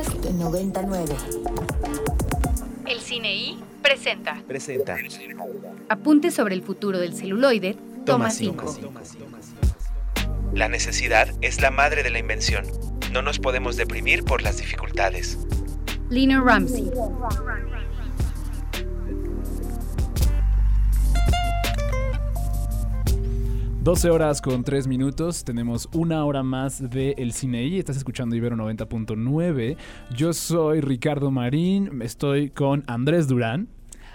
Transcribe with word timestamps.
Podcast 0.00 0.24
99. 0.30 1.14
El 2.86 3.00
Cine 3.00 3.34
I 3.34 3.58
presenta. 3.82 4.42
Presenta. 4.48 4.96
Apunte 5.90 6.30
sobre 6.30 6.54
el 6.54 6.62
futuro 6.62 6.98
del 6.98 7.14
celuloide. 7.14 7.76
Toma 8.06 8.30
5. 8.30 8.78
La 10.54 10.68
necesidad 10.68 11.28
es 11.42 11.60
la 11.60 11.70
madre 11.70 12.02
de 12.02 12.08
la 12.08 12.18
invención. 12.18 12.64
No 13.12 13.20
nos 13.20 13.38
podemos 13.38 13.76
deprimir 13.76 14.24
por 14.24 14.42
las 14.42 14.56
dificultades. 14.56 15.38
Lina 16.08 16.40
Ramsey. 16.40 16.90
12 23.82 24.10
horas 24.10 24.42
con 24.42 24.62
3 24.62 24.86
minutos, 24.86 25.42
tenemos 25.42 25.88
una 25.94 26.22
hora 26.26 26.42
más 26.42 26.90
de 26.90 27.14
El 27.16 27.32
Cine 27.32 27.64
y 27.64 27.78
estás 27.78 27.96
escuchando 27.96 28.36
Ibero 28.36 28.54
90.9. 28.54 29.78
Yo 30.14 30.34
soy 30.34 30.82
Ricardo 30.82 31.30
Marín, 31.30 32.02
estoy 32.02 32.50
con 32.50 32.84
Andrés 32.86 33.26
Durán. 33.26 33.68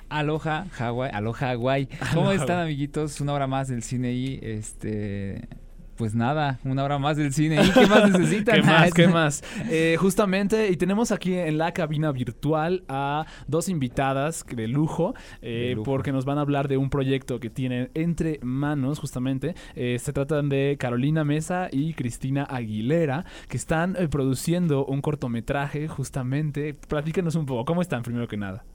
Aloha 0.07 0.67
Hawaii, 0.77 1.11
aloha 1.11 1.53
Hawaii. 1.53 1.89
¿Cómo 2.13 2.31
están 2.31 2.59
amiguitos? 2.59 3.19
Una 3.21 3.33
hora 3.33 3.47
más 3.47 3.67
del 3.67 3.81
cine 3.81 4.13
y 4.13 4.39
este 4.43 5.49
pues 5.97 6.13
nada, 6.13 6.59
una 6.63 6.83
hora 6.83 6.97
más 6.99 7.17
del 7.17 7.33
cine. 7.33 7.63
¿Y 7.63 7.71
qué 7.71 7.87
más 7.87 8.11
necesitan? 8.17 8.55
¿Qué 8.55 8.61
más? 8.63 8.93
¿Qué 8.93 9.07
más? 9.09 9.43
Eh, 9.69 9.95
justamente, 9.99 10.69
y 10.69 10.75
tenemos 10.77 11.11
aquí 11.11 11.33
en 11.33 11.57
la 11.57 11.71
cabina 11.73 12.11
virtual 12.11 12.83
a 12.87 13.25
dos 13.47 13.69
invitadas 13.69 14.45
de 14.47 14.67
lujo, 14.67 15.13
eh, 15.41 15.69
De 15.69 15.75
lujo. 15.75 15.83
porque 15.85 16.11
nos 16.11 16.25
van 16.25 16.37
a 16.37 16.41
hablar 16.41 16.67
de 16.67 16.77
un 16.77 16.89
proyecto 16.89 17.39
que 17.39 17.49
tienen 17.49 17.89
entre 17.93 18.39
manos, 18.43 18.99
justamente. 18.99 19.55
Eh, 19.75 19.97
se 19.99 20.11
tratan 20.13 20.49
de 20.49 20.75
Carolina 20.79 21.23
Mesa 21.23 21.69
y 21.71 21.93
Cristina 21.93 22.43
Aguilera, 22.43 23.25
que 23.47 23.57
están 23.57 23.95
eh, 23.97 24.07
produciendo 24.07 24.85
un 24.85 25.01
cortometraje, 25.01 25.87
justamente. 25.87 26.73
Platícanos 26.73 27.35
un 27.35 27.45
poco, 27.45 27.65
¿cómo 27.65 27.81
están 27.81 28.03
primero 28.03 28.27
que 28.27 28.37
nada? 28.37 28.65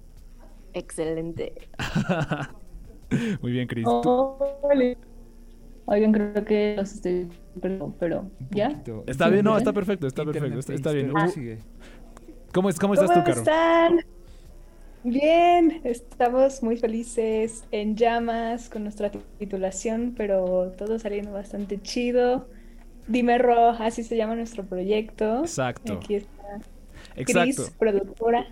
Excelente. 0.73 1.53
Muy 3.43 3.53
bien, 3.53 3.67
Cris. 3.67 3.85
Oh. 3.89 4.39
Oigan, 5.91 6.13
creo 6.13 6.45
que 6.45 6.75
los 6.77 6.93
estoy 6.93 7.29
pero, 7.61 7.93
pero 7.99 8.31
¿ya? 8.53 8.81
Está 9.09 9.29
bien, 9.29 9.45
no, 9.45 9.59
está 9.59 9.73
perfecto, 9.73 10.07
está 10.07 10.23
Internet 10.23 10.53
perfecto, 10.53 10.73
está, 10.73 10.93
bien. 10.93 11.13
sigue. 11.35 11.59
¿Cómo, 12.55 12.69
es, 12.71 12.79
¿Cómo 12.79 12.95
estás 12.95 13.11
¿Cómo 13.11 13.25
tú, 13.25 13.25
Caro? 13.25 13.41
están? 13.41 14.01
Bien, 15.03 15.81
estamos 15.83 16.63
muy 16.63 16.77
felices, 16.77 17.65
en 17.73 17.97
llamas 17.97 18.69
con 18.69 18.85
nuestra 18.85 19.11
titulación, 19.11 20.15
pero 20.17 20.73
todo 20.79 20.97
saliendo 21.01 21.33
bastante 21.33 21.81
chido. 21.83 22.49
Dime 23.09 23.39
Ro, 23.39 23.71
así 23.71 24.05
se 24.05 24.17
llama 24.17 24.37
nuestro 24.37 24.65
proyecto. 24.65 25.41
Exacto, 25.41 25.95
Aquí 25.95 26.15
está 26.15 26.61
exacto. 27.17 27.65
Cris, 27.65 27.71
productora. 27.77 28.47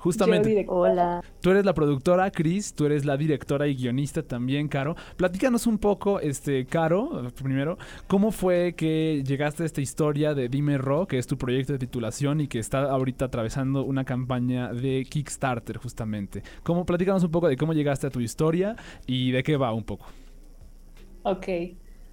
Justamente. 0.00 0.64
Yo. 0.64 0.72
Hola. 0.72 1.22
Tú 1.40 1.50
eres 1.50 1.64
la 1.64 1.74
productora, 1.74 2.30
Chris, 2.30 2.74
tú 2.74 2.86
eres 2.86 3.04
la 3.04 3.16
directora 3.16 3.68
y 3.68 3.76
guionista 3.76 4.22
también, 4.22 4.66
Caro. 4.68 4.96
Platícanos 5.16 5.66
un 5.66 5.78
poco, 5.78 6.20
este, 6.20 6.66
Caro, 6.66 7.30
primero, 7.40 7.78
¿cómo 8.08 8.32
fue 8.32 8.74
que 8.74 9.22
llegaste 9.24 9.62
a 9.62 9.66
esta 9.66 9.80
historia 9.80 10.34
de 10.34 10.48
Dime 10.48 10.78
Ro, 10.78 11.06
que 11.06 11.18
es 11.18 11.26
tu 11.26 11.38
proyecto 11.38 11.74
de 11.74 11.78
titulación 11.78 12.40
y 12.40 12.48
que 12.48 12.58
está 12.58 12.90
ahorita 12.90 13.26
atravesando 13.26 13.84
una 13.84 14.04
campaña 14.04 14.72
de 14.72 15.06
Kickstarter, 15.08 15.76
justamente? 15.76 16.42
¿Cómo, 16.62 16.84
platícanos 16.84 17.22
un 17.22 17.30
poco 17.30 17.48
de 17.48 17.56
cómo 17.56 17.72
llegaste 17.72 18.06
a 18.06 18.10
tu 18.10 18.20
historia 18.20 18.76
y 19.06 19.30
de 19.30 19.42
qué 19.42 19.56
va 19.56 19.72
un 19.72 19.84
poco. 19.84 20.06
Ok, 21.22 21.46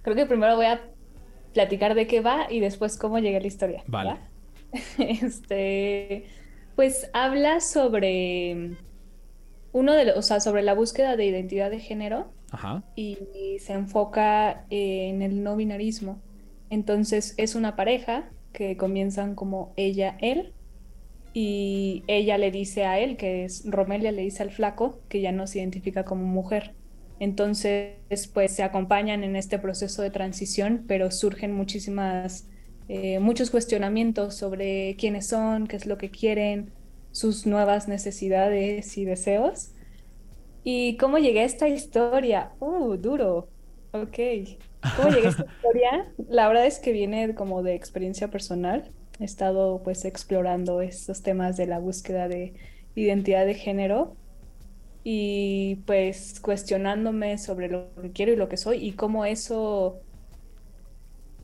creo 0.02 0.16
que 0.16 0.26
primero 0.26 0.56
voy 0.56 0.66
a 0.66 0.80
platicar 1.54 1.94
de 1.94 2.06
qué 2.06 2.20
va 2.20 2.50
y 2.50 2.60
después 2.60 2.98
cómo 2.98 3.18
llegué 3.18 3.38
a 3.38 3.40
la 3.40 3.46
historia. 3.46 3.82
Vale. 3.86 4.10
¿va? 4.10 4.18
Este, 4.98 6.26
pues 6.78 7.10
habla 7.12 7.58
sobre 7.58 8.76
uno 9.72 9.94
de 9.94 10.04
los, 10.04 10.16
o 10.16 10.22
sea, 10.22 10.38
sobre 10.38 10.62
la 10.62 10.74
búsqueda 10.74 11.16
de 11.16 11.26
identidad 11.26 11.72
de 11.72 11.80
género 11.80 12.30
Ajá. 12.52 12.84
y 12.94 13.18
se 13.58 13.72
enfoca 13.72 14.64
en 14.70 15.20
el 15.22 15.42
no 15.42 15.56
binarismo. 15.56 16.22
Entonces 16.70 17.34
es 17.36 17.56
una 17.56 17.74
pareja 17.74 18.30
que 18.52 18.76
comienzan 18.76 19.34
como 19.34 19.72
ella, 19.74 20.16
él, 20.20 20.52
y 21.34 22.04
ella 22.06 22.38
le 22.38 22.52
dice 22.52 22.84
a 22.84 23.00
él, 23.00 23.16
que 23.16 23.44
es 23.44 23.64
Romelia, 23.66 24.12
le 24.12 24.22
dice 24.22 24.44
al 24.44 24.52
flaco 24.52 25.00
que 25.08 25.20
ya 25.20 25.32
no 25.32 25.48
se 25.48 25.58
identifica 25.58 26.04
como 26.04 26.26
mujer. 26.26 26.76
Entonces, 27.18 27.96
pues 28.32 28.54
se 28.54 28.62
acompañan 28.62 29.24
en 29.24 29.34
este 29.34 29.58
proceso 29.58 30.00
de 30.00 30.10
transición, 30.10 30.84
pero 30.86 31.10
surgen 31.10 31.52
muchísimas, 31.52 32.48
eh, 32.88 33.20
muchos 33.20 33.50
cuestionamientos 33.50 34.34
sobre 34.34 34.96
quiénes 34.96 35.26
son, 35.28 35.66
qué 35.66 35.76
es 35.76 35.86
lo 35.86 35.98
que 35.98 36.10
quieren, 36.10 36.72
sus 37.12 37.46
nuevas 37.46 37.88
necesidades 37.88 38.96
y 38.98 39.04
deseos. 39.04 39.72
¿Y 40.64 40.96
cómo 40.96 41.18
llegué 41.18 41.40
a 41.40 41.44
esta 41.44 41.68
historia? 41.68 42.52
Uh, 42.60 42.96
duro. 42.96 43.48
Ok. 43.92 44.18
¿Cómo 44.96 45.10
llegué 45.10 45.26
a 45.28 45.30
esta 45.30 45.44
historia? 45.56 46.14
La 46.28 46.48
verdad 46.48 46.66
es 46.66 46.78
que 46.78 46.92
viene 46.92 47.34
como 47.34 47.62
de 47.62 47.74
experiencia 47.74 48.28
personal. 48.28 48.90
He 49.20 49.24
estado 49.24 49.82
pues 49.82 50.04
explorando 50.04 50.80
estos 50.80 51.22
temas 51.22 51.56
de 51.56 51.66
la 51.66 51.78
búsqueda 51.78 52.28
de 52.28 52.54
identidad 52.94 53.46
de 53.46 53.54
género 53.54 54.16
y 55.04 55.76
pues 55.86 56.40
cuestionándome 56.40 57.38
sobre 57.38 57.68
lo 57.68 57.94
que 58.00 58.12
quiero 58.12 58.32
y 58.32 58.36
lo 58.36 58.48
que 58.48 58.56
soy 58.56 58.84
y 58.86 58.92
cómo 58.92 59.24
eso 59.24 60.02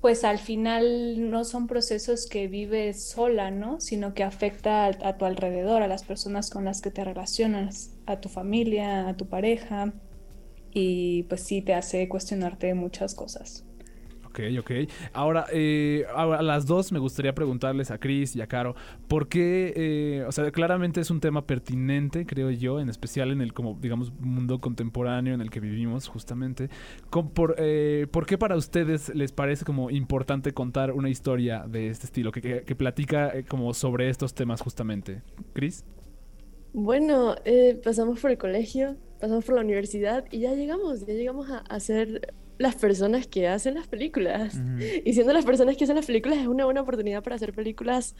pues 0.04 0.22
al 0.24 0.38
final 0.38 1.30
no 1.30 1.44
son 1.44 1.66
procesos 1.66 2.26
que 2.26 2.46
vives 2.46 3.08
sola, 3.08 3.50
¿no? 3.50 3.80
Sino 3.80 4.12
que 4.12 4.22
afecta 4.22 4.84
a, 4.84 4.88
a 4.88 5.16
tu 5.16 5.24
alrededor, 5.24 5.82
a 5.82 5.88
las 5.88 6.04
personas 6.04 6.50
con 6.50 6.66
las 6.66 6.82
que 6.82 6.90
te 6.90 7.02
relacionas, 7.02 7.90
a 8.04 8.20
tu 8.20 8.28
familia, 8.28 9.08
a 9.08 9.16
tu 9.16 9.30
pareja 9.30 9.94
y 10.70 11.22
pues 11.22 11.40
sí 11.44 11.62
te 11.62 11.72
hace 11.72 12.06
cuestionarte 12.06 12.74
muchas 12.74 13.14
cosas. 13.14 13.64
Ok, 14.34 14.40
ok. 14.58 14.70
Ahora, 15.12 15.46
eh, 15.52 16.04
ahora, 16.12 16.40
a 16.40 16.42
las 16.42 16.66
dos 16.66 16.90
me 16.90 16.98
gustaría 16.98 17.36
preguntarles 17.36 17.92
a 17.92 17.98
Chris 17.98 18.34
y 18.34 18.40
a 18.40 18.48
Caro, 18.48 18.74
¿por 19.06 19.28
qué, 19.28 19.72
eh, 19.76 20.24
o 20.26 20.32
sea, 20.32 20.50
claramente 20.50 21.00
es 21.00 21.08
un 21.12 21.20
tema 21.20 21.46
pertinente, 21.46 22.26
creo 22.26 22.50
yo, 22.50 22.80
en 22.80 22.88
especial 22.88 23.30
en 23.30 23.40
el, 23.40 23.52
como, 23.52 23.78
digamos, 23.80 24.12
mundo 24.18 24.60
contemporáneo 24.60 25.34
en 25.34 25.40
el 25.40 25.50
que 25.50 25.60
vivimos, 25.60 26.08
justamente. 26.08 26.68
Eh, 27.58 28.08
¿Por 28.10 28.26
qué 28.26 28.36
para 28.36 28.56
ustedes 28.56 29.14
les 29.14 29.30
parece 29.30 29.64
como 29.64 29.88
importante 29.90 30.52
contar 30.52 30.90
una 30.90 31.10
historia 31.10 31.64
de 31.68 31.88
este 31.88 32.06
estilo, 32.06 32.32
que, 32.32 32.40
que- 32.64 32.74
platica 32.74 33.28
eh, 33.36 33.44
como 33.44 33.72
sobre 33.72 34.08
estos 34.08 34.34
temas 34.34 34.60
justamente? 34.60 35.22
Chris? 35.52 35.84
Bueno, 36.72 37.36
pasamos 37.84 38.20
por 38.20 38.32
el 38.32 38.38
colegio, 38.38 38.96
pasamos 39.20 39.44
por 39.44 39.54
la 39.54 39.60
universidad 39.60 40.24
y 40.30 40.40
ya 40.40 40.54
llegamos, 40.54 41.06
ya 41.06 41.14
llegamos 41.14 41.48
a, 41.50 41.58
a 41.58 41.80
ser 41.80 42.34
las 42.58 42.76
personas 42.76 43.26
que 43.26 43.48
hacen 43.48 43.74
las 43.74 43.86
películas. 43.86 44.54
Ujú. 44.54 44.84
Y 45.04 45.12
siendo 45.12 45.32
las 45.32 45.44
personas 45.44 45.76
que 45.76 45.84
hacen 45.84 45.96
las 45.96 46.06
películas 46.06 46.38
es 46.38 46.46
una 46.46 46.64
buena 46.64 46.82
oportunidad 46.82 47.22
para 47.22 47.36
hacer 47.36 47.52
películas 47.52 48.14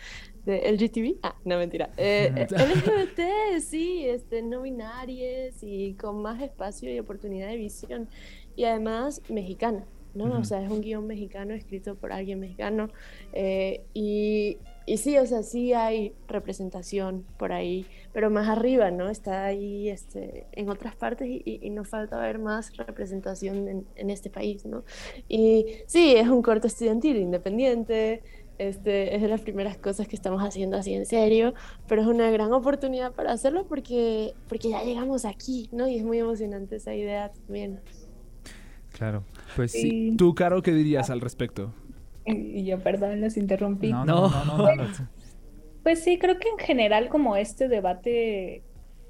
de 0.45 0.69
LGTB. 0.71 1.19
Ah, 1.23 1.37
no, 1.45 1.59
mentira. 1.59 1.91
Eh, 1.97 2.33
eh, 2.37 2.47
LGBT, 2.51 3.61
sí, 3.61 4.05
este, 4.07 4.43
no 4.43 4.63
binarias 4.63 5.63
y 5.63 5.95
con 5.95 6.23
más 6.23 6.43
espacio 6.43 6.93
y 6.93 6.99
oportunidad 6.99 7.49
de 7.49 7.57
visión. 7.57 8.09
Y 8.57 8.65
además 8.65 9.23
mexicana, 9.29 9.85
¿no? 10.15 10.27
Ujú. 10.27 10.39
O 10.39 10.45
sea, 10.45 10.63
es 10.63 10.71
un 10.71 10.81
guion 10.81 11.07
mexicano 11.07 11.55
escrito 11.55 11.95
por 11.95 12.13
alguien 12.13 12.41
mexicano. 12.41 12.89
eh, 13.33 13.83
y, 13.95 14.59
y 14.87 14.97
sí, 14.99 15.17
o 15.19 15.27
sea, 15.27 15.43
sí 15.43 15.73
hay 15.73 16.13
representación 16.29 17.25
por 17.39 17.53
ahí, 17.53 17.87
pero 18.13 18.31
más 18.31 18.49
arriba, 18.49 18.91
¿no? 18.91 19.09
Está 19.09 19.45
ahí 19.47 19.89
este, 19.89 20.47
en 20.53 20.69
otras 20.69 20.95
partes 20.97 21.29
y, 21.29 21.43
y- 21.45 21.61
y 21.63 21.71
nos 21.71 21.89
falta 21.89 22.19
ver 22.21 22.39
más 22.39 22.77
representación 22.77 23.69
en, 23.69 23.87
en 23.97 24.11
este 24.11 24.31
país, 24.31 24.65
¿no? 24.67 24.85
Y 25.29 25.67
sí, 25.87 26.15
es 26.17 26.29
un 26.29 26.43
corto 26.43 26.67
estudiantil 26.67 27.17
independiente, 27.17 28.23
este, 28.59 29.17
es 29.17 29.21
de 29.23 29.27
las 29.29 29.41
primeras 29.41 29.77
cosas 29.79 30.07
que 30.07 30.15
estamos 30.15 30.41
haciendo 30.43 30.77
así 30.77 30.95
en 30.95 31.07
serio, 31.07 31.55
pero 31.89 32.03
es 32.03 32.07
una 32.09 32.31
gran 32.31 32.53
oportunidad 32.53 33.13
para 33.13 33.33
hacerlo 33.33 33.67
porque, 33.67 34.35
porque 34.49 34.69
ya 34.71 34.83
llegamos 34.85 35.25
aquí, 35.25 35.69
¿no? 35.73 35.89
Y 35.89 35.97
es 35.97 36.05
muy 36.05 36.19
emocionante 36.19 36.77
esa 36.77 36.95
idea 36.95 37.33
también. 37.33 37.81
Claro. 38.93 39.25
Pues 39.57 39.73
sí. 39.73 39.81
Sí. 39.91 40.15
¿Tú, 40.17 40.35
Caro, 40.37 40.63
qué 40.63 40.73
dirías 40.73 41.11
al 41.11 41.21
respecto? 41.21 41.75
Y 42.27 42.65
yo, 42.65 42.79
perdón, 42.81 43.21
los 43.21 43.37
interrumpí. 43.37 43.93
No, 43.93 44.05
no, 44.05 44.29
no, 44.29 44.45
no, 44.45 44.59
no, 44.59 44.75
no. 44.77 44.89
Pues 45.83 46.03
sí, 46.03 46.19
creo 46.19 46.39
que 46.39 46.49
en 46.49 46.59
general 46.59 47.09
como 47.11 47.37
este 47.37 47.69
debate 47.69 48.63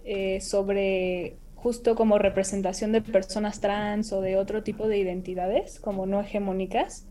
eh, 0.05 0.41
sobre 0.41 1.37
justo 1.55 1.95
como 1.95 2.19
representación 2.19 2.93
de 2.93 3.01
personas 3.01 3.61
trans 3.61 4.13
o 4.13 4.21
de 4.21 4.37
otro 4.37 4.63
tipo 4.63 4.87
de 4.87 4.99
identidades 4.99 5.81
como 5.81 6.05
no 6.05 6.21
hegemónicas, 6.21 7.07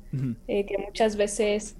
eh, 0.48 0.66
que 0.66 0.78
muchas 0.78 1.16
veces 1.16 1.76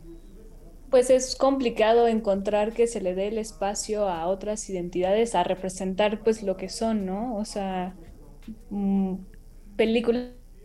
pues 0.90 1.10
es 1.10 1.36
complicado 1.36 2.08
encontrar 2.08 2.74
que 2.74 2.88
se 2.88 3.02
le 3.02 3.14
dé 3.14 3.28
el 3.28 3.38
espacio 3.38 4.08
a 4.10 4.28
otras 4.28 4.68
identidades 4.70 5.36
a 5.36 5.44
representar 5.44 6.24
pues 6.24 6.42
lo 6.42 6.56
que 6.58 6.70
son, 6.70 7.06
¿no? 7.06 7.36
O 7.36 7.46
sea, 7.46 7.96
mm, 8.70 9.16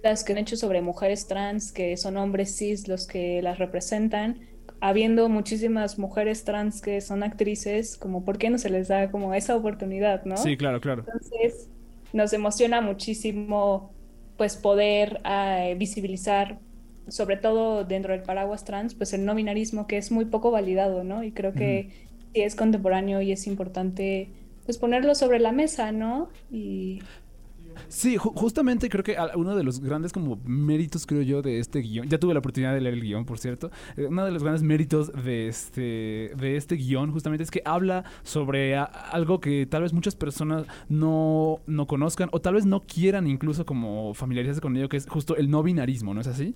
películas 0.00 0.25
que 0.25 0.33
han 0.33 0.39
hecho 0.39 0.56
sobre 0.56 0.81
mujeres 0.83 1.27
trans, 1.27 1.73
que 1.73 1.97
son 1.97 2.17
hombres 2.17 2.56
cis 2.56 2.89
los 2.89 3.06
que 3.06 3.43
las 3.43 3.59
representan 3.59 4.41
habiendo 4.81 5.29
muchísimas 5.29 5.99
mujeres 5.99 6.45
trans 6.45 6.81
que 6.81 7.00
son 7.00 7.23
actrices, 7.23 7.97
como 7.97 8.25
por 8.25 8.39
qué 8.39 8.50
no 8.50 8.59
se 8.59 8.71
les 8.71 8.89
da 8.89 9.11
como 9.11 9.35
esa 9.35 9.56
oportunidad, 9.56 10.25
¿no? 10.25 10.37
Sí, 10.37 10.56
claro, 10.56 10.81
claro. 10.81 11.05
Entonces, 11.06 11.69
nos 12.12 12.33
emociona 12.33 12.81
muchísimo 12.81 13.93
pues 14.37 14.56
poder 14.56 15.21
eh, 15.25 15.75
visibilizar 15.77 16.61
sobre 17.09 17.39
todo 17.39 17.85
dentro 17.85 18.12
del 18.12 18.23
paraguas 18.23 18.65
trans, 18.65 18.95
pues 18.95 19.12
el 19.15 19.25
no 19.25 19.35
binarismo 19.35 19.87
que 19.87 19.97
es 19.97 20.12
muy 20.12 20.27
poco 20.27 20.50
validado, 20.50 21.05
¿no? 21.05 21.25
Y 21.25 21.33
creo 21.33 21.55
que 21.55 21.91
sí 22.33 22.43
es 22.43 22.55
contemporáneo 22.55 23.21
y 23.21 23.33
es 23.33 23.47
importante 23.47 24.31
pues 24.65 24.77
ponerlo 24.77 25.15
sobre 25.15 25.41
la 25.41 25.50
mesa, 25.50 25.91
¿no? 25.91 26.29
Y 26.50 27.00
Sí, 27.89 28.17
justamente 28.17 28.89
creo 28.89 29.05
que 29.05 29.17
uno 29.37 29.57
de 29.57 29.63
los 29.63 29.81
grandes 29.81 30.13
como 30.13 30.41
méritos, 30.45 31.07
creo 31.07 31.23
yo, 31.23 31.43
de 31.43 31.59
este 31.61 31.81
guion, 31.81 32.09
ya 32.09 32.19
tuve 32.19 32.35
la 32.35 32.41
oportunidad 32.41 32.75
de 32.75 32.81
leer 32.81 32.95
el 32.95 33.03
guion, 33.03 33.25
por 33.25 33.39
cierto, 33.39 33.71
eh, 33.97 34.07
uno 34.07 34.25
de 34.25 34.31
los 34.31 34.43
grandes 34.43 34.63
méritos 34.63 35.13
de 35.13 35.49
este, 35.49 36.33
de 36.37 36.57
este 36.57 36.77
guion 36.77 37.13
justamente 37.13 37.45
es 37.45 37.51
que 37.51 37.63
habla 37.65 38.05
sobre 38.23 38.77
algo 38.77 39.41
que 39.41 39.67
tal 39.67 39.83
vez 39.83 39.93
muchas 39.93 40.17
personas 40.17 40.67
no, 40.89 41.61
no 41.67 41.87
conozcan 41.87 42.29
o 42.33 42.41
tal 42.41 42.55
vez 42.55 42.67
no 42.67 42.81
quieran 42.81 43.27
incluso 43.27 43.65
como 43.65 44.15
familiarizarse 44.15 44.61
con 44.61 44.77
ello, 44.77 44.89
que 44.89 44.97
es 44.97 45.07
justo 45.09 45.37
el 45.37 45.51
no 45.51 45.63
binarismo, 45.63 46.15
¿no 46.15 46.21
es 46.21 46.27
así? 46.27 46.55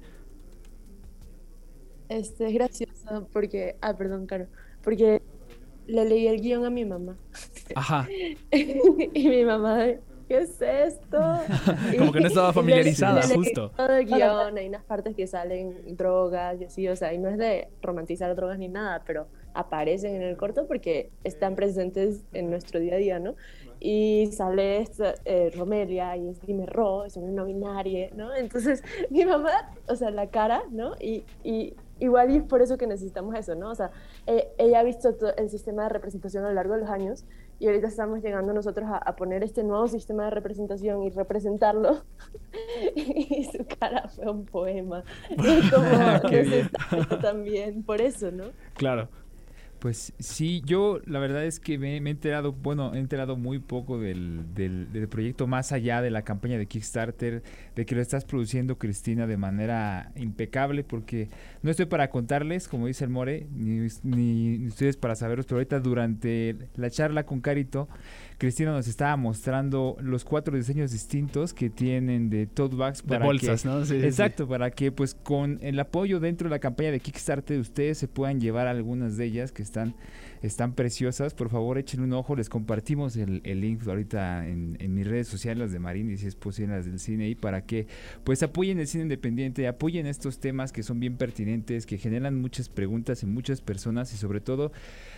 Este, 2.08 2.46
es 2.46 2.54
gracioso 2.54 3.28
porque, 3.32 3.76
ah, 3.80 3.96
perdón, 3.96 4.26
Caro, 4.26 4.46
porque 4.82 5.22
le 5.86 6.04
leí 6.04 6.26
el 6.26 6.40
guion 6.40 6.64
a 6.64 6.70
mi 6.70 6.84
mamá. 6.84 7.16
Ajá. 7.74 8.06
y 8.50 9.28
mi 9.28 9.44
mamá, 9.44 9.86
¿qué 10.28 10.38
es 10.38 10.60
esto? 10.60 11.18
Como 11.98 12.12
que 12.12 12.20
no 12.20 12.28
estaba 12.28 12.52
familiarizada, 12.52 13.22
justo. 13.22 13.70
Todo 13.76 13.96
el 13.96 14.06
guion, 14.06 14.58
hay 14.58 14.68
unas 14.68 14.84
partes 14.84 15.14
que 15.14 15.26
salen 15.26 15.96
drogas 15.96 16.60
y 16.60 16.64
así, 16.64 16.88
o 16.88 16.96
sea, 16.96 17.12
y 17.12 17.18
no 17.18 17.28
es 17.28 17.38
de 17.38 17.68
romantizar 17.80 18.34
drogas 18.34 18.58
ni 18.58 18.68
nada, 18.68 19.02
pero 19.06 19.26
aparecen 19.54 20.14
en 20.16 20.22
el 20.22 20.36
corto 20.36 20.66
porque 20.66 21.10
están 21.24 21.54
presentes 21.54 22.24
en 22.32 22.50
nuestro 22.50 22.80
día 22.80 22.94
a 22.94 22.98
día, 22.98 23.18
¿no? 23.18 23.34
Y 23.80 24.28
sale 24.32 24.78
esta, 24.78 25.14
eh, 25.24 25.50
Romelia 25.54 26.16
y 26.16 26.28
es 26.28 26.40
dime 26.46 26.66
Ro, 26.66 27.04
es 27.04 27.16
una 27.16 27.32
no 27.32 27.44
binaria, 27.46 28.10
¿no? 28.14 28.34
Entonces, 28.34 28.82
mi 29.10 29.24
mamá, 29.24 29.74
o 29.88 29.96
sea, 29.96 30.10
la 30.10 30.28
cara, 30.28 30.62
¿no? 30.70 30.94
Y, 31.00 31.24
y 31.42 31.74
igual 32.02 32.30
y 32.30 32.36
es 32.36 32.42
por 32.42 32.62
eso 32.62 32.76
que 32.76 32.86
necesitamos 32.86 33.34
eso, 33.36 33.54
¿no? 33.54 33.70
O 33.70 33.74
sea, 33.74 33.90
eh, 34.26 34.52
ella 34.58 34.80
ha 34.80 34.82
visto 34.82 35.14
el 35.36 35.48
sistema 35.48 35.84
de 35.84 35.88
representación 35.90 36.44
a 36.44 36.48
lo 36.48 36.54
largo 36.54 36.74
de 36.74 36.80
los 36.80 36.90
años 36.90 37.24
y 37.60 37.66
ahorita 37.66 37.86
estamos 37.86 38.20
llegando 38.22 38.52
nosotros 38.52 38.88
a, 38.90 39.14
poner 39.14 39.44
este 39.44 39.62
nuevo 39.62 39.86
sistema 39.86 40.24
de 40.24 40.30
representación 40.30 41.04
y 41.04 41.10
representarlo. 41.10 42.02
y 42.96 43.44
su 43.44 43.64
cara 43.78 44.08
fue 44.08 44.30
un 44.30 44.44
poema. 44.44 45.04
Y 45.30 45.70
como 45.70 47.18
también, 47.20 47.84
por 47.84 48.00
eso, 48.00 48.32
¿no? 48.32 48.46
Claro. 48.74 49.08
Pues 49.82 50.12
sí, 50.20 50.62
yo 50.64 51.00
la 51.06 51.18
verdad 51.18 51.44
es 51.44 51.58
que 51.58 51.76
me, 51.76 51.96
he 51.96 51.96
enterado, 51.96 52.52
bueno, 52.52 52.94
he 52.94 53.00
enterado 53.00 53.36
muy 53.36 53.58
poco 53.58 53.98
del, 53.98 54.54
del, 54.54 55.08
proyecto 55.08 55.48
más 55.48 55.72
allá 55.72 56.00
de 56.00 56.08
la 56.08 56.22
campaña 56.22 56.56
de 56.56 56.66
Kickstarter, 56.66 57.42
de 57.74 57.84
que 57.84 57.96
lo 57.96 58.00
estás 58.00 58.24
produciendo 58.24 58.78
Cristina 58.78 59.26
de 59.26 59.36
manera 59.36 60.12
impecable, 60.14 60.84
porque 60.84 61.30
no 61.62 61.70
estoy 61.72 61.86
para 61.86 62.10
contarles, 62.10 62.68
como 62.68 62.86
dice 62.86 63.02
el 63.02 63.10
More, 63.10 63.48
ni, 63.56 63.88
ni 64.04 64.68
ustedes 64.68 64.96
para 64.96 65.16
saberlos, 65.16 65.46
pero 65.46 65.56
ahorita 65.56 65.80
durante 65.80 66.54
la 66.76 66.88
charla 66.88 67.26
con 67.26 67.40
Carito, 67.40 67.88
Cristina 68.38 68.70
nos 68.70 68.86
estaba 68.88 69.16
mostrando 69.16 69.96
los 70.00 70.24
cuatro 70.24 70.56
diseños 70.56 70.92
distintos 70.92 71.52
que 71.54 71.70
tienen 71.70 72.30
de 72.30 72.46
tote 72.46 72.76
bags 72.76 73.02
para 73.02 73.24
bolsas, 73.24 73.64
¿no? 73.64 73.84
Sí, 73.84 73.96
exacto, 73.96 74.48
para 74.48 74.70
que 74.70 74.92
pues 74.92 75.14
con 75.14 75.58
el 75.60 75.78
apoyo 75.78 76.20
dentro 76.20 76.48
de 76.48 76.50
la 76.50 76.58
campaña 76.58 76.90
de 76.90 77.00
Kickstarter 77.00 77.58
ustedes 77.58 77.98
se 77.98 78.08
puedan 78.08 78.40
llevar 78.40 78.66
algunas 78.66 79.16
de 79.16 79.26
ellas 79.26 79.52
que 79.52 79.62
están 80.42 80.74
preciosas. 80.74 81.34
Por 81.34 81.50
favor, 81.50 81.78
echen 81.78 82.00
un 82.00 82.12
ojo. 82.12 82.36
Les 82.36 82.48
compartimos 82.48 83.16
el, 83.16 83.42
link 83.42 83.86
ahorita 83.86 84.46
en, 84.46 84.94
mis 84.94 85.06
redes 85.06 85.28
sociales, 85.28 85.58
las 85.58 85.72
de 85.72 85.78
Marín 85.78 86.10
y 86.10 86.16
si 86.16 86.26
es 86.26 86.36
posible 86.36 86.76
las 86.76 86.86
del 86.86 86.98
cine, 86.98 87.28
y 87.28 87.34
para 87.34 87.64
que 87.64 87.86
pues 88.24 88.42
apoyen 88.42 88.78
el 88.78 88.86
cine 88.86 89.04
independiente, 89.04 89.66
apoyen 89.66 90.06
estos 90.06 90.38
temas 90.38 90.72
que 90.72 90.82
son 90.82 91.00
bien 91.00 91.16
pertinentes, 91.16 91.86
que 91.86 91.98
generan 91.98 92.40
muchas 92.40 92.68
preguntas 92.68 93.22
en 93.22 93.32
muchas 93.32 93.60
personas 93.60 94.12
y 94.12 94.16
sobre 94.16 94.40
todo 94.40 94.72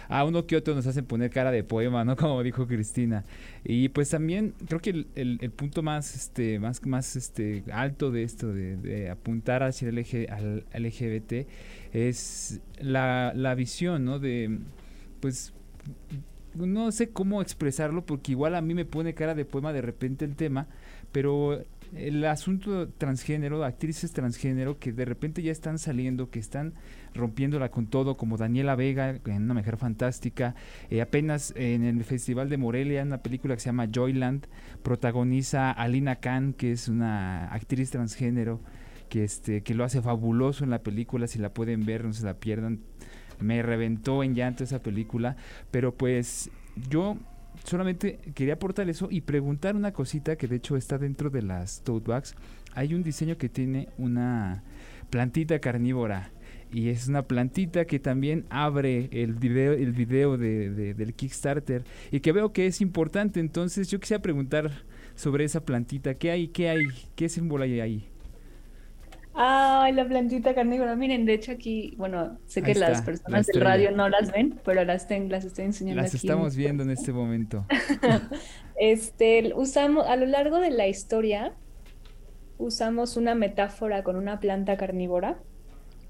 a 0.09 0.25
uno 0.25 0.47
que 0.47 0.57
otro 0.57 0.75
nos 0.75 0.87
hacen 0.87 1.05
poner 1.05 1.31
cara 1.31 1.51
de 1.51 1.65
poema, 1.65 2.05
¿no? 2.05 2.17
Como 2.25 2.43
dijo 2.43 2.67
Cristina. 2.67 3.25
Y 3.65 3.89
pues 3.89 4.11
también 4.11 4.55
creo 4.67 4.81
que 4.81 5.07
el, 5.15 5.51
punto 5.51 5.83
más, 5.83 6.15
este, 6.15 6.59
más, 6.59 6.85
más 6.87 7.17
este, 7.17 7.65
alto 7.73 8.11
de 8.11 8.23
esto, 8.23 8.53
de, 8.53 9.11
apuntar 9.11 9.63
hacia 9.63 9.89
el 9.89 9.99
eje, 9.99 10.29
al 10.29 10.65
LGBT, 10.75 11.47
es 11.95 12.61
la, 12.81 13.33
la 13.35 13.55
visión, 13.55 14.05
¿no? 14.05 14.19
De, 14.19 14.59
pues, 15.21 15.55
no 16.55 16.93
sé 16.93 17.11
cómo 17.11 17.41
expresarlo, 17.41 18.05
porque 18.05 18.33
igual 18.33 18.55
a 18.55 18.61
mí 18.61 18.75
me 18.75 18.85
pone 18.85 19.15
cara 19.15 19.35
de 19.35 19.45
poema 19.45 19.73
de 19.73 19.81
repente 19.81 20.25
el 20.25 20.37
tema, 20.37 20.67
pero 21.13 21.65
el 21.95 22.25
asunto 22.25 22.89
transgénero, 22.89 23.65
actrices 23.65 24.13
transgénero 24.13 24.79
que 24.79 24.93
de 24.93 25.05
repente 25.05 25.43
ya 25.43 25.53
están 25.53 25.79
saliendo, 25.79 26.31
que 26.31 26.41
están 26.41 26.75
rompiéndola 27.15 27.71
con 27.71 27.87
todo, 27.87 28.17
como 28.17 28.37
Daniela 28.37 28.75
Vega 28.75 29.21
en 29.25 29.45
Una 29.45 29.55
Mujer 29.55 29.77
Fantástica. 29.77 30.57
Eh, 30.91 31.01
apenas 31.01 31.53
en 31.57 31.85
el 31.85 32.03
Festival 32.03 32.49
de 32.49 32.57
Morelia, 32.57 33.03
una 33.03 33.19
película 33.19 33.55
que 33.55 33.61
se 33.61 33.67
llama 33.67 33.89
Joyland, 33.93 34.47
protagoniza 34.83 35.71
Alina 35.71 36.17
Khan, 36.17 36.55
que 36.55 36.73
es 36.73 36.89
una 36.89 37.47
actriz 37.53 37.91
transgénero, 37.91 38.61
que, 39.09 39.25
este, 39.25 39.63
que 39.63 39.75
lo 39.75 39.85
hace 39.85 40.03
fabuloso 40.03 40.65
en 40.65 40.71
la 40.71 40.83
película, 40.83 41.27
si 41.27 41.39
la 41.39 41.53
pueden 41.53 41.85
ver, 41.85 42.05
no 42.05 42.13
se 42.13 42.25
la 42.25 42.35
pierdan. 42.35 42.81
Me 43.41 43.63
reventó 43.63 44.23
en 44.23 44.35
llanto 44.35 44.65
esa 44.65 44.83
película, 44.83 45.37
pero 45.71 45.95
pues 45.95 46.51
yo 46.89 47.17
solamente 47.65 48.19
quería 48.35 48.55
aportar 48.55 48.89
eso 48.89 49.09
y 49.11 49.23
preguntar 49.23 49.77
una 49.77 49.93
cosita 49.93 50.37
que 50.37 50.49
de 50.49 50.57
hecho 50.57 50.77
está 50.77 50.99
dentro 50.99 51.31
de 51.31 51.43
las 51.43 51.83
tote 51.83 52.11
bags. 52.11 52.35
Hay 52.75 52.95
un 52.95 53.03
diseño 53.03 53.37
que 53.37 53.49
tiene 53.49 53.89
una 53.99 54.63
plantita 55.11 55.59
carnívora 55.61 56.33
y 56.73 56.89
es 56.89 57.07
una 57.07 57.23
plantita 57.23 57.85
que 57.85 58.01
también 58.01 58.47
abre 58.51 59.09
el 59.13 59.35
video, 59.35 59.73
el 59.75 59.93
video 59.93 60.37
de, 60.37 60.95
del 60.95 61.15
Kickstarter 61.15 61.85
y 62.11 62.21
que 62.21 62.33
veo 62.33 62.53
que 62.53 62.67
es 62.67 62.81
importante. 62.81 63.39
Entonces 63.39 63.89
yo 63.89 64.01
quisiera 64.01 64.23
preguntar 64.23 64.71
sobre 65.15 65.45
esa 65.45 65.65
plantita. 65.65 66.15
¿Qué 66.15 66.33
hay? 66.33 66.49
¿Qué 66.49 66.69
hay? 66.69 66.87
¿Qué 67.15 67.29
símbolo 67.29 67.63
hay 67.63 67.81
ahí? 67.81 68.09
Ay, 69.35 69.93
la 69.93 70.07
plantita 70.07 70.55
carnívora. 70.55 70.95
Miren, 70.95 71.27
de 71.27 71.35
hecho 71.35 71.53
aquí, 71.53 71.95
bueno, 71.97 72.39
sé 72.47 72.63
que 72.63 72.75
las 72.75 73.03
personas 73.03 73.47
del 73.47 73.61
radio 73.61 73.91
no 73.91 74.09
las 74.09 74.31
ven, 74.31 74.61
pero 74.65 74.85
las, 74.85 75.09
las 75.11 75.45
estoy 75.45 75.65
enseñando 75.65 76.03
las 76.03 76.15
estamos 76.15 76.55
viendo 76.55 76.85
en 76.85 76.91
este 76.91 77.13
momento. 77.13 77.67
este, 78.77 79.53
usamos, 79.57 80.07
a 80.07 80.17
lo 80.17 80.27
largo 80.27 80.59
de 80.61 80.71
la 80.71 80.87
historia, 80.87 81.53
usamos 82.59 83.17
una 83.17 83.35
metáfora 83.35 84.05
con 84.05 84.17
una 84.17 84.39
planta 84.39 84.77
carnívora 84.77 85.39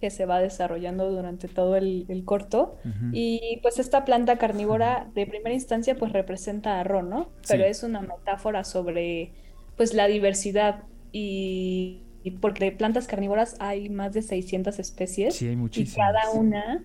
que 0.03 0.11
se 0.11 0.27
va 0.27 0.39
desarrollando 0.41 1.11
durante 1.11 1.49
todo 1.49 1.77
el, 1.77 2.23
corto. 2.27 2.77
Y 3.13 3.59
pues 3.63 3.79
esta 3.79 4.05
planta 4.05 4.37
carnívora 4.37 5.09
de 5.15 5.27
primera 5.27 5.55
instancia 5.55 5.95
pues 5.95 6.13
representa 6.13 6.79
a 6.79 6.85
Ron, 6.85 7.09
¿no? 7.09 7.31
Pero 7.49 7.65
es 7.65 7.83
una 7.83 8.03
metáfora 8.03 8.65
sobre 8.65 9.33
pues 9.77 9.95
la 9.95 10.07
diversidad 10.07 10.83
y, 11.11 12.04
porque 12.33 12.65
de 12.65 12.73
plantas 12.73 13.07
carnívoras 13.07 13.57
hay 13.61 13.89
más 13.89 14.13
de 14.13 14.23
600 14.23 14.79
especies. 14.79 15.37
Sí, 15.37 15.49
hay 15.49 15.57
muchísimas. 15.57 15.97
Y 15.97 16.01
cada 16.01 16.31
una 16.33 16.85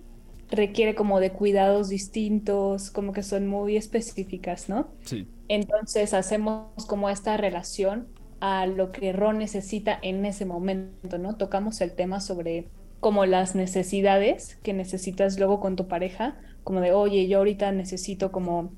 requiere 0.50 0.96
como 0.96 1.20
de 1.20 1.32
cuidados 1.32 1.90
distintos, 1.90 2.92
como 2.92 3.14
que 3.14 3.24
son 3.24 3.48
muy 3.48 3.78
específicas, 3.78 4.70
¿no? 4.70 4.88
Sí. 5.04 5.28
Entonces 5.48 6.14
hacemos 6.14 6.86
como 6.88 7.10
esta 7.10 7.38
relación 7.38 8.08
a 8.40 8.66
lo 8.66 8.92
que 8.92 9.12
Ron 9.14 9.38
necesita 9.38 9.98
en 10.02 10.26
ese 10.26 10.46
momento, 10.46 11.18
¿no? 11.18 11.36
Tocamos 11.36 11.82
el 11.82 11.94
tema 11.94 12.20
sobre 12.20 12.70
como 13.00 13.26
las 13.26 13.56
necesidades 13.56 14.58
que 14.64 14.74
necesitas 14.74 15.38
luego 15.40 15.60
con 15.60 15.76
tu 15.76 15.88
pareja, 15.88 16.38
como 16.64 16.82
de, 16.82 16.92
oye, 16.92 17.28
yo 17.28 17.40
ahorita 17.40 17.72
necesito 17.72 18.32
como 18.32 18.72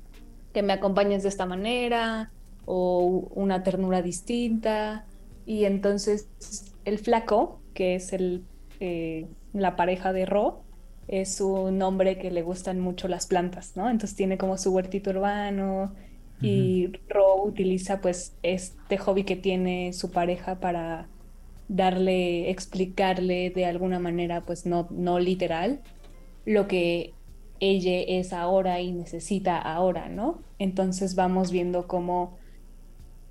que 0.52 0.62
me 0.62 0.72
acompañes 0.72 1.22
de 1.22 1.28
esta 1.28 1.46
manera 1.46 2.30
o 2.64 3.28
una 3.34 3.62
ternura 3.62 4.02
distinta. 4.02 5.06
Y 5.46 5.64
entonces 5.64 6.28
el 6.84 6.98
flaco, 6.98 7.60
que 7.74 7.94
es 7.94 8.12
el, 8.12 8.44
eh, 8.80 9.26
la 9.52 9.76
pareja 9.76 10.12
de 10.12 10.26
Ro, 10.26 10.62
es 11.08 11.40
un 11.40 11.82
hombre 11.82 12.18
que 12.18 12.30
le 12.30 12.42
gustan 12.42 12.80
mucho 12.80 13.08
las 13.08 13.26
plantas, 13.26 13.76
¿no? 13.76 13.90
Entonces 13.90 14.16
tiene 14.16 14.38
como 14.38 14.56
su 14.56 14.72
huertito 14.72 15.10
urbano 15.10 15.94
y 16.40 16.90
Ro 17.08 17.44
utiliza 17.44 18.00
pues 18.00 18.36
este 18.42 18.98
hobby 18.98 19.22
que 19.22 19.36
tiene 19.36 19.92
su 19.92 20.10
pareja 20.10 20.58
para 20.58 21.08
darle, 21.68 22.50
explicarle 22.50 23.50
de 23.50 23.64
alguna 23.64 24.00
manera, 24.00 24.40
pues 24.40 24.66
no, 24.66 24.88
no 24.90 25.20
literal, 25.20 25.80
lo 26.44 26.66
que 26.66 27.14
ella 27.60 28.00
es 28.00 28.32
ahora 28.32 28.80
y 28.80 28.90
necesita 28.90 29.58
ahora, 29.58 30.08
¿no? 30.08 30.42
Entonces 30.58 31.14
vamos 31.14 31.52
viendo 31.52 31.86
cómo 31.86 32.36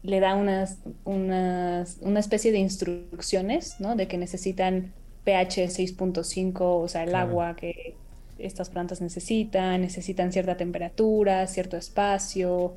le 0.04 0.20
da 0.20 0.36
unas, 0.36 0.80
unas, 1.06 1.98
una 2.02 2.20
especie 2.20 2.52
de 2.52 2.60
instrucciones, 2.60 3.80
¿no? 3.80 3.96
De 3.96 4.08
que 4.08 4.18
necesitan 4.18 4.94
pH 5.24 5.70
6.5, 5.70 6.62
o 6.62 6.88
sea, 6.88 7.04
el 7.04 7.14
agua 7.16 7.56
que 7.56 7.96
estas 8.40 8.70
plantas 8.70 9.02
necesitan, 9.02 9.82
necesitan 9.82 10.32
cierta 10.32 10.58
temperatura, 10.58 11.46
cierto 11.48 11.78
espacio. 11.78 12.74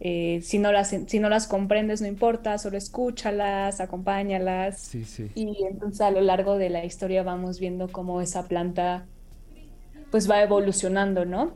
Eh, 0.00 0.40
si, 0.42 0.58
no 0.58 0.72
las, 0.72 0.94
si 1.06 1.18
no 1.20 1.28
las 1.28 1.46
comprendes, 1.46 2.00
no 2.00 2.08
importa, 2.08 2.58
solo 2.58 2.76
escúchalas, 2.76 3.80
acompáñalas. 3.80 4.78
Sí, 4.80 5.04
sí. 5.04 5.30
Y 5.34 5.64
entonces 5.70 6.00
a 6.00 6.10
lo 6.10 6.20
largo 6.20 6.58
de 6.58 6.70
la 6.70 6.84
historia 6.84 7.22
vamos 7.22 7.60
viendo 7.60 7.88
cómo 7.88 8.20
esa 8.20 8.48
planta 8.48 9.06
pues 10.10 10.28
va 10.30 10.42
evolucionando, 10.42 11.24
¿no? 11.24 11.52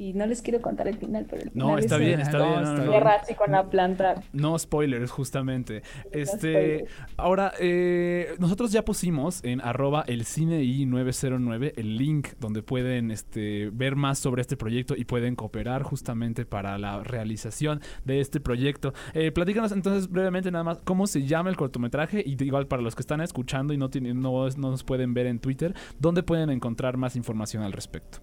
Y 0.00 0.14
no 0.14 0.24
les 0.26 0.40
quiero 0.40 0.62
contar 0.62 0.88
el 0.88 0.96
final, 0.96 1.26
pero 1.28 1.42
el 1.42 1.50
final 1.50 1.68
No, 1.68 1.76
está 1.78 1.96
es 1.96 2.00
bien, 2.00 2.20
está 2.20 2.38
No, 2.38 2.48
bien. 2.52 2.62
no, 2.62 2.84
no. 2.86 2.90
guerra 2.92 3.16
así 3.22 3.34
con 3.34 3.52
la 3.52 3.68
planta. 3.68 4.14
No 4.32 4.58
spoilers, 4.58 5.10
justamente. 5.10 5.82
Este, 6.10 6.78
spoilers. 6.86 6.90
ahora, 7.18 7.52
eh, 7.60 8.34
nosotros 8.38 8.72
ya 8.72 8.82
pusimos 8.82 9.44
en 9.44 9.60
arroba 9.60 10.02
el 10.06 10.24
cine 10.24 10.62
i 10.62 10.86
909 10.86 11.74
el 11.76 11.98
link 11.98 12.28
donde 12.40 12.62
pueden 12.62 13.10
este, 13.10 13.68
ver 13.74 13.94
más 13.94 14.18
sobre 14.18 14.40
este 14.40 14.56
proyecto 14.56 14.96
y 14.96 15.04
pueden 15.04 15.36
cooperar 15.36 15.82
justamente 15.82 16.46
para 16.46 16.78
la 16.78 17.02
realización 17.02 17.82
de 18.06 18.20
este 18.20 18.40
proyecto. 18.40 18.94
Eh, 19.12 19.32
platícanos 19.32 19.70
entonces 19.72 20.08
brevemente 20.10 20.50
nada 20.50 20.64
más 20.64 20.78
cómo 20.82 21.06
se 21.06 21.26
llama 21.26 21.50
el 21.50 21.58
cortometraje 21.58 22.24
y 22.24 22.42
igual 22.42 22.68
para 22.68 22.80
los 22.80 22.94
que 22.94 23.02
están 23.02 23.20
escuchando 23.20 23.74
y 23.74 23.76
no, 23.76 23.90
tienen, 23.90 24.22
no, 24.22 24.48
no 24.48 24.70
nos 24.70 24.82
pueden 24.82 25.12
ver 25.12 25.26
en 25.26 25.40
Twitter, 25.40 25.74
¿dónde 25.98 26.22
pueden 26.22 26.48
encontrar 26.48 26.96
más 26.96 27.16
información 27.16 27.62
al 27.62 27.72
respecto? 27.72 28.20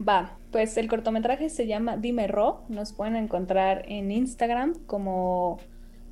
Va, 0.00 0.36
pues 0.50 0.76
el 0.76 0.88
cortometraje 0.88 1.48
se 1.48 1.66
llama 1.66 1.96
Dime 1.96 2.26
Ro. 2.26 2.62
Nos 2.68 2.92
pueden 2.92 3.16
encontrar 3.16 3.84
en 3.88 4.10
Instagram 4.10 4.74
como 4.86 5.58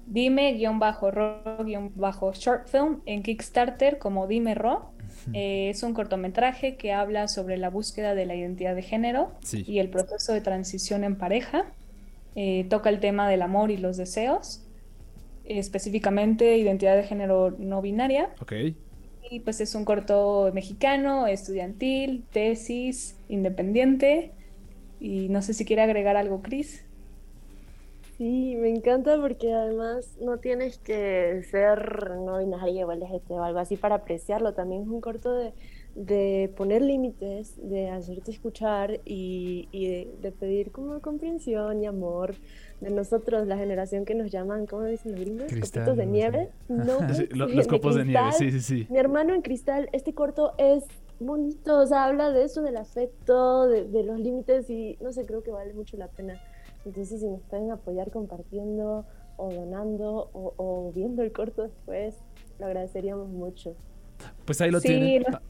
dime-ro-short 0.06 2.68
film, 2.68 3.00
en 3.06 3.22
Kickstarter 3.22 3.98
como 3.98 4.26
Dime 4.26 4.54
Ro. 4.54 4.90
Eh, 5.34 5.70
es 5.70 5.82
un 5.82 5.94
cortometraje 5.94 6.76
que 6.76 6.92
habla 6.92 7.28
sobre 7.28 7.56
la 7.56 7.70
búsqueda 7.70 8.14
de 8.14 8.26
la 8.26 8.34
identidad 8.34 8.74
de 8.74 8.82
género 8.82 9.32
Sí. 9.42 9.64
y 9.66 9.78
el 9.78 9.88
proceso 9.88 10.32
de 10.32 10.40
transición 10.40 11.04
en 11.04 11.16
pareja. 11.16 11.66
Eh, 12.34 12.66
toca 12.70 12.88
el 12.88 12.98
tema 12.98 13.28
del 13.28 13.42
amor 13.42 13.70
y 13.70 13.76
los 13.76 13.98
deseos, 13.98 14.62
específicamente 15.44 16.56
identidad 16.56 16.96
de 16.96 17.02
género 17.04 17.54
no 17.58 17.82
binaria. 17.82 18.30
Y 19.32 19.40
pues 19.40 19.62
es 19.62 19.74
un 19.74 19.86
corto 19.86 20.50
mexicano, 20.52 21.26
estudiantil, 21.26 22.22
tesis, 22.32 23.16
independiente. 23.30 24.30
Y 25.00 25.30
no 25.30 25.40
sé 25.40 25.54
si 25.54 25.64
quiere 25.64 25.80
agregar 25.80 26.18
algo, 26.18 26.42
Cris. 26.42 26.84
Sí, 28.18 28.56
me 28.56 28.68
encanta 28.68 29.18
porque 29.18 29.54
además 29.54 30.18
no 30.20 30.36
tienes 30.36 30.76
que 30.76 31.42
ser 31.50 32.10
no 32.10 32.40
binaria 32.40 32.86
o 32.86 32.92
LGBT 32.92 33.30
o 33.30 33.42
algo 33.42 33.58
así 33.58 33.78
para 33.78 33.94
apreciarlo. 33.94 34.52
También 34.52 34.82
es 34.82 34.88
un 34.88 35.00
corto 35.00 35.32
de, 35.32 35.54
de 35.94 36.52
poner 36.56 36.80
límites, 36.82 37.54
de 37.62 37.90
hacerte 37.90 38.30
escuchar 38.30 39.00
y, 39.04 39.68
y 39.72 39.88
de, 39.88 40.14
de 40.22 40.32
pedir 40.32 40.70
como 40.72 41.00
comprensión 41.00 41.82
y 41.82 41.86
amor 41.86 42.34
de 42.80 42.90
nosotros, 42.90 43.46
la 43.46 43.56
generación 43.58 44.04
que 44.04 44.14
nos 44.14 44.30
llaman, 44.30 44.66
¿cómo 44.66 44.84
dicen 44.84 45.12
los 45.12 45.20
gringos? 45.20 45.46
Cristal, 45.48 45.84
Copitos 45.84 45.96
de 45.98 46.06
nieve. 46.06 46.48
No, 46.68 46.98
Sí, 46.98 47.04
pues, 47.06 47.36
lo- 47.36 47.48
sí, 47.48 47.54
los 47.56 47.66
copos 47.68 47.94
de 47.94 48.04
nieve, 48.04 48.22
cristal. 48.30 48.50
sí, 48.52 48.60
sí, 48.60 48.60
sí. 48.60 48.86
Mi 48.90 48.98
hermano 48.98 49.34
en 49.34 49.42
cristal, 49.42 49.88
este 49.92 50.14
corto 50.14 50.54
es 50.58 50.84
bonito, 51.20 51.78
o 51.78 51.86
sea, 51.86 52.06
habla 52.06 52.30
de 52.30 52.44
eso, 52.44 52.62
del 52.62 52.76
afecto, 52.78 53.68
de, 53.68 53.84
de 53.84 54.02
los 54.02 54.18
límites 54.18 54.68
y 54.70 54.96
no 55.00 55.12
sé, 55.12 55.24
creo 55.26 55.42
que 55.42 55.50
vale 55.50 55.72
mucho 55.74 55.96
la 55.96 56.08
pena. 56.08 56.40
Entonces, 56.84 57.20
si 57.20 57.26
nos 57.26 57.40
pueden 57.42 57.70
apoyar 57.70 58.10
compartiendo 58.10 59.04
o 59.36 59.52
donando 59.52 60.30
o, 60.32 60.52
o 60.56 60.92
viendo 60.92 61.22
el 61.22 61.30
corto 61.32 61.62
después, 61.62 62.16
lo 62.58 62.66
agradeceríamos 62.66 63.28
mucho. 63.28 63.74
Pues 64.44 64.60
ahí 64.60 64.70
lo 64.72 64.80
Sí, 64.80 64.88
tienen. 64.88 65.22
no- 65.30 65.36
Ah, 65.36 65.42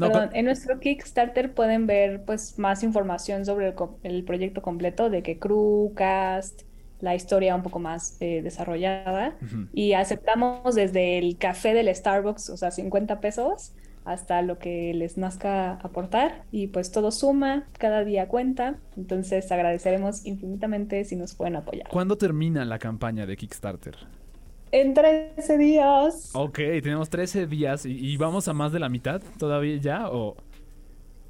no, 0.00 0.06
Perdón, 0.08 0.28
con- 0.28 0.36
en 0.36 0.44
nuestro 0.46 0.80
Kickstarter 0.80 1.54
pueden 1.54 1.86
ver 1.86 2.24
pues 2.24 2.58
más 2.58 2.82
información 2.82 3.44
sobre 3.44 3.68
el, 3.68 3.74
el 4.02 4.24
proyecto 4.24 4.62
completo 4.62 5.10
de 5.10 5.22
que 5.22 5.38
crew, 5.38 5.92
cast, 5.94 6.62
la 7.00 7.14
historia 7.14 7.54
un 7.56 7.62
poco 7.62 7.78
más 7.78 8.16
eh, 8.20 8.42
desarrollada. 8.42 9.36
Y 9.72 9.94
aceptamos 9.94 10.74
desde 10.74 11.18
el 11.18 11.38
café 11.38 11.72
del 11.74 11.94
Starbucks, 11.94 12.50
o 12.50 12.56
sea, 12.56 12.70
50 12.70 13.20
pesos, 13.20 13.74
hasta 14.04 14.42
lo 14.42 14.58
que 14.58 14.92
les 14.94 15.16
nazca 15.16 15.74
aportar. 15.82 16.44
Y 16.50 16.68
pues 16.68 16.90
todo 16.92 17.10
suma, 17.10 17.68
cada 17.78 18.04
día 18.04 18.28
cuenta. 18.28 18.80
Entonces 18.96 19.50
agradeceremos 19.52 20.26
infinitamente 20.26 21.04
si 21.04 21.16
nos 21.16 21.34
pueden 21.34 21.56
apoyar. 21.56 21.88
¿Cuándo 21.88 22.16
termina 22.16 22.64
la 22.64 22.78
campaña 22.78 23.26
de 23.26 23.36
Kickstarter? 23.36 23.96
En 24.72 24.94
13 24.94 25.58
días. 25.58 26.30
Ok, 26.34 26.58
tenemos 26.82 27.10
13 27.10 27.46
días 27.46 27.86
y, 27.86 27.92
y 27.92 28.16
vamos 28.16 28.46
a 28.48 28.52
más 28.52 28.72
de 28.72 28.78
la 28.80 28.88
mitad 28.88 29.20
todavía 29.38 29.76
ya 29.76 30.08
o 30.10 30.36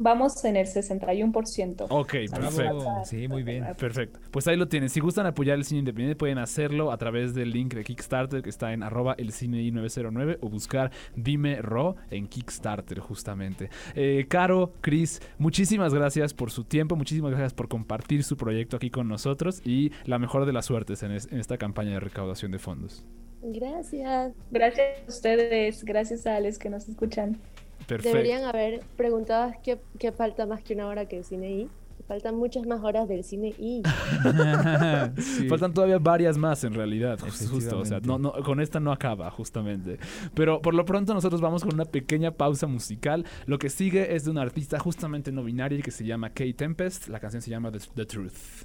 Vamos 0.03 0.43
en 0.47 0.57
el 0.57 0.67
61%. 0.67 1.85
Ok, 1.91 2.11
perfecto. 2.31 2.87
Sí, 3.05 3.29
muy 3.29 3.43
bien. 3.43 3.67
Perfecto. 3.77 4.19
Pues 4.31 4.49
ahí 4.49 4.57
lo 4.57 4.67
tienen. 4.67 4.89
Si 4.89 4.99
gustan 4.99 5.27
apoyar 5.27 5.59
el 5.59 5.65
cine 5.67 5.81
independiente, 5.81 6.17
pueden 6.17 6.39
hacerlo 6.39 6.91
a 6.91 6.97
través 6.97 7.35
del 7.35 7.51
link 7.51 7.75
de 7.75 7.85
Kickstarter 7.85 8.41
que 8.41 8.49
está 8.49 8.73
en 8.73 8.83
arroba 8.83 9.15
el 9.19 9.31
cine 9.31 9.59
i909 9.61 10.39
o 10.41 10.49
buscar 10.49 10.91
Dime 11.17 11.61
Ro 11.61 11.97
en 12.11 12.29
Kickstarter, 12.29 12.99
justamente. 13.01 13.69
Eh, 13.95 14.25
Caro, 14.27 14.73
Chris, 14.81 15.21
muchísimas 15.37 15.93
gracias 15.93 16.33
por 16.33 16.51
su 16.51 16.65
tiempo, 16.65 16.97
muchísimas 16.97 17.33
gracias 17.33 17.53
por 17.53 17.69
compartir 17.69 18.25
su 18.25 18.39
proyecto 18.39 18.77
aquí 18.79 18.89
con 18.89 19.07
nosotros 19.07 19.61
y 19.67 19.93
la 20.07 20.19
mejor 20.19 20.47
de 20.47 20.55
las 20.55 20.65
suertes 20.65 21.03
en, 21.03 21.13
es- 21.13 21.31
en 21.31 21.39
esta 21.41 21.59
campaña 21.59 21.91
de 21.91 22.01
recaudación 22.01 22.53
de 22.53 22.59
fondos. 22.59 23.05
Gracias. 23.43 24.33
Gracias 24.51 24.87
a 25.07 25.09
ustedes, 25.09 25.85
gracias 25.85 26.27
a 26.27 26.37
Alex 26.37 26.59
que 26.59 26.71
nos 26.71 26.89
escuchan. 26.89 27.39
Perfecto. 27.87 28.17
Deberían 28.17 28.45
haber 28.45 28.81
preguntado 28.97 29.53
qué, 29.63 29.79
qué 29.99 30.13
falta 30.13 30.47
más 30.47 30.63
que 30.63 30.75
una 30.75 30.87
hora 30.87 31.07
que 31.07 31.19
el 31.19 31.25
cine 31.25 31.51
I. 31.51 31.69
Faltan 32.07 32.35
muchas 32.37 32.67
más 32.67 32.83
horas 32.83 33.09
del 33.09 33.23
cine 33.25 33.55
I. 33.59 33.83
Sí. 35.21 35.49
Faltan 35.49 35.73
todavía 35.73 35.99
varias 35.99 36.37
más 36.37 36.63
en 36.65 36.75
realidad, 36.75 37.19
just- 37.21 37.49
justo, 37.49 37.79
o 37.79 37.85
sea, 37.85 38.01
no, 38.01 38.19
no, 38.19 38.33
con 38.45 38.61
esta 38.61 38.81
no 38.81 38.91
acaba 38.93 39.31
justamente. 39.31 39.99
Pero 40.35 40.61
por 40.61 40.75
lo 40.75 40.85
pronto 40.85 41.15
nosotros 41.15 41.41
vamos 41.41 41.63
con 41.63 41.73
una 41.75 41.85
pequeña 41.85 42.33
pausa 42.33 42.67
musical. 42.67 43.25
Lo 43.47 43.59
que 43.59 43.71
sigue 43.71 44.15
es 44.15 44.25
de 44.25 44.31
una 44.33 44.43
artista 44.43 44.79
justamente 44.79 45.31
no 45.33 45.45
binaria 45.45 45.81
que 45.83 45.91
se 45.93 46.05
llama 46.05 46.31
Kay 46.31 46.53
Tempest. 46.55 47.09
La 47.09 47.21
canción 47.21 47.43
se 47.43 47.51
llama 47.51 47.71
The, 47.71 47.79
The 47.95 48.07
Truth. 48.07 48.65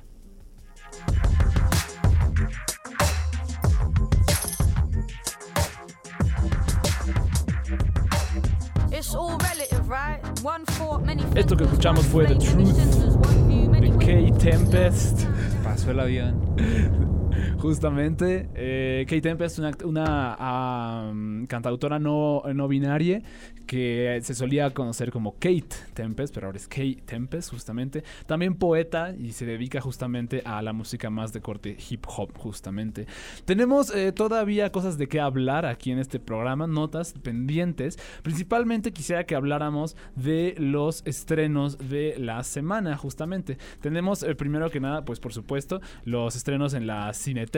Esto 11.36 11.56
que 11.56 11.64
escuchamos 11.64 12.06
fue 12.06 12.26
The 12.26 12.36
Truth 12.36 12.76
De 13.80 13.90
Kay 14.04 14.32
Tempest. 14.34 15.26
Pasó 15.64 15.92
el 15.92 16.00
avión. 16.00 16.36
Justamente, 17.66 18.48
eh, 18.54 19.08
Kay 19.10 19.22
Tempest, 19.22 19.58
una, 19.58 19.72
una 19.86 21.12
cantautora 21.48 21.98
no, 21.98 22.44
no 22.54 22.68
binaria 22.68 23.24
que 23.66 24.20
se 24.22 24.36
solía 24.36 24.70
conocer 24.70 25.12
como 25.12 25.34
Kate 25.34 25.66
Tempest, 25.96 26.32
pero 26.32 26.46
ahora 26.46 26.58
es 26.58 26.68
Kay 26.68 26.98
Tempest, 26.98 27.50
justamente. 27.50 28.04
También 28.28 28.54
poeta 28.54 29.16
y 29.18 29.32
se 29.32 29.48
dedica 29.48 29.82
justamente 29.82 30.44
a 30.46 30.62
la 30.62 30.74
música 30.74 31.10
más 31.10 31.34
de 31.34 31.42
corte 31.42 31.76
hip 31.90 32.06
hop, 32.16 32.38
justamente. 32.38 33.08
Tenemos 33.46 33.94
eh, 33.96 34.12
todavía 34.12 34.72
cosas 34.72 35.00
de 35.00 35.08
qué 35.08 35.20
hablar 35.20 35.66
aquí 35.66 35.92
en 35.92 35.98
este 35.98 36.20
programa, 36.20 36.68
notas 36.68 37.14
pendientes. 37.14 37.98
Principalmente 38.22 38.94
quisiera 38.94 39.24
que 39.24 39.34
habláramos 39.34 39.98
de 40.16 40.54
los 40.60 41.02
estrenos 41.08 41.80
de 41.90 42.16
la 42.20 42.44
semana, 42.44 42.96
justamente. 42.96 43.58
Tenemos 43.82 44.22
eh, 44.22 44.36
primero 44.36 44.70
que 44.70 44.80
nada, 44.80 45.04
pues 45.04 45.20
por 45.20 45.34
supuesto, 45.34 45.82
los 46.04 46.36
estrenos 46.36 46.76
en 46.76 46.86
la 46.86 47.12
Cineteca. 47.14 47.55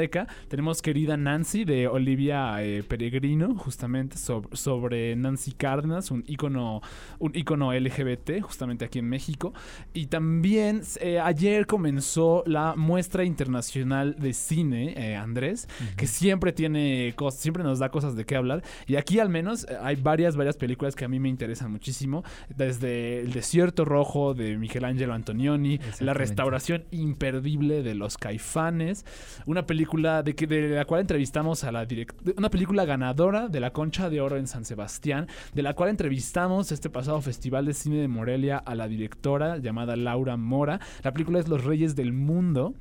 Tenemos 0.48 0.82
Querida 0.84 1.18
Nancy 1.18 1.66
de 1.66 1.88
Olivia 1.88 2.64
eh, 2.64 2.84
Peregrino, 2.84 3.56
justamente 3.56 4.16
sob- 4.18 4.54
sobre 4.56 5.16
Nancy 5.16 5.54
Cárdenas, 5.54 6.12
un 6.12 6.24
ícono, 6.28 6.82
un 7.18 7.32
ícono 7.36 7.74
LGBT, 7.74 8.42
justamente 8.42 8.86
aquí 8.86 9.00
en 9.00 9.10
México. 9.10 9.54
Y 9.94 10.06
también 10.06 10.82
eh, 11.02 11.20
ayer 11.20 11.66
comenzó 11.66 12.44
la 12.46 12.76
muestra 12.76 13.24
internacional 13.24 14.16
de 14.20 14.34
cine, 14.34 14.94
eh, 14.98 15.16
Andrés, 15.16 15.68
que 15.96 16.06
siempre 16.06 16.52
tiene 16.54 17.14
cosas, 17.16 17.42
siempre 17.42 17.64
nos 17.64 17.80
da 17.80 17.90
cosas 17.90 18.16
de 18.16 18.24
qué 18.26 18.36
hablar. 18.36 18.64
Y 18.86 18.98
aquí 18.98 19.18
al 19.20 19.30
menos 19.30 19.64
eh, 19.68 19.78
hay 19.82 19.96
varias, 19.96 20.36
varias 20.36 20.58
películas 20.58 20.96
que 20.96 21.06
a 21.06 21.08
mí 21.08 21.20
me 21.20 21.30
interesan 21.30 21.72
muchísimo. 21.72 22.24
Desde 22.56 23.22
El 23.22 23.32
Desierto 23.34 23.84
Rojo 23.84 24.36
de 24.36 24.58
Michelangelo 24.58 25.14
Antonioni, 25.16 25.80
La. 26.02 26.14
Restauración 26.18 26.84
Imperdible 26.92 27.84
de 27.84 27.96
los 27.96 28.18
Caifanes, 28.18 29.06
una 29.46 29.66
película 29.66 29.77
de, 29.78 30.36
que, 30.36 30.48
de 30.48 30.70
la 30.70 30.86
cual 30.86 31.02
entrevistamos 31.02 31.64
a 31.64 31.72
la 31.72 31.86
directora, 31.86 32.34
una 32.38 32.50
película 32.50 32.86
ganadora 32.86 33.48
de 33.48 33.60
la 33.60 33.72
Concha 33.72 34.10
de 34.10 34.22
Oro 34.22 34.38
en 34.38 34.48
San 34.48 34.66
Sebastián, 34.66 35.28
de 35.54 35.62
la 35.62 35.74
cual 35.74 35.90
entrevistamos 35.90 36.72
este 36.72 36.90
pasado 36.90 37.22
Festival 37.22 37.66
de 37.66 37.74
Cine 37.74 37.98
de 37.98 38.08
Morelia 38.08 38.58
a 38.58 38.76
la 38.76 38.88
directora 38.88 39.58
llamada 39.58 39.96
Laura 39.96 40.38
Mora. 40.38 40.80
La 41.04 41.14
película 41.14 41.40
es 41.40 41.48
Los 41.48 41.64
Reyes 41.64 41.96
del 41.96 42.14
Mundo. 42.14 42.74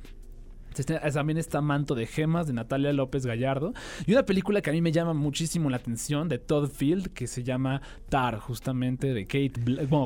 También 0.85 1.37
está 1.37 1.61
Manto 1.61 1.95
de 1.95 2.05
Gemas 2.05 2.47
de 2.47 2.53
Natalia 2.53 2.93
López 2.93 3.25
Gallardo. 3.25 3.73
Y 4.05 4.11
una 4.13 4.25
película 4.25 4.61
que 4.61 4.69
a 4.69 4.73
mí 4.73 4.81
me 4.81 4.91
llama 4.91 5.13
muchísimo 5.13 5.69
la 5.69 5.77
atención 5.77 6.27
de 6.29 6.39
Todd 6.39 6.69
Field 6.69 7.13
que 7.13 7.27
se 7.27 7.43
llama 7.43 7.81
Tar, 8.09 8.39
justamente 8.39 9.13
de 9.13 9.25
Kate 9.25 9.53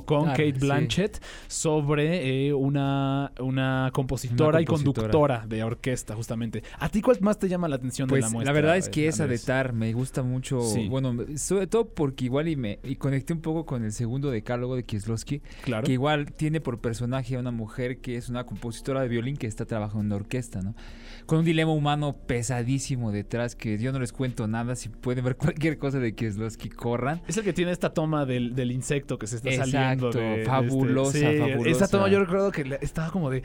con 0.05 0.27
Kate 0.27 0.53
Blanchett 0.53 1.21
sobre 1.47 2.47
eh, 2.47 2.53
una, 2.53 3.31
una 3.39 3.89
compositora 3.93 4.61
y 4.61 4.65
conductora 4.65 5.45
de 5.47 5.63
orquesta, 5.63 6.15
justamente. 6.15 6.63
¿A 6.79 6.89
ti 6.89 7.01
cuál 7.01 7.17
más 7.21 7.37
te 7.37 7.47
llama 7.47 7.67
la 7.67 7.75
atención 7.75 8.07
de 8.07 8.15
la 8.15 8.21
pues, 8.21 8.33
muestra? 8.33 8.53
La 8.53 8.59
verdad 8.59 8.77
es 8.77 8.89
que 8.89 9.07
esa 9.07 9.27
de 9.27 9.37
Tar 9.37 9.73
me 9.73 9.93
gusta 9.93 10.23
mucho. 10.23 10.61
Bueno, 10.89 11.15
sobre 11.37 11.67
todo 11.67 11.87
porque 11.87 12.25
igual 12.25 12.47
y 12.47 12.55
me 12.55 12.79
y 12.83 12.95
conecté 12.95 13.33
un 13.33 13.41
poco 13.41 13.65
con 13.65 13.83
el 13.83 13.91
segundo 13.91 14.31
decálogo 14.31 14.75
de 14.75 14.83
Kieslowski. 14.83 15.41
Claro. 15.63 15.85
Que 15.85 15.93
igual 15.93 16.31
tiene 16.33 16.61
por 16.61 16.79
personaje 16.79 17.35
a 17.35 17.39
una 17.39 17.51
mujer 17.51 17.99
que 17.99 18.17
es 18.17 18.29
una 18.29 18.45
compositora 18.45 19.01
de 19.01 19.07
violín 19.07 19.37
que 19.37 19.47
está 19.47 19.65
trabajando 19.65 20.15
en 20.15 20.21
orquesta, 20.21 20.60
¿no? 20.61 20.75
Con 21.25 21.39
un 21.39 21.45
dilema 21.45 21.71
humano 21.71 22.17
pesadísimo 22.27 23.11
detrás 23.11 23.55
que 23.55 23.77
yo 23.77 23.91
no 23.91 23.99
les 23.99 24.11
cuento 24.11 24.47
nada. 24.47 24.75
Si 24.75 24.89
pueden 24.89 25.23
ver 25.23 25.35
cualquier 25.37 25.77
cosa 25.77 25.99
de 25.99 26.13
Kieslowski, 26.13 26.69
corran. 26.69 27.21
Es 27.27 27.37
el 27.37 27.43
que 27.43 27.53
tiene 27.53 27.71
esta 27.71 27.93
toma 27.93 28.25
del, 28.25 28.55
del 28.55 28.71
insecto 28.71 29.17
que 29.17 29.27
se 29.27 29.37
está 29.37 29.51
saliendo. 29.65 30.11
De, 30.11 30.43
fabulosa, 30.45 31.17
este, 31.17 31.39
fabulosa. 31.39 31.69
Esa 31.69 31.87
toma 31.87 32.09
yo 32.09 32.19
recuerdo 32.19 32.51
que 32.51 32.77
estaba 32.81 33.11
como 33.11 33.29
de 33.29 33.43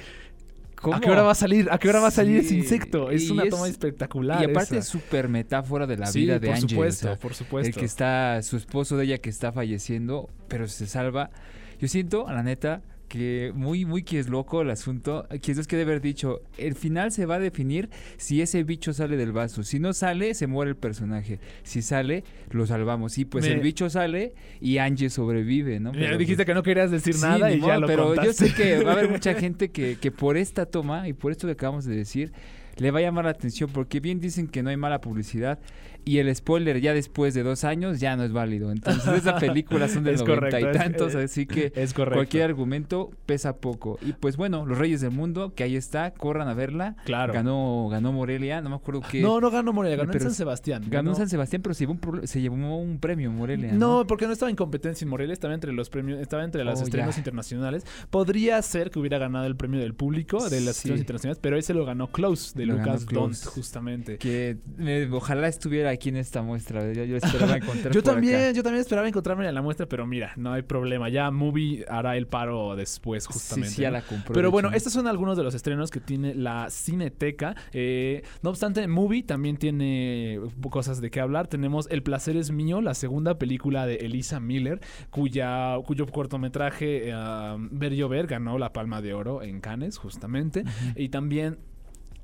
¿A 0.93 1.01
qué 1.01 1.11
hora 1.11 1.23
va 1.23 1.33
a 1.33 1.35
salir? 1.35 1.69
¿A 1.71 1.79
qué 1.79 1.89
hora 1.89 2.01
va 2.01 2.09
a 2.09 2.13
salir 2.13 2.39
ese 2.39 2.55
insecto? 2.55 3.11
Es 3.11 3.31
una 3.31 3.49
toma 3.49 3.69
espectacular. 3.69 4.43
Y 4.43 4.51
aparte 4.51 4.79
es 4.79 4.87
súper 4.87 5.29
metáfora 5.29 5.87
de 5.87 5.97
la 5.97 6.11
vida 6.11 6.39
de 6.39 6.49
por 6.49 6.57
Angel. 6.57 6.71
Supuesto, 6.71 7.17
por 7.19 7.35
supuesto. 7.35 7.69
El 7.69 7.75
que 7.75 7.87
está, 7.87 8.43
su 8.43 8.57
esposo 8.57 8.97
de 8.97 9.05
ella 9.05 9.19
que 9.19 9.31
está 9.31 9.53
falleciendo, 9.53 10.29
pero 10.49 10.69
se 10.69 10.87
salva. 10.87 11.31
Yo 11.79 11.89
siento, 11.89 12.29
a 12.29 12.35
la 12.35 12.43
neta, 12.43 12.83
que 13.09 13.53
muy, 13.55 13.85
muy 13.85 14.03
que 14.03 14.19
es 14.19 14.29
loco 14.29 14.63
el 14.63 14.71
asunto. 14.71 15.27
Que 15.43 15.53
es 15.53 15.67
que 15.67 15.77
debe 15.77 15.93
haber 15.93 16.03
dicho, 16.03 16.43
el 16.59 16.75
final 16.75 17.13
se 17.13 17.27
va 17.27 17.37
a 17.37 17.39
definir 17.39 17.89
si 18.17 18.43
ese 18.43 18.63
bicho 18.65 18.93
sale 18.93 19.17
del 19.17 19.33
vaso. 19.33 19.63
Si 19.63 19.79
no 19.79 19.93
sale, 19.93 20.35
se 20.35 20.47
muere 20.47 20.71
el 20.71 20.77
personaje. 20.77 21.41
Si 21.63 21.83
sale, 21.83 22.25
lo 22.51 22.67
salvamos. 22.67 23.19
Y 23.19 23.25
pues 23.25 23.47
el 23.47 23.61
bicho 23.61 23.89
sale 23.91 24.35
y 24.61 24.79
Angie 24.79 25.11
sobrevive, 25.11 25.81
¿no? 25.81 25.93
Pero, 25.93 26.19
dijiste 26.19 26.45
que 26.45 26.55
no 26.55 26.63
querías 26.63 26.91
decir 26.91 27.17
nada 27.21 27.53
y 27.53 27.61
ya 27.61 27.79
lo 27.79 27.87
Pero 27.87 28.15
yo 28.23 28.33
sé 28.33 28.53
que 28.53 28.83
va 28.83 28.91
a 28.91 28.95
haber 28.95 29.11
mucha 29.11 29.35
gente 29.41 29.71
que, 29.71 29.97
que 29.97 30.11
por 30.11 30.37
esta 30.37 30.67
toma 30.67 31.09
y 31.09 31.13
por 31.13 31.33
esto 31.33 31.47
que 31.47 31.53
acabamos 31.53 31.85
de 31.85 31.97
decir, 31.97 32.33
le 32.77 32.91
va 32.91 32.99
a 32.99 33.03
llamar 33.03 33.25
la 33.25 33.31
atención 33.31 33.71
porque 33.73 34.01
bien 34.01 34.21
dicen 34.21 34.49
que 34.49 34.63
no 34.63 34.71
hay 34.71 34.77
mala 34.77 35.01
publicidad 35.01 35.59
y 36.07 36.19
el 36.19 36.35
spoiler 36.35 36.81
ya 36.81 36.95
después 36.95 37.35
de 37.35 37.43
dos 37.43 37.65
años 37.65 37.99
ya 37.99 38.17
no 38.17 38.23
es 38.23 38.33
válido. 38.33 38.71
Entonces 38.71 39.13
esa 39.13 39.37
película 39.41 39.89
son 39.89 40.05
de 40.05 40.15
noventa 40.15 40.61
y 40.61 40.73
tantos, 40.73 41.17
así 41.17 41.47
que 41.47 41.73
es 41.75 41.93
cualquier 41.93 42.45
argumento 42.45 43.11
pesa 43.27 43.57
poco. 43.57 43.99
Y 44.01 44.13
pues 44.13 44.37
bueno, 44.37 44.65
Los 44.65 44.79
Reyes 44.79 45.01
del 45.01 45.11
Mundo, 45.11 45.53
que 45.57 45.65
ahí 45.65 45.75
está, 45.75 46.13
corran 46.13 46.47
a 46.47 46.55
verla. 46.55 46.95
Claro. 47.05 47.33
Ganó, 47.33 47.89
ganó 47.91 48.13
Morelia, 48.13 48.61
no 48.61 48.71
me 48.71 48.77
acuerdo 48.77 49.03
qué. 49.11 49.21
No, 49.21 49.41
no 49.41 49.51
ganó 49.51 49.73
Morelia, 49.73 49.97
ganó 49.97 50.13
en 50.13 50.21
San 50.21 50.33
Sebastián. 50.35 50.85
Ganó, 50.89 51.11
en 51.11 51.17
San 51.17 51.29
Sebastián, 51.29 51.61
pero 51.61 51.75
se 51.75 51.87
llevó 51.87 51.99
un, 52.01 52.27
se 52.29 52.41
llevó 52.41 52.55
un 52.55 52.99
premio 53.01 53.33
Morelia. 53.33 53.73
No, 53.73 54.07
porque 54.07 54.27
no 54.27 54.33
estaba 54.33 54.49
en 54.49 54.57
competencia 54.57 55.05
en 55.05 55.11
Morelia, 55.11 55.33
estaba 55.33 55.55
entre 55.55 55.73
los 55.73 55.91
premios, 55.91 56.21
estaba 56.21 56.45
entre 56.45 56.63
las 56.63 56.81
oh, 56.81 56.85
estrenos 56.85 57.19
internacionales. 57.19 57.85
Podría 58.11 58.63
ser 58.63 58.93
que 58.93 59.01
hubiera 59.01 59.19
ganado 59.19 59.47
el 59.47 59.57
premio 59.57 59.81
del 59.81 59.95
público 59.95 60.49
de 60.49 60.61
las 60.61 60.77
estrenos 60.77 61.01
internacionales, 61.01 61.41
pero 61.43 61.57
ese 61.57 61.75
lo 61.75 61.85
ganó 61.85 62.13
Close, 62.13 62.57
de 62.57 62.67
Lucas 62.67 63.07
Dont, 63.07 63.37
justamente. 63.47 64.19
Que 64.19 64.57
eh, 64.79 65.09
ojalá 65.11 65.49
estuviera 65.49 65.96
aquí 65.97 66.09
en 66.11 66.17
esta 66.17 66.43
muestra. 66.43 66.93
Yo, 66.93 67.05
yo 67.05 67.17
esperaba 67.17 67.57
encontrar 67.57 67.93
Yo 67.93 68.03
también, 68.03 68.55
yo 68.55 68.63
también 68.63 68.81
esperaba 68.81 69.09
encontrarme 69.09 69.49
en 69.49 69.55
la 69.55 69.63
muestra, 69.63 69.87
pero 69.87 70.07
mira, 70.07 70.33
no 70.37 70.53
hay 70.53 70.63
problema. 70.63 71.09
Ya 71.09 71.31
Movie 71.31 71.85
hará 71.89 72.17
el 72.17 72.27
paro 72.27 72.77
después, 72.77 73.27
justamente. 73.27 73.75
Sí, 73.75 73.83
ya 73.83 73.91
la 73.91 74.03
compró. 74.03 74.35
Pero 74.35 74.51
bueno, 74.51 74.71
estos 74.73 74.93
son 74.93 75.07
algunos 75.07 75.37
de 75.37 75.43
los 75.43 75.55
estrenos 75.55 75.91
que 75.91 76.01
tiene 76.01 76.35
la 76.35 76.71
Cineteca. 76.71 77.57
Eh, 77.73 78.23
no 78.43 78.51
obstante, 78.51 78.87
Movie 78.87 79.23
también 79.23 79.57
tiene 79.57 80.41
cosas 80.71 81.01
de 81.01 81.11
qué 81.11 81.21
hablar. 81.21 81.49
Tenemos 81.49 81.89
El 81.91 82.03
placer 82.03 82.37
es 82.37 82.51
mío, 82.51 82.81
la 82.81 82.95
segunda 82.95 83.39
película 83.39 83.87
de 83.87 83.97
Elisa 83.97 84.41
Miller, 84.41 84.81
cuya, 85.11 85.77
cuyo 85.85 86.07
cortometraje 86.07 87.13
uh, 87.15 87.59
Ver 87.71 87.95
Llover 87.95 88.27
ganó 88.27 88.59
la 88.59 88.73
Palma 88.73 89.03
de 89.03 89.15
Oro 89.15 89.43
en 89.43 89.61
Cannes, 89.61 89.99
justamente. 89.99 90.65
Y 90.95 91.09
también 91.09 91.59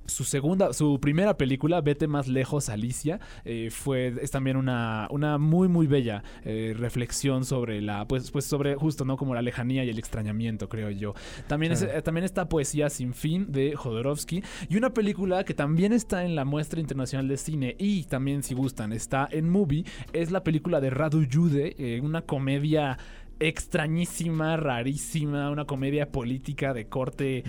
su 0.06 0.24
segunda, 0.24 0.72
su 0.72 1.00
primera 1.00 1.36
película, 1.36 1.80
Vete 1.80 2.06
más 2.08 2.28
lejos, 2.28 2.68
Alicia, 2.68 3.20
eh, 3.44 3.70
fue, 3.70 4.14
es 4.20 4.30
también 4.30 4.56
una, 4.56 5.06
una 5.10 5.38
muy, 5.38 5.68
muy 5.68 5.86
bella 5.86 6.22
eh, 6.44 6.74
reflexión 6.76 7.44
sobre 7.44 7.80
la, 7.80 8.06
pues, 8.06 8.30
pues 8.30 8.44
sobre 8.44 8.74
justo, 8.74 9.04
¿no? 9.04 9.16
Como 9.16 9.34
la 9.34 9.42
lejanía 9.42 9.84
y 9.84 9.90
el 9.90 9.98
extrañamiento, 9.98 10.68
creo 10.68 10.90
yo. 10.90 11.14
También, 11.46 11.72
eh, 11.72 12.02
también 12.02 12.24
está 12.24 12.48
Poesía 12.48 12.90
sin 12.90 13.14
fin 13.14 13.50
de 13.50 13.74
Jodorowsky 13.74 14.42
y 14.68 14.76
una 14.76 14.92
película 14.92 15.44
que 15.44 15.54
también 15.54 15.92
está 15.92 16.24
en 16.24 16.34
la 16.34 16.44
muestra 16.44 16.80
internacional 16.80 17.28
de 17.28 17.36
cine 17.36 17.76
y 17.78 18.04
también, 18.04 18.42
si 18.42 18.54
gustan, 18.54 18.92
está 18.92 19.28
en 19.30 19.48
Movie, 19.48 19.84
es 20.12 20.30
la 20.30 20.44
película 20.44 20.80
de 20.80 20.90
Radu 20.90 21.26
Jude, 21.30 22.00
una 22.02 22.22
comedia 22.22 22.98
extrañísima, 23.40 24.56
rarísima, 24.56 25.50
una 25.50 25.64
comedia 25.64 26.10
política 26.10 26.72
de 26.72 26.86
corte 26.86 27.44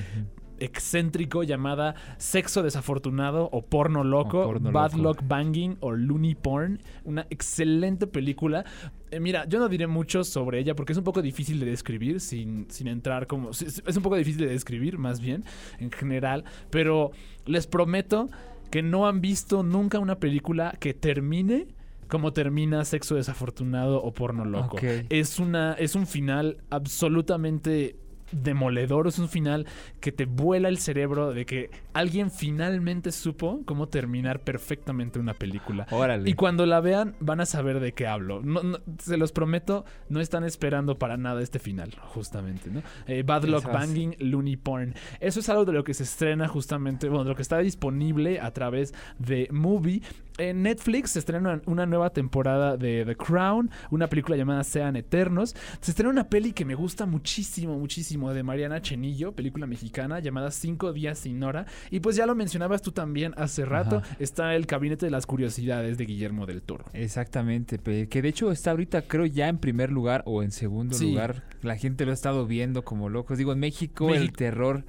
excéntrico 0.63 1.43
llamada 1.43 1.95
Sexo 2.17 2.63
Desafortunado 2.63 3.49
o 3.51 3.61
Porno 3.63 4.03
Loco, 4.03 4.53
Bad 4.59 4.93
Luck 4.93 5.21
Banging 5.27 5.77
o 5.81 5.91
Looney 5.91 6.35
Porn. 6.35 6.79
Una 7.03 7.27
excelente 7.29 8.07
película. 8.07 8.63
Eh, 9.11 9.19
mira, 9.19 9.45
yo 9.47 9.59
no 9.59 9.69
diré 9.69 9.87
mucho 9.87 10.23
sobre 10.23 10.59
ella 10.59 10.75
porque 10.75 10.93
es 10.93 10.97
un 10.97 11.03
poco 11.03 11.21
difícil 11.21 11.59
de 11.59 11.65
describir 11.65 12.19
sin, 12.19 12.65
sin 12.69 12.87
entrar 12.87 13.27
como... 13.27 13.51
Es 13.51 13.97
un 13.97 14.03
poco 14.03 14.15
difícil 14.15 14.47
de 14.47 14.53
describir 14.53 14.97
más 14.97 15.19
bien 15.19 15.43
en 15.79 15.91
general, 15.91 16.43
pero 16.69 17.11
les 17.45 17.67
prometo 17.67 18.29
que 18.71 18.81
no 18.81 19.07
han 19.07 19.21
visto 19.21 19.63
nunca 19.63 19.99
una 19.99 20.19
película 20.19 20.75
que 20.79 20.93
termine 20.93 21.67
como 22.07 22.31
termina 22.31 22.85
Sexo 22.85 23.15
Desafortunado 23.15 24.01
o 24.01 24.13
Porno 24.13 24.45
Loco. 24.45 24.77
Es, 25.09 25.39
una, 25.39 25.73
es 25.73 25.95
un 25.95 26.05
final 26.05 26.57
absolutamente 26.69 27.95
demoledor, 28.33 29.07
es 29.07 29.19
un 29.19 29.29
final 29.29 29.65
que 29.99 30.11
te 30.11 30.25
vuela 30.25 30.69
el 30.69 30.77
cerebro 30.77 31.33
de 31.33 31.45
que 31.45 31.69
alguien 31.93 32.31
finalmente 32.31 33.11
supo 33.11 33.61
cómo 33.65 33.87
terminar 33.87 34.41
perfectamente 34.41 35.19
una 35.19 35.33
película. 35.33 35.87
Y 36.25 36.33
cuando 36.33 36.65
la 36.65 36.79
vean 36.79 37.15
van 37.19 37.41
a 37.41 37.45
saber 37.45 37.79
de 37.79 37.93
qué 37.93 38.07
hablo. 38.07 38.41
No, 38.43 38.61
se 38.99 39.17
los 39.17 39.31
prometo, 39.31 39.85
no 40.09 40.19
están 40.19 40.43
esperando 40.43 40.97
para 40.97 41.17
nada 41.17 41.41
este 41.41 41.59
final, 41.59 41.91
justamente. 42.01 42.69
¿no? 42.69 42.81
Eh, 43.07 43.23
Bad 43.23 43.45
Luck 43.45 43.65
Banging, 43.65 44.15
Looney 44.19 44.57
Porn. 44.57 44.93
Eso 45.19 45.39
es 45.39 45.49
algo 45.49 45.65
de 45.65 45.73
lo 45.73 45.83
que 45.83 45.93
se 45.93 46.03
estrena 46.03 46.47
justamente, 46.47 47.09
bueno, 47.09 47.23
de 47.23 47.29
lo 47.31 47.35
que 47.35 47.41
está 47.41 47.59
disponible 47.59 48.39
a 48.39 48.51
través 48.51 48.93
de 49.19 49.47
Movie. 49.51 50.01
En 50.37 50.63
Netflix 50.63 51.11
se 51.11 51.19
estrena 51.19 51.61
una 51.65 51.85
nueva 51.85 52.09
temporada 52.09 52.75
de 52.75 53.03
The 53.05 53.15
Crown, 53.15 53.69
una 53.91 54.07
película 54.07 54.35
llamada 54.35 54.63
Sean 54.63 54.95
Eternos. 54.95 55.55
Se 55.79 55.91
estrena 55.91 56.09
una 56.09 56.27
peli 56.27 56.53
que 56.53 56.65
me 56.65 56.75
gusta 56.75 57.05
muchísimo, 57.05 57.77
muchísimo, 57.77 58.22
de 58.31 58.43
Mariana 58.43 58.81
Chenillo, 58.81 59.33
película 59.33 59.67
mexicana 59.67 60.19
llamada 60.19 60.51
Cinco 60.51 60.93
días 60.93 61.19
sin 61.19 61.43
hora. 61.43 61.65
Y 61.91 61.99
pues 61.99 62.15
ya 62.15 62.25
lo 62.25 62.35
mencionabas 62.35 62.81
tú 62.81 62.91
también 62.91 63.33
hace 63.37 63.65
rato, 63.65 64.01
está 64.19 64.55
el 64.55 64.65
Gabinete 64.65 65.05
de 65.05 65.11
las 65.11 65.25
Curiosidades 65.25 65.97
de 65.97 66.05
Guillermo 66.05 66.45
del 66.45 66.61
Toro. 66.61 66.85
Exactamente, 66.93 67.79
que 67.79 68.21
de 68.21 68.29
hecho 68.29 68.51
está 68.51 68.71
ahorita 68.71 69.03
creo 69.03 69.25
ya 69.25 69.47
en 69.47 69.57
primer 69.57 69.91
lugar 69.91 70.23
o 70.25 70.43
en 70.43 70.51
segundo 70.51 70.97
lugar. 70.97 71.43
La 71.61 71.77
gente 71.77 72.05
lo 72.05 72.11
ha 72.11 72.13
estado 72.13 72.45
viendo 72.45 72.83
como 72.83 73.09
locos. 73.09 73.37
Digo, 73.37 73.53
en 73.53 73.59
México, 73.59 74.13
el 74.13 74.31
terror 74.33 74.85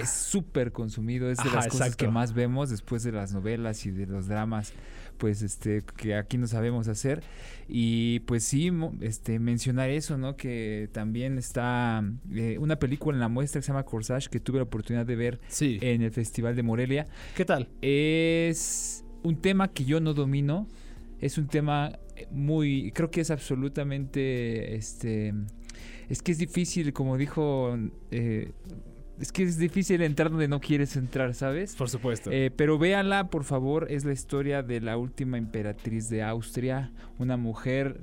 es 0.00 0.10
súper 0.10 0.72
consumido, 0.72 1.30
es 1.30 1.38
de 1.38 1.50
las 1.50 1.68
cosas 1.68 1.96
que 1.96 2.08
más 2.08 2.34
vemos 2.34 2.70
después 2.70 3.02
de 3.02 3.12
las 3.12 3.32
novelas 3.32 3.86
y 3.86 3.90
de 3.90 4.06
los 4.06 4.26
dramas 4.26 4.72
pues 5.16 5.42
este 5.42 5.82
que 5.96 6.14
aquí 6.14 6.38
no 6.38 6.46
sabemos 6.46 6.88
hacer. 6.88 7.22
Y 7.68 8.20
pues 8.20 8.44
sí 8.44 8.70
este 9.00 9.38
mencionar 9.38 9.90
eso 9.90 10.18
no 10.18 10.36
que 10.36 10.88
también 10.92 11.38
está 11.38 12.04
eh, 12.32 12.58
una 12.58 12.76
película 12.76 13.16
en 13.16 13.20
la 13.20 13.28
muestra 13.28 13.60
que 13.60 13.66
se 13.66 13.72
llama 13.72 13.84
Corsage 13.84 14.28
que 14.28 14.40
tuve 14.40 14.58
la 14.58 14.64
oportunidad 14.64 15.06
de 15.06 15.16
ver 15.16 15.40
en 15.60 16.02
el 16.02 16.10
festival 16.10 16.56
de 16.56 16.62
Morelia. 16.62 17.06
Qué 17.34 17.44
tal 17.44 17.68
es 17.80 19.04
un 19.22 19.40
tema 19.40 19.68
que 19.68 19.84
yo 19.84 20.00
no 20.00 20.14
domino. 20.14 20.68
Es 21.20 21.38
un 21.38 21.46
tema 21.46 21.98
muy 22.30 22.92
creo 22.92 23.10
que 23.10 23.20
es 23.20 23.30
absolutamente 23.30 24.76
este 24.76 25.34
es 26.08 26.22
que 26.22 26.32
es 26.32 26.38
difícil 26.38 26.92
como 26.92 27.16
dijo 27.16 27.76
eh, 28.10 28.52
es 29.18 29.32
que 29.32 29.44
es 29.44 29.58
difícil 29.58 30.02
entrar 30.02 30.30
donde 30.30 30.48
no 30.48 30.60
quieres 30.60 30.96
entrar, 30.96 31.34
¿sabes? 31.34 31.76
Por 31.76 31.88
supuesto. 31.88 32.30
Eh, 32.32 32.50
pero 32.54 32.78
véanla, 32.78 33.28
por 33.28 33.44
favor, 33.44 33.86
es 33.90 34.04
la 34.04 34.12
historia 34.12 34.62
de 34.62 34.80
la 34.80 34.96
última 34.96 35.38
emperatriz 35.38 36.08
de 36.08 36.22
Austria, 36.22 36.92
una 37.18 37.36
mujer 37.36 38.00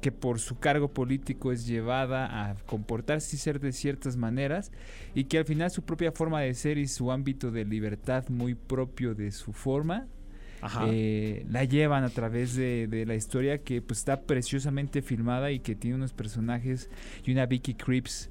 que 0.00 0.10
por 0.10 0.40
su 0.40 0.58
cargo 0.58 0.88
político 0.88 1.52
es 1.52 1.66
llevada 1.66 2.50
a 2.50 2.56
comportarse 2.66 3.36
y 3.36 3.38
ser 3.38 3.60
de 3.60 3.72
ciertas 3.72 4.16
maneras 4.16 4.72
y 5.14 5.24
que 5.24 5.38
al 5.38 5.44
final 5.44 5.70
su 5.70 5.82
propia 5.82 6.10
forma 6.10 6.40
de 6.40 6.52
ser 6.54 6.76
y 6.76 6.88
su 6.88 7.12
ámbito 7.12 7.52
de 7.52 7.64
libertad 7.64 8.28
muy 8.28 8.54
propio 8.54 9.14
de 9.14 9.30
su 9.30 9.52
forma 9.52 10.08
eh, 10.86 11.46
la 11.48 11.64
llevan 11.64 12.04
a 12.04 12.08
través 12.08 12.54
de, 12.54 12.86
de, 12.88 13.06
la 13.06 13.14
historia 13.14 13.58
que 13.58 13.80
pues 13.82 14.00
está 14.00 14.22
preciosamente 14.22 15.02
filmada 15.02 15.50
y 15.50 15.60
que 15.60 15.74
tiene 15.74 15.96
unos 15.96 16.12
personajes 16.12 16.88
y 17.24 17.32
una 17.32 17.46
Vicky 17.46 17.74
Creeps 17.74 18.30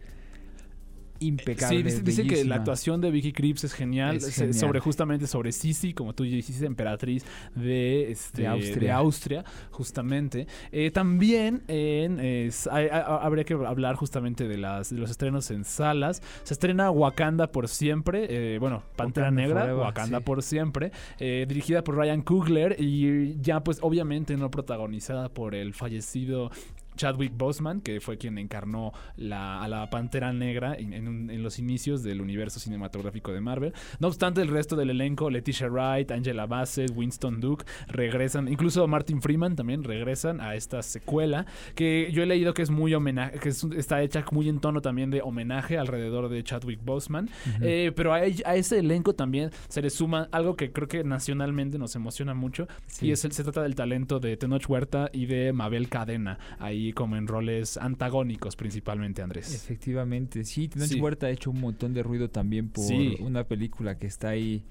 impecable. 1.22 1.90
Sí, 1.92 2.02
dice, 2.02 2.28
que 2.28 2.44
la 2.46 2.56
actuación 2.56 3.00
de 3.02 3.12
Vicky 3.12 3.32
Krieps 3.32 3.64
es 3.64 3.74
genial, 3.74 4.18
Es 4.18 4.26
se- 4.26 4.32
genial. 4.32 4.54
sobre 4.54 4.80
justamente 4.80 5.28
sobre 5.28 5.52
Sisi, 5.52 5.94
como 5.94 6.14
tú 6.14 6.24
dijiste, 6.24 6.66
emperatriz 6.66 7.24
de, 7.56 8.12
este, 8.12 8.42
De 8.44 8.48
Austria. 8.48 8.76
de 8.80 8.92
Austria, 8.92 9.46
justamente. 9.72 10.48
Eh, 10.72 10.92
también 10.92 11.64
en, 11.68 12.20
s- 12.20 12.70
hay- 12.72 12.88
hay- 12.92 13.04
habría 13.06 13.44
que 13.44 13.54
hablar 13.54 13.96
justamente 13.96 14.48
de, 14.48 14.58
las, 14.58 14.90
de 14.90 14.98
los 15.00 15.10
estrenos 15.12 15.50
en 15.52 15.64
salas. 15.64 16.22
Se 16.44 16.54
estrena 16.54 16.92
Wakanda 16.92 17.52
por 17.52 17.68
siempre, 17.68 18.28
eh, 18.56 18.60
bueno, 18.60 18.84
Pantera 18.96 19.28
Wakanda 19.28 19.42
Negra, 19.42 19.62
Forever, 19.62 19.82
Wakanda 19.84 20.18
sí. 20.20 20.24
por 20.26 20.44
siempre, 20.44 20.92
eh, 21.20 21.46
dirigida 21.48 21.84
por 21.84 21.96
Ryan 21.96 22.22
Coogler 22.22 22.76
y 22.80 23.40
ya 23.42 23.64
pues 23.64 23.80
obviamente 23.82 24.36
no 24.38 24.50
protagonizada 24.52 25.30
por 25.30 25.56
el 25.56 25.74
fallecido 25.74 26.52
Chadwick 26.96 27.34
Boseman, 27.38 27.82
que 27.82 28.00
fue 28.02 28.18
quien 28.18 28.38
encarnó 28.38 28.94
la- 29.18 29.62
a 29.64 29.68
la 29.68 29.90
Pantera 29.90 30.34
Negra 30.34 30.76
en, 30.76 30.94
en 30.94 31.08
un- 31.08 31.30
en 31.30 31.44
los 31.44 31.60
inicios 31.60 32.04
del 32.04 32.22
universo 32.22 32.60
cinematográfico 32.60 33.32
de 33.34 33.42
Marvel. 33.42 33.74
No 34.00 34.08
obstante, 34.08 34.42
el 34.42 34.48
resto 34.50 34.76
del 34.76 34.90
elenco, 34.90 35.30
Leticia 35.30 35.68
Wright, 35.68 36.12
Angela 36.12 36.46
Bassett, 36.46 36.92
Winston 36.96 37.40
Duke, 37.42 37.66
regresan, 37.88 38.48
incluso 38.48 38.88
Martin 38.88 39.22
Freeman 39.22 39.56
también 39.56 39.84
regresan 39.84 40.42
a 40.42 40.56
esta 40.56 40.82
secuela, 40.84 41.46
que 41.76 42.10
yo 42.12 42.24
he 42.24 42.26
leído 42.26 42.54
que 42.54 42.62
es 42.62 42.70
muy 42.70 42.94
homenaje, 42.94 43.40
que 43.40 43.50
es 43.50 43.64
está 43.76 44.02
hecha 44.02 44.26
muy 44.32 44.50
en 44.50 44.60
tono 44.60 44.82
también 44.82 45.10
de 45.12 45.22
homenaje 45.22 45.78
alrededor 45.78 46.30
de 46.30 46.44
Chadwick 46.44 46.84
Boseman. 46.84 47.30
Eh, 47.62 47.92
pero 47.96 48.14
a, 48.14 48.24
ese 48.26 48.80
elenco 48.80 49.14
también 49.14 49.52
se 49.68 49.82
le 49.82 49.90
suma 49.90 50.28
algo 50.32 50.56
que 50.56 50.72
creo 50.72 50.88
que 50.88 51.04
nacionalmente 51.04 51.78
nos 51.78 51.96
emociona 51.96 52.34
mucho, 52.34 52.68
Sí. 52.88 53.08
y 53.08 53.12
es 53.12 53.22
se 53.22 53.30
trata 53.44 53.62
del 53.62 53.76
talento 53.76 54.20
de 54.20 54.36
Tenoch 54.36 54.68
Huerta 54.70 55.10
y 55.14 55.26
de 55.28 55.54
Mabel 55.54 55.88
Cadena, 55.90 56.38
ahí 56.60 56.81
como 56.94 57.16
en 57.18 57.28
roles 57.28 57.78
antagónicos 57.78 58.56
principalmente, 58.56 59.22
Andrés. 59.22 59.54
Efectivamente, 59.54 60.44
sí, 60.44 60.68
Tenoch 60.68 60.88
Sí. 60.90 61.00
Huerta 61.00 61.28
ha 61.28 61.30
hecho 61.30 61.52
un 61.52 61.62
montón 61.62 61.94
de 61.94 62.04
ruido 62.04 62.30
también 62.30 62.70
por 62.70 62.84
Sí. 62.84 63.18
una 63.22 63.44
película 63.46 63.98
que 63.98 64.08
está 64.08 64.30
ahí, 64.30 64.64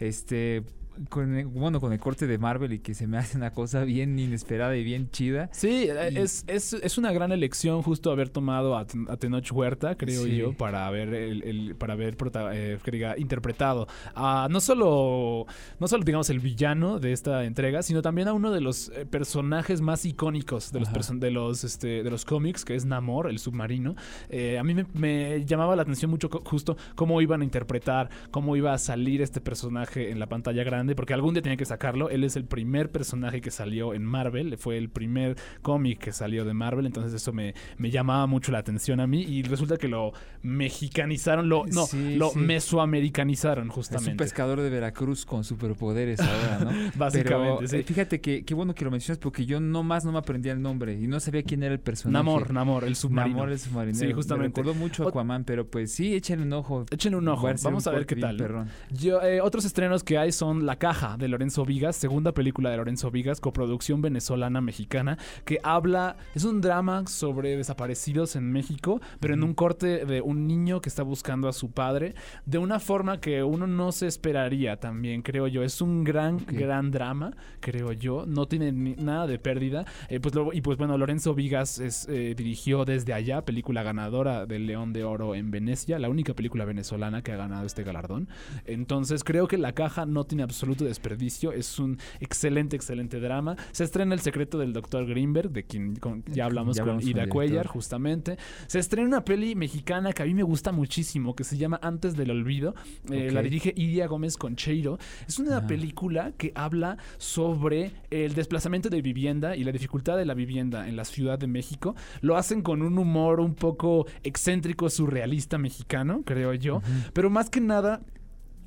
este, 0.00 0.62
con 1.08 1.36
el- 1.36 1.46
bueno, 1.46 1.80
con 1.80 1.92
el 1.92 1.98
corte 2.00 2.26
de 2.26 2.38
Marvel 2.38 2.72
y 2.72 2.78
que 2.78 2.94
se 2.94 3.06
me 3.06 3.18
hace 3.18 3.36
una 3.36 3.50
cosa 3.52 3.84
bien 3.84 4.18
inesperada 4.18 4.76
y 4.76 4.84
bien 4.84 5.10
chida. 5.10 5.48
Sí, 5.52 5.86
eh, 5.90 6.10
Y- 6.12 6.18
es, 6.18 6.44
es, 6.46 6.72
es 6.74 6.98
una 6.98 7.12
gran 7.12 7.32
elección 7.32 7.82
justo 7.82 8.10
haber 8.10 8.28
tomado 8.28 8.76
a, 8.76 8.80
a 9.08 9.16
Tenoch 9.16 9.50
Huerta, 9.52 9.96
creo 9.96 10.24
Sí. 10.24 10.36
yo, 10.36 10.52
para 10.52 10.86
haber 10.86 11.12
el, 11.14 11.42
el- 11.42 11.74
para 11.76 11.94
haber 11.94 12.16
prota- 12.16 12.50
eh, 12.54 12.78
que 12.84 12.90
diga, 12.90 13.18
interpretado 13.18 13.86
a 14.14 14.48
no 14.50 14.60
solo 14.60 15.46
no 15.80 15.88
solo 15.88 16.04
digamos 16.04 16.30
el 16.30 16.40
villano 16.40 16.98
de 17.00 17.12
esta 17.12 17.44
entrega, 17.44 17.82
sino 17.82 18.02
también 18.02 18.28
a 18.28 18.32
uno 18.32 18.50
de 18.52 18.60
los 18.60 18.90
eh, 18.90 19.06
personajes 19.06 19.80
más 19.80 20.04
icónicos 20.04 20.72
de 20.72 20.80
los 20.80 20.88
Ajá. 20.88 21.14
de 21.14 21.30
los 21.30 21.64
este, 21.64 22.02
de 22.02 22.10
los 22.10 22.24
cómics, 22.24 22.64
que 22.64 22.74
es 22.74 22.84
Namor, 22.84 23.28
el 23.28 23.38
submarino. 23.38 23.94
Eh, 24.28 24.58
a 24.58 24.64
mí 24.64 24.74
me, 24.74 24.86
me 24.94 25.44
llamaba 25.44 25.74
la 25.76 25.82
atención 25.82 26.10
mucho 26.10 26.28
justo 26.28 26.76
cómo 26.94 27.20
iban 27.20 27.40
a 27.40 27.44
interpretar, 27.44 28.10
cómo 28.30 28.56
iba 28.56 28.72
a 28.72 28.78
salir 28.78 29.22
este 29.22 29.40
personaje 29.40 30.10
en 30.10 30.18
la 30.18 30.26
pantalla 30.26 30.62
grande, 30.64 30.83
porque 30.94 31.14
algún 31.14 31.34
día 31.34 31.42
tenía 31.42 31.56
que 31.56 31.64
sacarlo. 31.64 32.10
Él 32.10 32.24
es 32.24 32.36
el 32.36 32.44
primer 32.44 32.90
personaje 32.90 33.40
que 33.40 33.50
salió 33.50 33.94
en 33.94 34.04
Marvel, 34.04 34.58
fue 34.58 34.76
el 34.76 34.90
primer 34.90 35.36
cómic 35.62 35.98
que 35.98 36.12
salió 36.12 36.44
de 36.44 36.52
Marvel, 36.52 36.86
entonces 36.86 37.14
eso 37.14 37.32
me, 37.32 37.54
me 37.78 37.90
llamaba 37.90 38.26
mucho 38.26 38.52
la 38.52 38.58
atención 38.58 39.00
a 39.00 39.06
mí 39.06 39.22
y 39.22 39.42
resulta 39.42 39.76
que 39.76 39.88
lo 39.88 40.12
mexicanizaron, 40.42 41.48
lo, 41.48 41.64
no, 41.66 41.86
Sí, 41.86 42.16
lo 42.16 42.30
sí. 42.30 42.38
mesoamericanizaron 42.40 43.64
Es 43.66 43.70
un 43.70 43.74
justamente. 43.74 44.16
pescador 44.24 44.60
de 44.60 44.70
Veracruz 44.70 45.24
con 45.24 45.44
superpoderes 45.44 46.20
ahora, 46.20 46.58
¿no? 46.64 46.70
Básicamente, 46.96 47.56
Pero, 47.58 47.68
sí. 47.68 47.76
eh, 47.76 47.82
fíjate 47.84 48.20
que 48.20 48.44
qué 48.44 48.54
bueno 48.54 48.74
que 48.74 48.84
lo 48.84 48.90
mencionas 48.90 49.18
porque 49.18 49.46
yo 49.46 49.60
nomás 49.60 50.04
no 50.04 50.12
me 50.12 50.18
aprendía 50.18 50.52
el 50.52 50.62
nombre 50.62 50.94
y 51.00 51.06
no 51.06 51.20
sabía 51.20 51.42
quién 51.42 51.62
era 51.62 51.72
el 51.74 51.80
personaje. 51.80 52.12
Namor, 52.12 52.52
Namor, 52.52 52.84
el 52.84 52.96
submarino. 52.96 53.36
Namor 53.36 53.52
el 53.52 53.58
submarinero. 53.58 53.98
Sí, 53.98 54.06
Me 54.08 54.14
justamente. 54.14 54.48
recordó 54.60 54.74
mucho 54.74 55.04
a 55.04 55.08
Aquaman, 55.10 55.44
pero 55.44 55.66
pues 55.66 55.92
sí, 55.92 56.14
échenle 56.14 56.44
un 56.44 56.52
ojo. 56.52 56.84
Échenle 56.90 57.18
un 57.18 57.28
ojo, 57.28 57.48
vamos 57.62 57.86
un 57.86 57.92
a 57.92 57.96
ver 57.96 58.06
qué 58.06 58.16
tal. 58.16 58.36
perrón. 58.36 58.68
Yo, 58.90 59.22
eh, 59.22 59.40
otros 59.40 59.64
estrenos 59.64 60.02
que 60.02 60.18
hay 60.18 60.32
son 60.32 60.66
La 60.66 60.73
Caja 60.76 61.16
de 61.16 61.28
Lorenzo 61.28 61.64
Vigas, 61.64 61.96
segunda 61.96 62.32
película 62.32 62.70
de 62.70 62.76
Lorenzo 62.76 63.10
Vigas, 63.10 63.40
coproducción 63.40 64.02
venezolana-mexicana, 64.02 65.18
que 65.44 65.58
habla, 65.62 66.16
es 66.34 66.44
un 66.44 66.60
drama 66.60 67.06
sobre 67.06 67.56
desaparecidos 67.56 68.36
en 68.36 68.52
México, 68.52 69.00
pero 69.20 69.34
en 69.34 69.42
un 69.42 69.54
corte 69.54 70.04
de 70.06 70.20
un 70.20 70.46
niño 70.46 70.80
que 70.80 70.88
está 70.88 71.02
buscando 71.02 71.48
a 71.48 71.52
su 71.52 71.70
padre, 71.70 72.14
de 72.46 72.58
una 72.58 72.80
forma 72.80 73.20
que 73.20 73.42
uno 73.42 73.66
no 73.66 73.92
se 73.92 74.06
esperaría 74.06 74.78
también, 74.78 75.22
creo 75.22 75.46
yo. 75.48 75.62
Es 75.62 75.80
un 75.80 76.04
gran, 76.04 76.38
gran 76.46 76.90
drama, 76.90 77.32
creo 77.60 77.92
yo. 77.92 78.24
No 78.26 78.46
tiene 78.46 78.72
ni- 78.72 78.94
nada 78.96 79.26
de 79.26 79.38
pérdida. 79.38 79.84
Eh, 80.08 80.20
pues, 80.20 80.34
lo- 80.34 80.52
y 80.52 80.60
pues 80.60 80.78
bueno, 80.78 80.96
Lorenzo 80.98 81.34
Vigas 81.34 81.78
es, 81.78 82.06
eh, 82.08 82.34
dirigió 82.36 82.84
desde 82.84 83.12
allá, 83.12 83.44
película 83.44 83.82
ganadora 83.82 84.46
del 84.46 84.66
León 84.66 84.92
de 84.92 85.04
Oro 85.04 85.34
en 85.34 85.50
Venecia, 85.50 85.98
la 85.98 86.08
única 86.08 86.34
película 86.34 86.64
venezolana 86.64 87.22
que 87.22 87.32
ha 87.32 87.36
ganado 87.36 87.66
este 87.66 87.82
galardón. 87.84 88.28
Entonces 88.66 89.24
creo 89.24 89.48
que 89.48 89.58
La 89.58 89.72
Caja 89.72 90.06
no 90.06 90.24
tiene 90.24 90.42
absoluto 90.64 90.84
desperdicio, 90.84 91.52
es 91.52 91.78
un 91.78 91.98
excelente, 92.20 92.76
excelente 92.76 93.20
drama. 93.20 93.56
Se 93.72 93.84
estrena 93.84 94.14
El 94.14 94.20
secreto 94.20 94.58
del 94.58 94.72
Dr. 94.72 95.06
Greenberg, 95.06 95.50
de 95.50 95.64
quien 95.64 95.96
con- 95.96 96.24
ya 96.26 96.46
hablamos 96.46 96.76
Ya 96.76 96.84
con 96.84 97.00
Ida 97.06 97.24
el 97.24 97.28
Cuellar, 97.28 97.66
justamente. 97.66 98.38
Se 98.66 98.78
estrena 98.78 99.06
una 99.08 99.24
peli 99.24 99.54
mexicana 99.54 100.12
que 100.12 100.22
a 100.22 100.26
mí 100.26 100.34
me 100.34 100.42
gusta 100.42 100.72
muchísimo, 100.72 101.34
que 101.34 101.44
se 101.44 101.56
llama 101.58 101.78
Antes 101.82 102.16
del 102.16 102.30
Olvido. 102.30 102.74
Eh, 103.10 103.30
La 103.30 103.42
dirige 103.42 103.72
Iria 103.76 104.06
Gómez 104.06 104.36
Concheiro. 104.36 104.98
Es 105.28 105.38
una 105.38 105.58
Ajá. 105.58 105.66
película 105.66 106.32
que 106.36 106.52
habla 106.54 106.96
sobre 107.18 107.92
el 108.10 108.34
desplazamiento 108.34 108.88
de 108.88 109.02
vivienda 109.02 109.56
y 109.56 109.64
la 109.64 109.72
dificultad 109.72 110.16
de 110.16 110.24
la 110.24 110.34
vivienda 110.34 110.88
en 110.88 110.96
la 110.96 111.04
Ciudad 111.04 111.38
de 111.38 111.46
México. 111.46 111.94
Lo 112.22 112.36
hacen 112.36 112.62
con 112.62 112.82
un 112.82 112.98
humor 112.98 113.40
un 113.40 113.54
poco 113.54 114.06
excéntrico, 114.22 114.88
surrealista 114.88 115.58
mexicano, 115.58 116.22
creo 116.24 116.54
yo. 116.54 116.80
Pero 117.12 117.28
más 117.30 117.50
que 117.50 117.60
nada, 117.60 118.00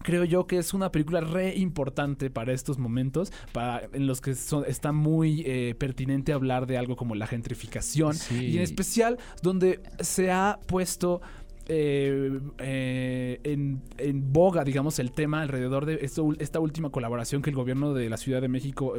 Creo 0.03 0.23
yo 0.23 0.47
que 0.47 0.57
es 0.57 0.73
una 0.73 0.91
película 0.91 1.21
re 1.21 1.55
importante 1.55 2.29
para 2.29 2.53
estos 2.53 2.77
momentos, 2.77 3.31
para, 3.51 3.87
en 3.93 4.07
los 4.07 4.21
que 4.21 4.35
son- 4.35 4.63
está 4.67 4.91
muy 4.91 5.43
eh, 5.45 5.75
pertinente 5.77 6.33
hablar 6.33 6.65
de 6.67 6.77
algo 6.77 6.95
como 6.95 7.15
la 7.15 7.27
gentrificación 7.27 8.13
Sí. 8.13 8.45
y 8.45 8.57
en 8.57 8.63
especial 8.63 9.17
donde 9.41 9.81
se 9.99 10.31
ha 10.31 10.59
puesto 10.67 11.21
eh, 11.67 12.39
eh, 12.59 13.39
en, 13.43 13.81
en 13.97 14.33
boga, 14.33 14.63
digamos, 14.63 14.99
el 14.99 15.11
tema 15.11 15.41
alrededor 15.41 15.85
de 15.85 15.99
esto- 16.01 16.33
esta 16.39 16.59
última 16.59 16.89
colaboración 16.89 17.41
que 17.41 17.49
el 17.49 17.55
gobierno 17.55 17.93
de 17.93 18.09
la 18.09 18.17
Ciudad 18.17 18.41
de 18.41 18.47
México 18.47 18.93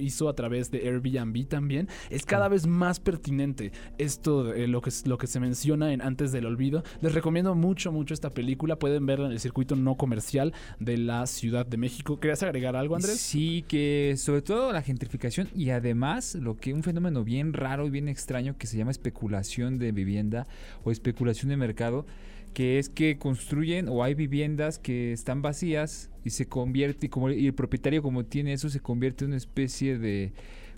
hizo 0.00 0.28
a 0.28 0.34
través 0.34 0.70
de 0.70 0.78
Airbnb 0.88 1.46
también. 1.48 1.88
Es 2.10 2.24
cada 2.24 2.48
vez 2.48 2.66
más 2.66 3.00
pertinente 3.00 3.72
esto, 3.98 4.44
de 4.44 4.68
lo, 4.68 4.80
que, 4.80 4.90
lo 5.06 5.18
que 5.18 5.26
se 5.26 5.40
menciona 5.40 5.92
en 5.92 6.02
Antes 6.02 6.32
del 6.32 6.46
Olvido. 6.46 6.82
Les 7.00 7.14
recomiendo 7.14 7.54
mucho, 7.54 7.92
mucho 7.92 8.14
esta 8.14 8.30
película. 8.30 8.76
Pueden 8.78 9.06
verla 9.06 9.26
en 9.26 9.32
el 9.32 9.40
circuito 9.40 9.76
no 9.76 9.96
comercial 9.96 10.52
de 10.78 10.98
la 10.98 11.26
Ciudad 11.26 11.66
de 11.66 11.76
México. 11.76 12.18
¿Querías 12.20 12.42
agregar 12.42 12.76
algo, 12.76 12.96
Andrés? 12.96 13.18
Sí, 13.20 13.64
que 13.68 14.14
sobre 14.16 14.42
todo 14.42 14.72
la 14.72 14.82
gentrificación 14.82 15.48
y 15.54 15.70
además 15.70 16.34
lo 16.34 16.56
que 16.56 16.72
un 16.72 16.82
fenómeno 16.82 17.24
bien 17.24 17.52
raro 17.52 17.86
y 17.86 17.90
bien 17.90 18.08
extraño 18.08 18.56
que 18.56 18.66
se 18.66 18.76
llama 18.76 18.90
especulación 18.90 19.78
de 19.78 19.92
vivienda 19.92 20.46
o 20.84 20.90
especulación 20.90 21.50
de 21.50 21.56
mercado, 21.56 22.06
que 22.54 22.78
es 22.78 22.88
que 22.88 23.16
construyen 23.18 23.88
o 23.88 24.02
hay 24.04 24.14
viviendas 24.14 24.78
que 24.78 25.12
están 25.12 25.40
vacías 25.42 26.10
y 26.24 26.30
se 26.30 26.46
convierte 26.46 27.06
y 27.06 27.08
como 27.08 27.30
y 27.30 27.46
el 27.46 27.54
propietario 27.54 28.02
como 28.02 28.24
tiene 28.26 28.52
eso 28.52 28.68
se 28.68 28.80
convierte 28.80 29.24
en 29.24 29.30
una 29.30 29.36
especie 29.38 29.98
de 29.98 30.32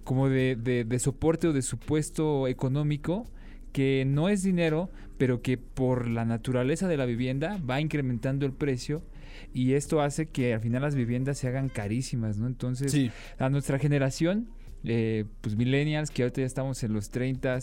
como 0.05 0.29
de, 0.29 0.57
de- 0.57 0.85
de 0.85 0.99
soporte 0.99 1.49
o 1.49 1.53
de 1.53 1.63
supuesto 1.63 2.47
económico 2.49 3.25
que 3.73 4.05
no 4.07 4.29
es 4.29 4.43
dinero, 4.45 4.89
pero 5.19 5.43
que 5.43 5.59
por 5.59 6.07
la 6.07 6.25
naturaleza 6.25 6.87
de 6.87 6.97
la 6.97 7.07
vivienda 7.07 7.59
va 7.69 7.81
incrementando 7.81 8.47
el 8.47 8.53
precio 8.53 9.03
y 9.53 9.73
esto 9.73 10.01
hace 10.01 10.27
que 10.29 10.55
al 10.55 10.61
final 10.61 10.83
las 10.83 10.95
viviendas 10.95 11.39
se 11.39 11.49
hagan 11.49 11.69
carísimas, 11.69 12.39
¿no? 12.39 12.47
Entonces, 12.47 12.93
Sí. 12.93 13.11
a 13.39 13.49
nuestra 13.49 13.81
generación, 13.81 14.49
eh, 14.85 15.25
pues 15.41 15.57
millennials, 15.57 16.11
que 16.13 16.23
ahorita 16.23 16.43
ya 16.43 16.47
estamos 16.47 16.85
en 16.85 16.93
los 16.93 17.11
30 17.11 17.59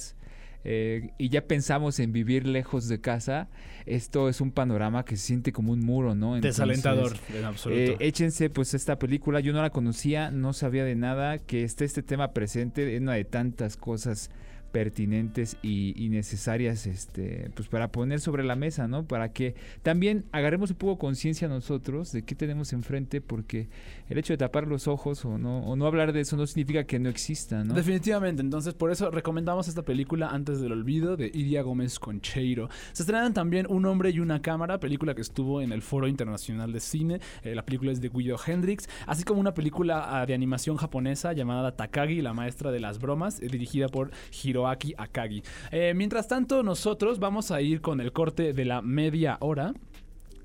y 0.64 1.30
ya 1.30 1.42
pensamos 1.42 2.00
en 2.00 2.12
vivir 2.12 2.46
lejos 2.48 2.88
de 2.88 3.02
casa, 3.02 3.50
esto 3.86 4.30
es 4.30 4.42
un 4.42 4.52
panorama 4.52 5.04
que 5.06 5.18
se 5.18 5.28
siente 5.28 5.52
como 5.52 5.72
un 5.72 5.80
muro, 5.80 6.14
¿no? 6.16 6.36
Entonces, 6.36 6.58
Desalentador, 6.58 7.18
en 7.36 7.46
absoluto. 7.46 7.82
eh, 7.82 7.98
échense 8.00 8.50
pues 8.50 8.74
esta 8.74 9.00
película, 9.00 9.40
yo 9.40 9.54
no 9.54 9.62
la 9.62 9.72
conocía, 9.72 10.30
no 10.32 10.54
sabía 10.54 10.84
de 10.84 10.96
nada, 10.96 11.40
que 11.40 11.64
esté 11.64 11.86
este 11.86 12.04
tema 12.04 12.32
presente, 12.34 12.96
es 12.96 13.02
una 13.02 13.14
de 13.14 13.26
tantas 13.26 13.78
cosas 13.78 14.30
pertinentes 14.72 15.58
y, 15.62 16.10
necesarias 16.12 16.88
este 16.88 17.52
pues 17.56 17.70
para 17.70 17.92
poner 17.92 18.20
sobre 18.20 18.44
la 18.44 18.56
mesa, 18.56 18.88
¿no? 18.88 19.06
Para 19.06 19.32
que 19.32 19.56
también 19.82 20.26
agarremos 20.32 20.72
un 20.72 20.76
poco 20.76 20.98
conciencia 20.98 21.48
nosotros 21.48 22.12
de 22.12 22.24
qué 22.24 22.36
tenemos 22.36 22.74
enfrente, 22.74 23.22
porque 23.22 23.70
el 24.10 24.18
hecho 24.18 24.34
de 24.34 24.38
tapar 24.38 24.68
los 24.68 24.88
ojos 24.88 25.24
o 25.24 25.38
no, 25.38 25.86
hablar 25.86 26.14
de 26.14 26.22
eso 26.22 26.38
no 26.38 26.46
significa 26.48 26.86
que 26.86 27.00
no 27.00 27.10
exista, 27.10 27.64
¿no? 27.64 27.74
Definitivamente, 27.74 28.42
entonces 28.42 28.74
por 28.74 28.92
eso 28.92 29.10
recomendamos 29.10 29.68
esta 29.68 29.84
película 29.84 30.30
Antes 30.30 30.60
del 30.62 30.72
Olvido 30.72 31.18
de 31.18 31.32
Iria 31.34 31.62
Gómez 31.62 32.00
Concheiro. 32.00 32.70
Se 32.94 33.04
estrenan 33.04 33.34
también 33.34 33.68
Un 33.70 33.86
hombre 33.86 34.10
y 34.10 34.20
una 34.20 34.42
cámara, 34.42 34.80
película 34.80 35.16
que 35.16 35.22
estuvo 35.22 35.62
en 35.62 35.72
el 35.72 35.82
Foro 35.82 36.08
Internacional 36.08 36.72
de 36.72 36.80
Cine. 36.80 37.20
Eh, 37.44 37.56
la 37.56 37.66
película 37.66 37.92
es 37.92 38.02
de 38.02 38.10
Guido 38.10 38.38
Hendrix, 38.46 38.88
así 39.08 39.24
como 39.24 39.40
una 39.40 39.54
película 39.54 40.20
ah, 40.22 40.26
de 40.26 40.34
animación 40.34 40.78
japonesa 40.78 41.34
llamada 41.34 41.76
Takagi, 41.76 42.22
la 42.22 42.34
maestra 42.34 42.72
de 42.72 42.80
las 42.80 43.00
bromas, 43.00 43.42
eh, 43.42 43.48
dirigida 43.48 43.88
por 43.88 44.12
Hiroshi 44.44 44.61
Hiroaki 44.62 44.94
Akagi. 44.98 45.44
Eh, 45.72 45.94
mientras 45.96 46.28
tanto, 46.28 46.64
nosotros 46.64 47.20
vamos 47.20 47.52
a 47.52 47.62
ir 47.62 47.82
con 47.82 48.00
el 48.00 48.14
corte 48.14 48.54
de 48.54 48.66
la 48.66 48.82
media 48.82 49.38
hora. 49.42 49.74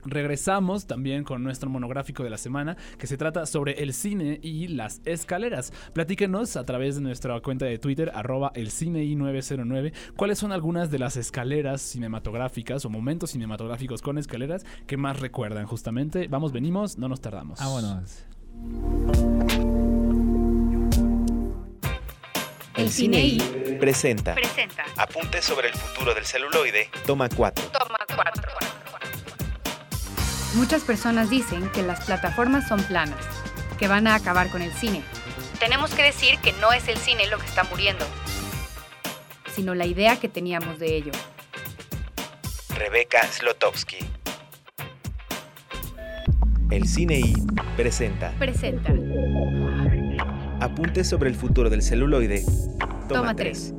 Regresamos 0.09 0.87
también 0.87 1.25
con 1.25 1.43
nuestro 1.43 1.69
monográfico 1.69 2.23
de 2.23 2.31
la 2.31 2.39
semana 2.39 2.77
que 2.97 3.09
se 3.09 3.17
trata 3.17 3.45
sobre 3.45 3.83
el 3.83 3.93
cine 3.93 4.39
y 4.41 4.69
las 4.69 5.01
escaleras. 5.05 5.73
Platíquenos 5.95 6.57
a 6.57 6.65
través 6.65 6.95
de 6.95 7.01
nuestra 7.01 7.41
cuenta 7.41 7.67
de 7.67 7.79
Twitter, 7.79 8.13
arroba 8.15 8.53
el 8.55 8.71
cine 8.71 9.05
909 9.05 9.93
cuáles 10.15 10.39
son 10.39 10.53
algunas 10.53 10.93
de 10.93 11.01
las 11.01 11.17
escaleras 11.17 11.83
cinematográficas 11.83 12.85
o 12.85 12.91
momentos 12.91 13.31
cinematográficos 13.31 14.01
con 14.01 14.17
escaleras 14.17 14.65
que 14.87 14.97
más 14.97 15.19
recuerdan 15.19 15.67
justamente. 15.67 16.29
Vamos, 16.29 16.53
venimos, 16.53 16.99
no 16.99 17.09
nos 17.09 17.21
tardamos. 17.21 17.59
Vámonos. 17.59 18.27
El 22.77 22.91
cine 22.91 23.21
y 23.21 23.39
Presenta. 23.81 24.35
presenta. 24.35 24.85
Apuntes 24.97 25.45
sobre 25.45 25.69
el 25.69 25.75
futuro 25.75 26.15
del 26.15 26.25
celuloide. 26.27 26.91
Toma 27.07 27.29
4. 27.29 27.65
Toma 27.67 27.99
cuatro. 28.15 28.51
Muchas 30.55 30.83
personas 30.85 31.29
dicen 31.31 31.71
que 31.73 31.83
las 31.83 32.05
plataformas 32.05 32.69
son 32.69 32.83
planas, 32.85 33.19
que 33.79 33.89
van 33.89 34.07
a 34.07 34.15
acabar 34.15 34.49
con 34.51 34.63
el 34.63 34.73
cine. 34.73 35.03
Tenemos 35.59 35.95
que 35.95 36.03
decir 36.03 36.39
que 36.39 36.53
no 36.55 36.73
es 36.73 36.89
el 36.89 36.97
cine 36.99 37.27
lo 37.29 37.39
que 37.39 37.47
está 37.47 37.65
muriendo, 37.65 38.05
sino 39.55 39.75
la 39.75 39.87
idea 39.87 40.19
que 40.19 40.29
teníamos 40.29 40.79
de 40.79 40.97
ello. 40.97 41.13
Rebeca 42.75 43.27
Slotowski. 43.27 43.99
El 46.71 46.87
Cine 46.89 47.21
I 47.21 47.35
presenta 47.77 48.33
Presenta. 48.39 48.93
Apuntes 50.61 51.09
sobre 51.09 51.29
el 51.29 51.37
futuro 51.37 51.69
del 51.71 51.83
celuloide. 51.83 52.45
Toma 53.09 53.09
Toma 53.09 53.37
3. 53.37 53.75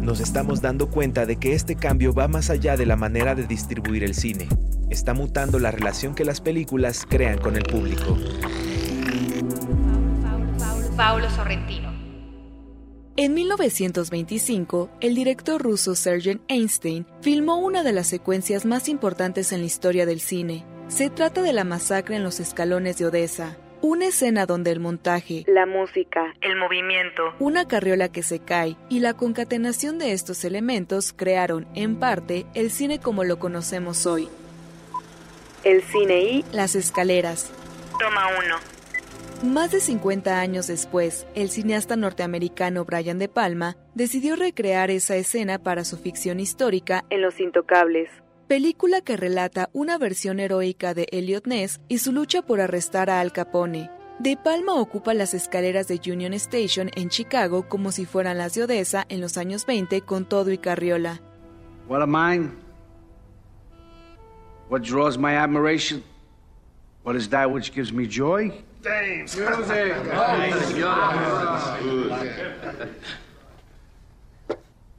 Nos 0.00 0.20
estamos 0.20 0.60
dando 0.60 0.90
cuenta 0.90 1.24
de 1.24 1.36
que 1.36 1.54
este 1.54 1.76
cambio 1.76 2.12
va 2.12 2.28
más 2.28 2.50
allá 2.50 2.76
de 2.76 2.86
la 2.86 2.96
manera 2.96 3.34
de 3.34 3.46
distribuir 3.46 4.04
el 4.04 4.14
cine. 4.14 4.48
Está 4.90 5.14
mutando 5.14 5.58
la 5.58 5.70
relación 5.70 6.14
que 6.14 6.24
las 6.24 6.40
películas 6.40 7.06
crean 7.08 7.38
con 7.38 7.56
el 7.56 7.62
público. 7.62 8.18
Paulo 10.96 11.28
Sorrentino. 11.30 11.92
En 13.16 13.34
1925, 13.34 14.90
el 15.00 15.14
director 15.14 15.62
ruso 15.62 15.94
Sergei 15.94 16.40
Einstein 16.48 17.06
filmó 17.20 17.58
una 17.58 17.82
de 17.82 17.92
las 17.92 18.08
secuencias 18.08 18.66
más 18.66 18.88
importantes 18.88 19.52
en 19.52 19.60
la 19.60 19.66
historia 19.66 20.04
del 20.04 20.20
cine. 20.20 20.64
Se 20.88 21.10
trata 21.10 21.42
de 21.42 21.52
la 21.52 21.64
masacre 21.64 22.16
en 22.16 22.22
los 22.22 22.40
escalones 22.40 22.98
de 22.98 23.06
Odessa, 23.06 23.56
una 23.80 24.06
escena 24.06 24.46
donde 24.46 24.70
el 24.70 24.80
montaje, 24.80 25.44
la 25.46 25.66
música, 25.66 26.34
el 26.40 26.56
movimiento, 26.56 27.34
una 27.38 27.66
carriola 27.66 28.08
que 28.10 28.22
se 28.22 28.38
cae 28.38 28.76
y 28.88 29.00
la 29.00 29.14
concatenación 29.14 29.98
de 29.98 30.12
estos 30.12 30.44
elementos 30.44 31.12
crearon, 31.12 31.66
en 31.74 31.96
parte, 31.96 32.46
el 32.54 32.70
cine 32.70 33.00
como 33.00 33.24
lo 33.24 33.38
conocemos 33.38 34.06
hoy. 34.06 34.28
El 35.64 35.82
cine 35.82 36.22
y 36.22 36.44
las 36.52 36.76
escaleras. 36.76 37.50
Toma 37.98 38.28
1. 39.42 39.52
Más 39.52 39.72
de 39.72 39.80
50 39.80 40.38
años 40.40 40.68
después, 40.68 41.26
el 41.34 41.50
cineasta 41.50 41.96
norteamericano 41.96 42.84
Brian 42.84 43.18
De 43.18 43.28
Palma 43.28 43.76
decidió 43.94 44.36
recrear 44.36 44.90
esa 44.90 45.16
escena 45.16 45.58
para 45.58 45.84
su 45.84 45.98
ficción 45.98 46.40
histórica 46.40 47.04
en 47.10 47.20
Los 47.20 47.40
Intocables, 47.40 48.08
película 48.44 49.00
que 49.00 49.16
relata 49.16 49.70
una 49.72 49.98
versión 49.98 50.38
heroica 50.38 50.94
de 50.94 51.08
Elliot 51.10 51.46
Ness 51.46 51.80
y 51.88 51.98
su 51.98 52.12
lucha 52.12 52.42
por 52.42 52.60
arrestar 52.60 53.10
a 53.10 53.20
Al 53.20 53.32
Capone. 53.32 53.90
De 54.18 54.36
Palma 54.36 54.74
ocupa 54.74 55.12
las 55.12 55.34
escaleras 55.34 55.88
de 55.88 56.00
Union 56.06 56.34
Station 56.34 56.90
en 56.94 57.08
Chicago 57.08 57.68
como 57.68 57.90
si 57.90 58.06
fueran 58.06 58.38
las 58.38 58.54
de 58.54 58.62
Odessa 58.62 59.04
en 59.08 59.20
los 59.20 59.36
años 59.36 59.66
20 59.66 60.02
con 60.02 60.24
todo 60.24 60.52
y 60.52 60.58
carriola. 60.58 61.20
What 61.88 62.02
am 62.02 62.14
I? 62.14 62.48
What 64.68 64.82
draws 64.82 65.18
my 65.18 65.36
admiration? 65.36 66.02
What 67.02 67.16
is 67.16 67.28
that 67.30 67.50
which 67.50 67.74
gives 67.74 67.92
me 67.92 68.06
joy? 68.06 68.52
Music. 68.84 69.40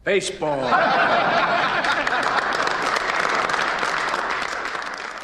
Baseball. 0.04 1.62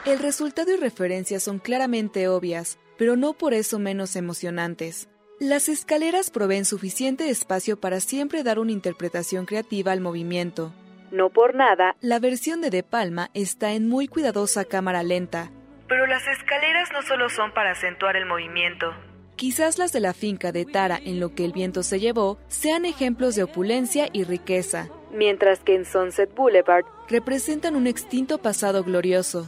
El 0.03 0.17
resultado 0.17 0.73
y 0.73 0.77
referencias 0.77 1.43
son 1.43 1.59
claramente 1.59 2.27
obvias, 2.27 2.79
pero 2.97 3.15
no 3.15 3.33
por 3.33 3.53
eso 3.53 3.77
menos 3.77 4.15
emocionantes. 4.15 5.07
Las 5.39 5.69
escaleras 5.69 6.31
proveen 6.31 6.65
suficiente 6.65 7.29
espacio 7.29 7.79
para 7.79 7.99
siempre 7.99 8.41
dar 8.41 8.57
una 8.57 8.71
interpretación 8.71 9.45
creativa 9.45 9.91
al 9.91 10.01
movimiento. 10.01 10.73
No 11.11 11.29
por 11.29 11.53
nada, 11.53 11.95
la 12.01 12.17
versión 12.17 12.61
de 12.61 12.71
De 12.71 12.81
Palma 12.81 13.29
está 13.35 13.73
en 13.73 13.87
muy 13.87 14.07
cuidadosa 14.07 14.65
cámara 14.65 15.03
lenta. 15.03 15.51
Pero 15.87 16.07
las 16.07 16.27
escaleras 16.27 16.89
no 16.91 17.03
solo 17.03 17.29
son 17.29 17.53
para 17.53 17.71
acentuar 17.71 18.15
el 18.15 18.25
movimiento. 18.25 18.87
Quizás 19.35 19.77
las 19.77 19.91
de 19.91 19.99
la 19.99 20.13
finca 20.13 20.51
de 20.51 20.65
Tara 20.65 20.99
en 21.03 21.19
lo 21.19 21.35
que 21.35 21.45
el 21.45 21.51
viento 21.51 21.83
se 21.83 21.99
llevó 21.99 22.39
sean 22.47 22.85
ejemplos 22.85 23.35
de 23.35 23.43
opulencia 23.43 24.09
y 24.11 24.23
riqueza, 24.23 24.89
mientras 25.11 25.59
que 25.59 25.75
en 25.75 25.85
Sunset 25.85 26.33
Boulevard 26.33 26.85
representan 27.07 27.75
un 27.75 27.85
extinto 27.85 28.39
pasado 28.39 28.83
glorioso. 28.83 29.47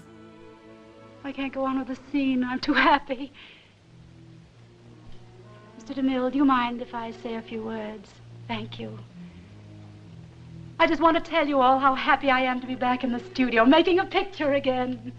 I 1.26 1.32
can't 1.32 1.54
go 1.54 1.66
on 1.66 1.80
with 1.80 1.88
the 1.88 1.98
scene. 2.12 2.44
I'm 2.44 2.60
too 2.60 2.74
happy. 2.74 3.32
Mr. 5.80 5.96
DeMille, 5.96 6.32
do 6.32 6.38
you 6.38 6.46
mind 6.46 6.82
if 6.82 6.94
I 6.94 7.12
say 7.12 7.36
a 7.36 7.42
few 7.42 7.64
words? 7.64 8.10
Thank 8.48 8.80
you. 8.80 9.00
I 10.80 10.88
just 10.88 11.02
want 11.02 11.16
to 11.16 11.32
tell 11.32 11.48
you 11.48 11.62
all 11.62 11.80
how 11.80 11.96
happy 11.96 12.30
I 12.30 12.42
am 12.42 12.60
to 12.60 12.68
be 12.68 12.76
back 12.76 13.04
in 13.04 13.14
the 13.14 13.20
studio, 13.20 13.64
making 13.66 14.00
a 14.00 14.06
picture 14.06 14.54
again. 14.54 15.14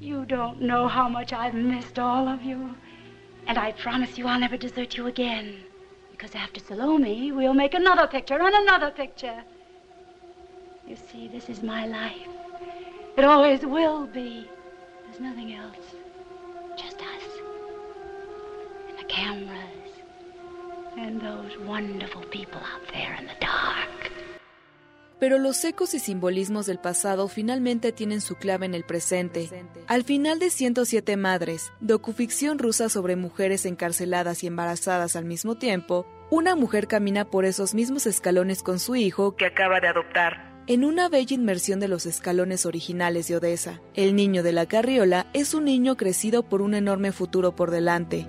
You 0.00 0.24
don't 0.24 0.60
know 0.60 0.86
how 0.86 1.08
much 1.08 1.32
I've 1.32 1.54
missed 1.54 1.98
all 1.98 2.28
of 2.28 2.42
you. 2.42 2.76
And 3.48 3.58
I 3.58 3.72
promise 3.72 4.18
you 4.18 4.26
I'll 4.26 4.38
never 4.38 4.56
desert 4.56 4.96
you 4.96 5.06
again. 5.06 5.64
Because 6.12 6.34
after 6.34 6.60
Salome, 6.60 7.32
we'll 7.32 7.54
make 7.54 7.74
another 7.74 8.06
picture 8.06 8.40
and 8.40 8.54
another 8.54 8.90
picture. 8.90 9.42
You 10.86 10.96
see, 10.96 11.28
this 11.28 11.48
is 11.48 11.62
my 11.62 11.86
life. 11.86 12.28
It 13.16 13.24
always 13.24 13.64
will 13.64 14.06
be. 14.06 14.48
Nothing 15.20 15.52
else. 15.52 15.76
Just 16.76 17.00
us. 17.00 17.24
And 18.88 18.98
the 18.98 19.04
cameras. 19.12 19.90
And 20.96 21.20
those 21.20 21.58
wonderful 21.66 22.22
people 22.30 22.60
out 22.60 22.86
there 22.92 23.16
in 23.18 23.26
the 23.26 23.34
dark. 23.40 24.12
Pero 25.18 25.38
los 25.38 25.64
ecos 25.64 25.94
y 25.94 25.98
simbolismos 25.98 26.66
del 26.66 26.78
pasado 26.78 27.26
finalmente 27.26 27.90
tienen 27.90 28.20
su 28.20 28.36
clave 28.36 28.66
en 28.66 28.74
el 28.74 28.84
presente. 28.84 29.50
Al 29.88 30.04
final 30.04 30.38
de 30.38 30.50
107 30.50 31.16
Madres, 31.16 31.72
docuficción 31.80 32.60
rusa 32.60 32.88
sobre 32.88 33.16
mujeres 33.16 33.66
encarceladas 33.66 34.44
y 34.44 34.46
embarazadas 34.46 35.16
al 35.16 35.24
mismo 35.24 35.56
tiempo, 35.56 36.06
una 36.30 36.54
mujer 36.54 36.86
camina 36.86 37.24
por 37.24 37.44
esos 37.44 37.74
mismos 37.74 38.06
escalones 38.06 38.62
con 38.62 38.78
su 38.78 38.94
hijo 38.94 39.34
que 39.34 39.46
acaba 39.46 39.80
de 39.80 39.88
adoptar. 39.88 40.47
En 40.68 40.84
una 40.84 41.08
bella 41.08 41.34
inmersión 41.34 41.80
de 41.80 41.88
los 41.88 42.04
escalones 42.04 42.66
originales 42.66 43.26
de 43.26 43.36
Odessa, 43.36 43.80
el 43.94 44.14
niño 44.14 44.42
de 44.42 44.52
la 44.52 44.66
carriola 44.66 45.26
es 45.32 45.54
un 45.54 45.64
niño 45.64 45.96
crecido 45.96 46.42
por 46.42 46.60
un 46.60 46.74
enorme 46.74 47.10
futuro 47.10 47.56
por 47.56 47.70
delante. 47.70 48.26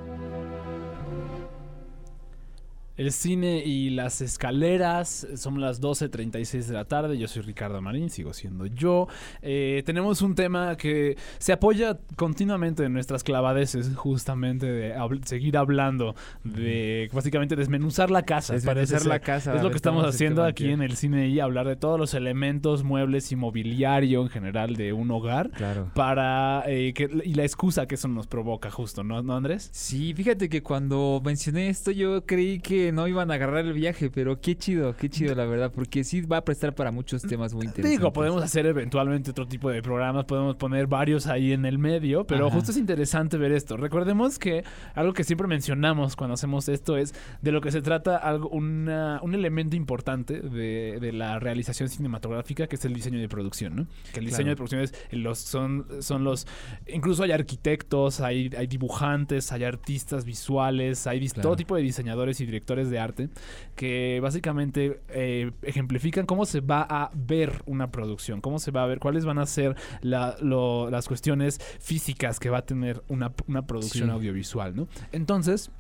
El 2.99 3.13
cine 3.13 3.63
y 3.65 3.91
las 3.91 4.19
escaleras, 4.19 5.25
son 5.35 5.61
las 5.61 5.81
12.36 5.81 6.65
de 6.65 6.73
la 6.73 6.83
tarde, 6.83 7.17
yo 7.17 7.29
soy 7.29 7.43
Ricardo 7.43 7.81
Marín, 7.81 8.09
sigo 8.09 8.33
siendo 8.33 8.65
yo. 8.65 9.07
Eh, 9.41 9.83
tenemos 9.85 10.21
un 10.21 10.35
tema 10.35 10.75
que 10.75 11.15
se 11.37 11.53
apoya 11.53 11.97
continuamente 12.17 12.83
en 12.83 12.91
nuestras 12.91 13.23
clavadeces, 13.23 13.95
justamente 13.95 14.65
de 14.69 14.95
habl- 14.97 15.23
seguir 15.23 15.55
hablando, 15.55 16.13
de 16.43 17.09
básicamente 17.13 17.55
desmenuzar 17.55 18.11
la 18.11 18.23
casa. 18.23 18.53
Desmenuzar 18.53 19.05
la 19.05 19.19
casa, 19.19 19.55
Es 19.55 19.63
lo 19.63 19.69
que 19.69 19.77
estamos 19.77 20.05
haciendo 20.05 20.43
aquí 20.43 20.69
en 20.69 20.81
el 20.81 20.97
cine 20.97 21.29
y 21.29 21.39
hablar 21.39 21.67
de 21.67 21.77
todos 21.77 21.97
los 21.97 22.13
elementos, 22.13 22.83
muebles 22.83 23.31
y 23.31 23.37
mobiliario 23.37 24.23
en 24.23 24.29
general 24.29 24.75
de 24.75 24.91
un 24.91 25.09
hogar. 25.11 25.51
Claro. 25.51 25.89
Para, 25.95 26.63
eh, 26.67 26.93
que, 26.93 27.09
y 27.23 27.33
la 27.35 27.43
excusa 27.43 27.87
que 27.87 27.95
eso 27.95 28.09
nos 28.09 28.27
provoca 28.27 28.69
justo, 28.69 29.05
¿no, 29.05 29.21
¿No 29.21 29.37
Andrés? 29.37 29.69
Sí, 29.71 30.13
fíjate 30.13 30.49
que 30.49 30.61
cuando 30.61 31.21
mencioné 31.23 31.69
esto 31.69 31.91
yo 31.91 32.25
creí 32.25 32.59
que 32.59 32.88
que 32.89 32.93
no 32.93 33.07
iban 33.07 33.29
a 33.29 33.35
agarrar 33.35 33.65
el 33.65 33.73
viaje, 33.73 34.09
pero 34.09 34.41
qué 34.41 34.57
chido, 34.57 34.95
qué 34.95 35.09
chido 35.09 35.35
la 35.35 35.45
verdad, 35.45 35.71
porque 35.71 36.03
sí 36.03 36.21
va 36.21 36.37
a 36.37 36.43
prestar 36.45 36.73
para 36.73 36.91
muchos 36.91 37.21
temas 37.21 37.53
muy 37.53 37.65
interesantes. 37.67 37.99
Digo, 37.99 38.11
podemos 38.11 38.41
hacer 38.43 38.65
eventualmente 38.65 39.29
otro 39.29 39.47
tipo 39.47 39.69
de 39.69 39.83
programas, 39.83 40.25
podemos 40.25 40.55
poner 40.55 40.87
varios 40.87 41.27
ahí 41.27 41.53
en 41.53 41.65
el 41.65 41.77
medio, 41.77 42.25
pero 42.25 42.47
Ajá. 42.47 42.55
justo 42.55 42.71
es 42.71 42.77
interesante 42.77 43.37
ver 43.37 43.51
esto. 43.51 43.77
Recordemos 43.77 44.39
que 44.39 44.63
algo 44.95 45.13
que 45.13 45.23
siempre 45.23 45.47
mencionamos 45.47 46.15
cuando 46.15 46.33
hacemos 46.33 46.67
esto 46.67 46.97
es 46.97 47.13
de 47.43 47.51
lo 47.51 47.61
que 47.61 47.71
se 47.71 47.81
trata 47.83 48.17
algo, 48.17 48.49
una- 48.49 49.19
un 49.21 49.35
elemento 49.35 49.75
importante 49.75 50.39
de, 50.39 50.97
de 50.99 51.13
la 51.13 51.37
realización 51.37 51.89
cinematográfica, 51.89 52.65
que 52.65 52.75
es 52.75 52.85
el 52.85 52.93
diseño 52.95 53.19
de 53.19 53.29
producción, 53.29 53.75
¿no? 53.75 53.87
Que 54.13 54.19
el 54.19 54.25
diseño 54.25 54.45
Claro. 54.45 54.49
de 54.49 54.55
producción 54.55 54.81
es 54.81 54.93
los, 55.11 55.37
son, 55.37 55.85
son 55.99 56.23
los... 56.23 56.47
Incluso 56.87 57.21
hay 57.23 57.33
arquitectos, 57.33 58.19
hay, 58.21 58.49
hay 58.57 58.65
dibujantes, 58.67 59.51
hay 59.51 59.63
artistas 59.63 60.25
visuales, 60.25 61.05
hay 61.05 61.19
Claro. 61.19 61.41
todo 61.49 61.55
tipo 61.57 61.75
de 61.75 61.81
diseñadores 61.83 62.39
y 62.39 62.45
directores 62.45 62.78
de 62.89 62.99
arte 62.99 63.29
que 63.75 64.19
básicamente 64.21 65.01
eh, 65.09 65.51
ejemplifican 65.61 66.25
cómo 66.25 66.45
se 66.45 66.61
va 66.61 66.81
a 66.81 67.11
ver 67.13 67.63
una 67.65 67.91
producción, 67.91 68.41
cómo 68.41 68.59
se 68.59 68.71
va 68.71 68.83
a 68.83 68.85
ver, 68.87 68.99
cuáles 68.99 69.25
van 69.25 69.39
a 69.39 69.45
ser 69.45 69.75
la- 70.01 70.35
lo- 70.41 70.89
las 70.89 71.07
cuestiones 71.07 71.59
físicas 71.79 72.39
que 72.39 72.49
va 72.49 72.59
a 72.59 72.65
tener 72.65 73.01
una, 73.07 73.31
una 73.47 73.65
producción 73.65 74.09
Sí. 74.09 74.13
audiovisual, 74.13 74.75
¿no? 74.75 74.87
Entonces... 75.11 75.71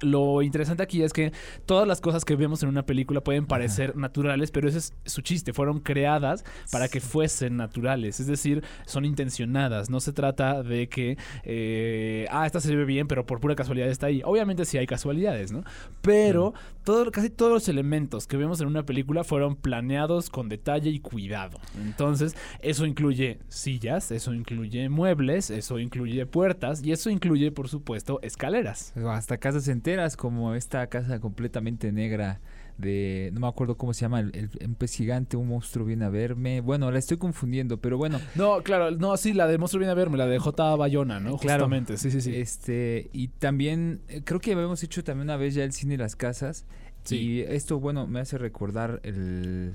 Lo 0.00 0.42
interesante 0.42 0.82
aquí 0.82 1.02
es 1.02 1.12
que 1.12 1.32
todas 1.66 1.86
las 1.86 2.00
cosas 2.00 2.24
que 2.24 2.34
vemos 2.34 2.62
en 2.62 2.68
una 2.68 2.84
película 2.84 3.22
pueden 3.22 3.46
parecer 3.46 3.96
naturales, 3.96 4.50
pero 4.50 4.68
ese 4.68 4.78
es 4.78 4.94
su 5.04 5.22
chiste. 5.22 5.52
Fueron 5.52 5.80
creadas 5.80 6.44
para 6.70 6.88
que 6.88 7.00
fuesen 7.00 7.56
naturales. 7.56 8.18
Es 8.18 8.26
decir, 8.26 8.64
son 8.86 9.04
intencionadas. 9.04 9.90
No 9.90 10.00
se 10.00 10.12
trata 10.12 10.62
de 10.62 10.88
que, 10.88 11.18
eh, 11.44 12.26
ah, 12.30 12.46
esta 12.46 12.60
se 12.60 12.74
ve 12.74 12.84
bien, 12.84 13.06
pero 13.06 13.26
por 13.26 13.40
pura 13.40 13.54
casualidad 13.54 13.88
está 13.88 14.06
ahí. 14.06 14.22
Obviamente 14.24 14.64
sí 14.64 14.78
hay 14.78 14.86
casualidades, 14.86 15.52
¿no? 15.52 15.62
Pero 16.00 16.54
todo, 16.84 17.10
casi 17.12 17.30
todos 17.30 17.52
los 17.52 17.68
elementos 17.68 18.26
que 18.26 18.36
vemos 18.36 18.60
en 18.60 18.66
una 18.66 18.84
película 18.84 19.22
fueron 19.22 19.56
planeados 19.56 20.30
con 20.30 20.48
detalle 20.48 20.90
y 20.90 20.98
cuidado. 20.98 21.60
Entonces, 21.80 22.34
eso 22.60 22.86
incluye 22.86 23.38
sillas, 23.48 24.10
eso 24.10 24.34
incluye 24.34 24.88
muebles, 24.88 25.50
eso 25.50 25.78
incluye 25.78 26.26
puertas 26.26 26.82
y 26.82 26.92
eso 26.92 27.10
incluye, 27.10 27.52
por 27.52 27.68
supuesto, 27.68 28.20
escaleras. 28.22 28.92
Hasta 29.06 29.38
casas 29.38 29.68
como 30.16 30.54
esta 30.54 30.86
casa 30.88 31.20
completamente 31.20 31.92
negra 31.92 32.40
de, 32.78 33.30
no 33.34 33.40
me 33.40 33.46
acuerdo 33.48 33.76
cómo 33.76 33.92
se 33.94 34.00
llama, 34.02 34.20
el, 34.20 34.30
el- 34.34 34.66
un 34.66 34.74
pez 34.74 34.94
gigante, 34.96 35.36
un 35.36 35.48
monstruo 35.48 35.84
viene 35.86 36.04
a 36.04 36.08
verme. 36.08 36.60
Bueno, 36.60 36.90
la 36.90 36.98
estoy 36.98 37.16
confundiendo, 37.18 37.80
pero 37.80 37.98
bueno. 37.98 38.18
No, 38.34 38.62
claro, 38.62 38.90
no, 38.92 39.16
sí, 39.16 39.32
la 39.34 39.46
de 39.46 39.58
Monstruo 39.58 39.78
viene 39.80 39.92
a 39.92 39.94
verme, 39.94 40.16
la 40.16 40.26
de 40.26 40.38
J. 40.38 40.76
Bayona, 40.76 41.20
¿no? 41.20 41.36
Claro. 41.36 41.64
Justamente, 41.64 41.96
sí, 41.98 42.10
sí, 42.10 42.20
sí. 42.20 42.34
Este, 42.34 43.10
y 43.12 43.28
también, 43.28 44.00
eh, 44.08 44.22
creo 44.24 44.40
que 44.40 44.52
habíamos 44.52 44.82
hecho 44.82 45.04
también 45.04 45.26
una 45.26 45.36
vez 45.36 45.54
ya 45.54 45.64
el 45.64 45.72
cine 45.72 45.94
y 45.94 45.96
las 45.98 46.16
casas. 46.16 46.64
Sí. 47.04 47.16
Y 47.18 47.40
esto, 47.40 47.78
bueno, 47.78 48.06
me 48.06 48.20
hace 48.20 48.38
recordar 48.38 49.00
el, 49.04 49.74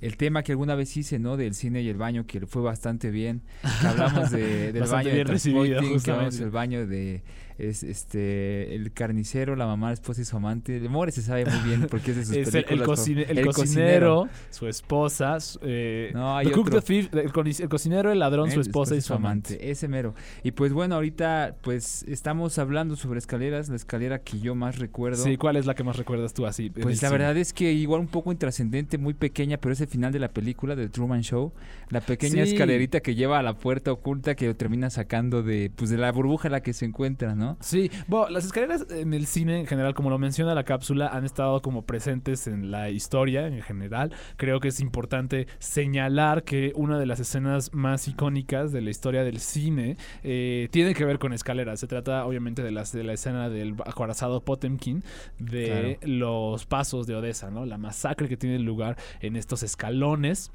el 0.00 0.16
tema 0.16 0.42
que 0.42 0.52
alguna 0.52 0.74
vez 0.76 0.96
hice, 0.96 1.18
¿no? 1.18 1.36
Del 1.36 1.54
cine 1.54 1.82
y 1.82 1.88
el 1.88 1.96
baño, 1.96 2.26
que 2.26 2.46
fue 2.46 2.62
bastante 2.62 3.10
bien. 3.10 3.42
Que 3.80 3.86
hablamos 3.88 4.30
de, 4.30 4.72
del 4.72 4.80
Bastante 4.82 5.08
baño 5.08 5.14
bien 5.14 5.26
de 5.26 5.32
recibido, 5.32 5.80
que 6.04 6.10
hablamos 6.10 6.38
del 6.38 6.50
baño 6.50 6.86
de 6.86 7.22
es, 7.68 7.82
este 7.82 8.74
el 8.74 8.92
carnicero, 8.92 9.56
la 9.56 9.66
mamá, 9.66 9.88
la 9.88 9.94
esposa 9.94 10.20
y 10.22 10.24
su 10.24 10.36
amante. 10.36 10.80
De 10.80 10.88
More 10.88 11.12
se 11.12 11.22
sabe 11.22 11.44
muy 11.44 11.58
bien 11.68 11.86
porque 11.90 12.12
es 12.12 12.16
de 12.16 12.24
sus 12.26 12.36
Es 12.36 12.48
el, 12.54 12.56
el 12.60 12.64
películas. 12.64 12.88
cocine- 13.00 13.24
fa- 13.26 13.32
el 13.32 13.46
cocinero, 13.46 14.28
su 14.50 14.66
esposa, 14.68 15.40
su- 15.40 15.58
eh, 15.62 16.10
No, 16.14 16.36
hay 16.36 16.46
the 16.46 16.52
cook, 16.52 16.66
otro. 16.68 16.80
the 16.80 16.86
thief, 16.86 17.14
el, 17.14 17.68
cocinero, 17.68 18.12
el 18.12 18.18
ladrón, 18.18 18.50
su 18.50 18.60
esposa 18.60 18.94
y 18.96 19.00
su 19.00 19.14
amante. 19.14 19.70
Ese 19.70 19.88
mero. 19.88 20.14
Y 20.42 20.52
pues 20.52 20.72
bueno, 20.72 20.94
ahorita 20.96 21.56
pues 21.62 22.02
estamos 22.04 22.58
hablando 22.58 22.96
sobre 22.96 23.18
escaleras, 23.18 23.68
la 23.68 23.76
escalera 23.76 24.20
que 24.20 24.38
yo 24.40 24.54
más 24.54 24.78
recuerdo. 24.78 25.22
Sí, 25.22 25.36
¿cuál 25.36 25.56
es 25.56 25.66
la 25.66 25.74
que 25.74 25.84
más 25.84 25.96
recuerdas 25.96 26.34
tú 26.34 26.46
así? 26.46 26.70
Pues 26.70 27.02
la 27.02 27.08
cine? 27.08 27.10
verdad 27.10 27.36
es 27.36 27.52
que 27.52 27.72
igual 27.72 28.00
un 28.00 28.08
poco 28.08 28.32
intrascendente, 28.32 28.98
muy 28.98 29.14
pequeña, 29.14 29.56
pero 29.58 29.72
es 29.72 29.80
el 29.80 29.88
final 29.88 30.12
de 30.12 30.18
la 30.18 30.28
película 30.28 30.76
de 30.76 30.88
Truman 30.88 31.22
Show. 31.22 31.52
La 31.90 32.00
pequeña 32.00 32.44
Sí. 32.46 32.52
escalerita 32.52 33.00
que 33.00 33.14
lleva 33.14 33.38
a 33.38 33.42
la 33.42 33.54
puerta 33.58 33.92
oculta 33.92 34.34
que 34.34 34.46
lo 34.46 34.56
termina 34.56 34.90
sacando 34.90 35.42
de 35.42 35.70
pues 35.74 35.90
de 35.90 35.96
la 35.98 36.10
burbuja 36.12 36.48
en 36.48 36.52
la 36.52 36.62
que 36.62 36.72
se 36.72 36.84
encuentra, 36.84 37.34
¿no? 37.34 37.49
Sí, 37.60 37.90
bueno, 38.06 38.28
las 38.30 38.44
escaleras 38.44 38.86
en 38.90 39.14
el 39.14 39.26
cine 39.26 39.60
en 39.60 39.66
general, 39.66 39.94
como 39.94 40.10
lo 40.10 40.18
menciona 40.18 40.54
la 40.54 40.64
cápsula, 40.64 41.08
han 41.08 41.24
estado 41.24 41.60
como 41.62 41.82
presentes 41.82 42.46
en 42.46 42.70
la 42.70 42.90
historia 42.90 43.46
en 43.46 43.62
general. 43.62 44.12
Creo 44.36 44.60
que 44.60 44.68
es 44.68 44.80
importante 44.80 45.46
señalar 45.58 46.44
que 46.44 46.72
una 46.74 46.98
de 46.98 47.06
las 47.06 47.20
escenas 47.20 47.72
más 47.72 48.08
icónicas 48.08 48.72
de 48.72 48.80
la 48.80 48.90
historia 48.90 49.24
del 49.24 49.40
cine 49.40 49.96
eh, 50.22 50.68
tiene 50.70 50.94
que 50.94 51.04
ver 51.04 51.18
con 51.18 51.32
escaleras. 51.32 51.80
Se 51.80 51.86
trata 51.86 52.24
obviamente 52.26 52.62
de, 52.62 52.70
las, 52.70 52.92
de 52.92 53.04
la 53.04 53.12
escena 53.12 53.48
del 53.48 53.74
acorazado 53.84 54.40
Potemkin, 54.44 55.02
de 55.38 55.98
los 56.02 56.66
pasos 56.66 57.06
de 57.06 57.16
Odessa, 57.16 57.50
¿no? 57.50 57.66
La 57.66 57.78
masacre 57.78 58.28
que 58.28 58.36
tiene 58.36 58.58
lugar 58.58 58.96
en 59.20 59.36
estos 59.36 59.62
escalones 59.62 60.52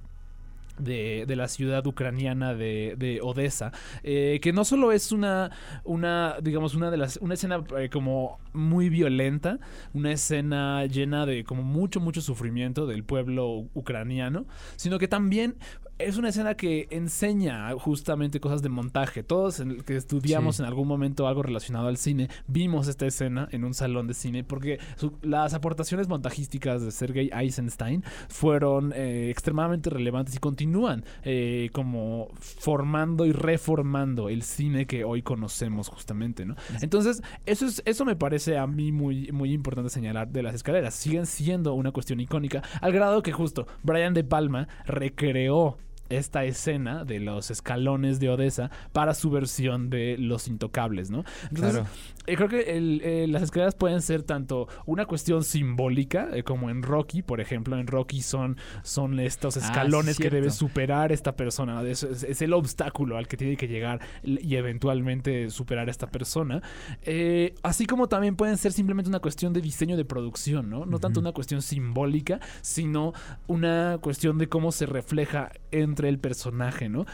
de, 0.77 1.25
de 1.27 1.35
la 1.35 1.47
ciudad 1.47 1.85
ucraniana 1.85 2.53
de, 2.53 2.95
de 2.97 3.19
Odessa, 3.21 3.71
eh, 4.03 4.39
que 4.41 4.53
no 4.53 4.65
solo 4.65 4.91
es 4.91 5.11
una, 5.11 5.51
una, 5.83 6.37
digamos, 6.41 6.75
una 6.75 6.91
de 6.91 6.97
las, 6.97 7.17
una 7.17 7.33
escena 7.33 7.63
eh, 7.77 7.89
como 7.89 8.39
muy 8.53 8.89
violenta, 8.89 9.59
una 9.93 10.11
escena 10.11 10.85
llena 10.85 11.25
de 11.25 11.43
como 11.43 11.63
mucho, 11.63 11.99
mucho 11.99 12.21
sufrimiento 12.21 12.87
del 12.87 13.03
pueblo 13.03 13.67
ucraniano, 13.73 14.45
sino 14.75 14.99
que 14.99 15.07
también 15.07 15.55
es 15.97 16.17
una 16.17 16.29
escena 16.29 16.55
que 16.55 16.87
enseña 16.89 17.71
justamente 17.79 18.39
cosas 18.39 18.61
de 18.61 18.69
montaje. 18.69 19.23
Todos 19.23 19.59
en 19.59 19.71
el 19.71 19.83
que 19.85 19.95
estudiamos 19.95 20.57
Sí. 20.57 20.61
en 20.61 20.67
algún 20.67 20.87
momento 20.87 21.27
algo 21.27 21.41
relacionado 21.43 21.87
al 21.87 21.97
cine, 21.97 22.29
vimos 22.47 22.87
esta 22.87 23.05
escena 23.05 23.47
en 23.51 23.63
un 23.63 23.73
salón 23.73 24.07
de 24.07 24.13
cine 24.13 24.43
porque 24.43 24.79
su- 24.97 25.17
las 25.21 25.53
aportaciones 25.53 26.07
montajísticas 26.07 26.81
de 26.83 26.91
Sergei 26.91 27.29
Eisenstein 27.33 28.03
fueron 28.29 28.91
eh, 28.95 29.29
extremadamente 29.29 29.89
relevantes 29.89 30.35
y 30.35 30.39
continúan 30.39 31.05
eh, 31.23 31.69
como 31.71 32.27
formando 32.35 33.25
y 33.25 33.31
reformando 33.31 34.27
el 34.29 34.41
cine 34.43 34.85
que 34.87 35.03
hoy 35.05 35.21
conocemos 35.21 35.87
justamente, 35.89 36.45
¿no? 36.45 36.55
Entonces, 36.81 37.21
eso 37.45 37.65
es 37.65 37.81
eso 37.85 38.03
me 38.05 38.15
parece 38.15 38.57
a 38.57 38.67
mí 38.67 38.91
muy 38.91 39.31
muy 39.31 39.53
importante 39.53 39.89
señalar 39.89 40.27
de 40.29 40.43
las 40.43 40.55
escaleras. 40.55 40.93
Siguen 40.93 41.25
siendo 41.25 41.73
una 41.73 41.91
cuestión 41.91 42.19
icónica 42.19 42.61
al 42.81 42.91
grado 42.91 43.21
que 43.23 43.31
justo 43.31 43.65
Brian 43.83 44.13
De 44.13 44.23
Palma 44.23 44.67
recreó 44.85 45.77
esta 46.09 46.43
escena 46.45 47.05
de 47.05 47.19
los 47.19 47.51
escalones 47.51 48.19
de 48.19 48.29
Odessa 48.29 48.71
para 48.91 49.13
su 49.13 49.29
versión 49.29 49.89
de 49.89 50.17
Los 50.17 50.47
Intocables, 50.47 51.09
¿no? 51.09 51.23
Entonces, 51.49 51.73
Claro. 51.73 51.87
Eh, 52.27 52.35
creo 52.35 52.47
que 52.49 52.61
el- 52.77 53.01
eh, 53.03 53.27
las 53.27 53.43
escaleras 53.43 53.75
pueden 53.75 54.01
ser 54.01 54.23
tanto 54.23 54.67
una 54.85 55.05
cuestión 55.05 55.43
simbólica, 55.43 56.29
eh, 56.33 56.43
como 56.43 56.69
en 56.69 56.83
Rocky, 56.83 57.21
por 57.21 57.41
ejemplo, 57.41 57.77
en 57.77 57.87
Rocky 57.87 58.21
son, 58.21 58.57
son 58.83 59.19
estos 59.19 59.57
Ah, 59.57 59.59
escalones 59.61 60.17
que 60.17 60.29
debe 60.29 60.49
superar 60.51 61.11
esta 61.11 61.35
persona, 61.35 61.81
es, 61.83 62.03
es- 62.03 62.23
es 62.23 62.41
el 62.41 62.53
obstáculo 62.53 63.17
al 63.17 63.27
que 63.27 63.37
tiene 63.37 63.57
que 63.57 63.67
llegar 63.67 63.99
y 64.23 64.55
eventualmente 64.55 65.49
superar 65.49 65.87
a 65.87 65.91
esta 65.91 66.07
persona, 66.07 66.61
Eh, 67.03 67.53
así 67.63 67.85
como 67.85 68.07
también 68.07 68.35
pueden 68.35 68.57
ser 68.57 68.71
simplemente 68.71 69.09
una 69.09 69.19
cuestión 69.19 69.53
de 69.53 69.61
diseño 69.61 69.95
de 69.97 70.05
producción, 70.05 70.69
¿no? 70.69 70.85
No 70.85 70.99
tanto 70.99 71.19
una 71.19 71.31
cuestión 71.31 71.61
simbólica, 71.61 72.39
sino 72.61 73.13
una 73.47 73.97
cuestión 74.01 74.37
de 74.37 74.47
cómo 74.49 74.71
se 74.71 74.85
refleja 74.85 75.51
entre 75.71 76.09
el 76.09 76.19
personaje, 76.19 76.89
¿no? 76.89 77.05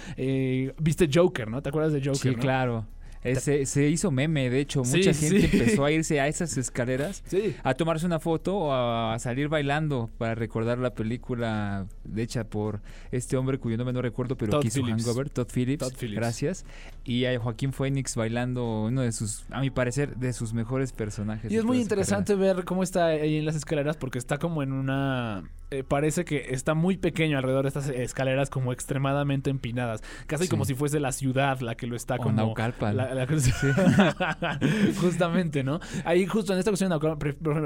Viste 0.80 1.10
Joker, 1.13 1.50
¿no? 1.50 1.62
¿Te 1.62 1.69
acuerdas 1.69 1.93
de 1.93 2.00
Joker? 2.00 2.15
Sí, 2.15 2.32
no? 2.36 2.41
claro. 2.41 2.86
Ese- 3.23 3.65
se 3.65 3.88
hizo 3.89 4.10
meme, 4.12 4.49
de 4.49 4.60
hecho, 4.60 4.84
Sí, 4.84 4.97
mucha 4.97 5.13
gente 5.13 5.47
sí. 5.47 5.49
empezó 5.57 5.86
a 5.86 5.91
irse 5.91 6.19
a 6.19 6.27
esas 6.27 6.57
escaleras 6.57 7.23
Sí. 7.27 7.55
a 7.63 7.73
tomarse 7.75 8.05
una 8.05 8.19
foto 8.19 8.57
o 8.57 8.73
a 8.73 9.17
salir 9.19 9.47
bailando 9.47 10.10
para 10.17 10.34
recordar 10.36 10.77
la 10.79 10.93
película 10.93 11.86
hecha 12.15 12.43
por 12.45 12.81
este 13.12 13.38
hombre 13.38 13.57
cuyo 13.60 13.77
nombre 13.77 13.93
no 13.93 14.01
recuerdo, 14.01 14.36
pero 14.36 14.51
Todd 14.51 14.62
que 14.62 14.67
hizo 14.69 14.81
Phillips. 14.81 15.05
Hangover, 15.05 15.29
Todd 15.29 15.47
Phillips, 15.53 15.79
Todd 15.88 15.93
Phillips. 15.97 16.15
gracias. 16.19 16.65
Y 17.03 17.25
a 17.25 17.39
Joaquín 17.39 17.73
Phoenix 17.73 18.15
bailando 18.15 18.84
uno 18.84 19.01
de 19.01 19.12
sus, 19.12 19.45
a 19.51 19.60
mi 19.62 19.69
parecer, 19.69 20.15
de 20.17 20.34
sus 20.34 20.53
mejores 20.53 20.91
personajes. 20.91 21.51
Y 21.51 21.57
es 21.57 21.63
muy 21.63 21.79
interesante 21.79 22.36
ver 22.36 22.63
cómo 22.65 22.84
está 22.84 23.05
ahí 23.07 23.38
en 23.38 23.45
las 23.45 23.55
escaleras 23.55 23.97
porque 23.97 24.17
está 24.17 24.38
como 24.38 24.62
en 24.63 24.71
una... 24.71 25.43
eh, 25.71 25.84
parece 25.84 26.25
que 26.25 26.47
está 26.53 26.73
muy 26.73 26.97
pequeño 26.97 27.38
alrededor 27.38 27.63
de 27.63 27.69
estas 27.69 27.88
escaleras 27.89 28.49
como 28.49 28.73
extremadamente 28.73 29.49
empinadas. 29.49 30.01
Casi 30.27 30.47
como 30.47 30.65
si 30.65 30.73
fuese 30.75 30.99
la 30.99 31.12
ciudad 31.12 31.60
la 31.62 31.75
que 31.75 31.88
lo 31.88 31.95
está 31.95 32.15
O 32.15 32.17
como... 32.19 32.36
Naucalpan. 32.36 32.97
la- 32.97 33.11
la- 33.13 33.28
Justamente, 35.00 35.63
¿no? 35.63 35.80
Ahí 36.06 36.26
justo 36.26 36.54
en 36.54 36.60
esta 36.60 36.71
cuestión 36.71 36.91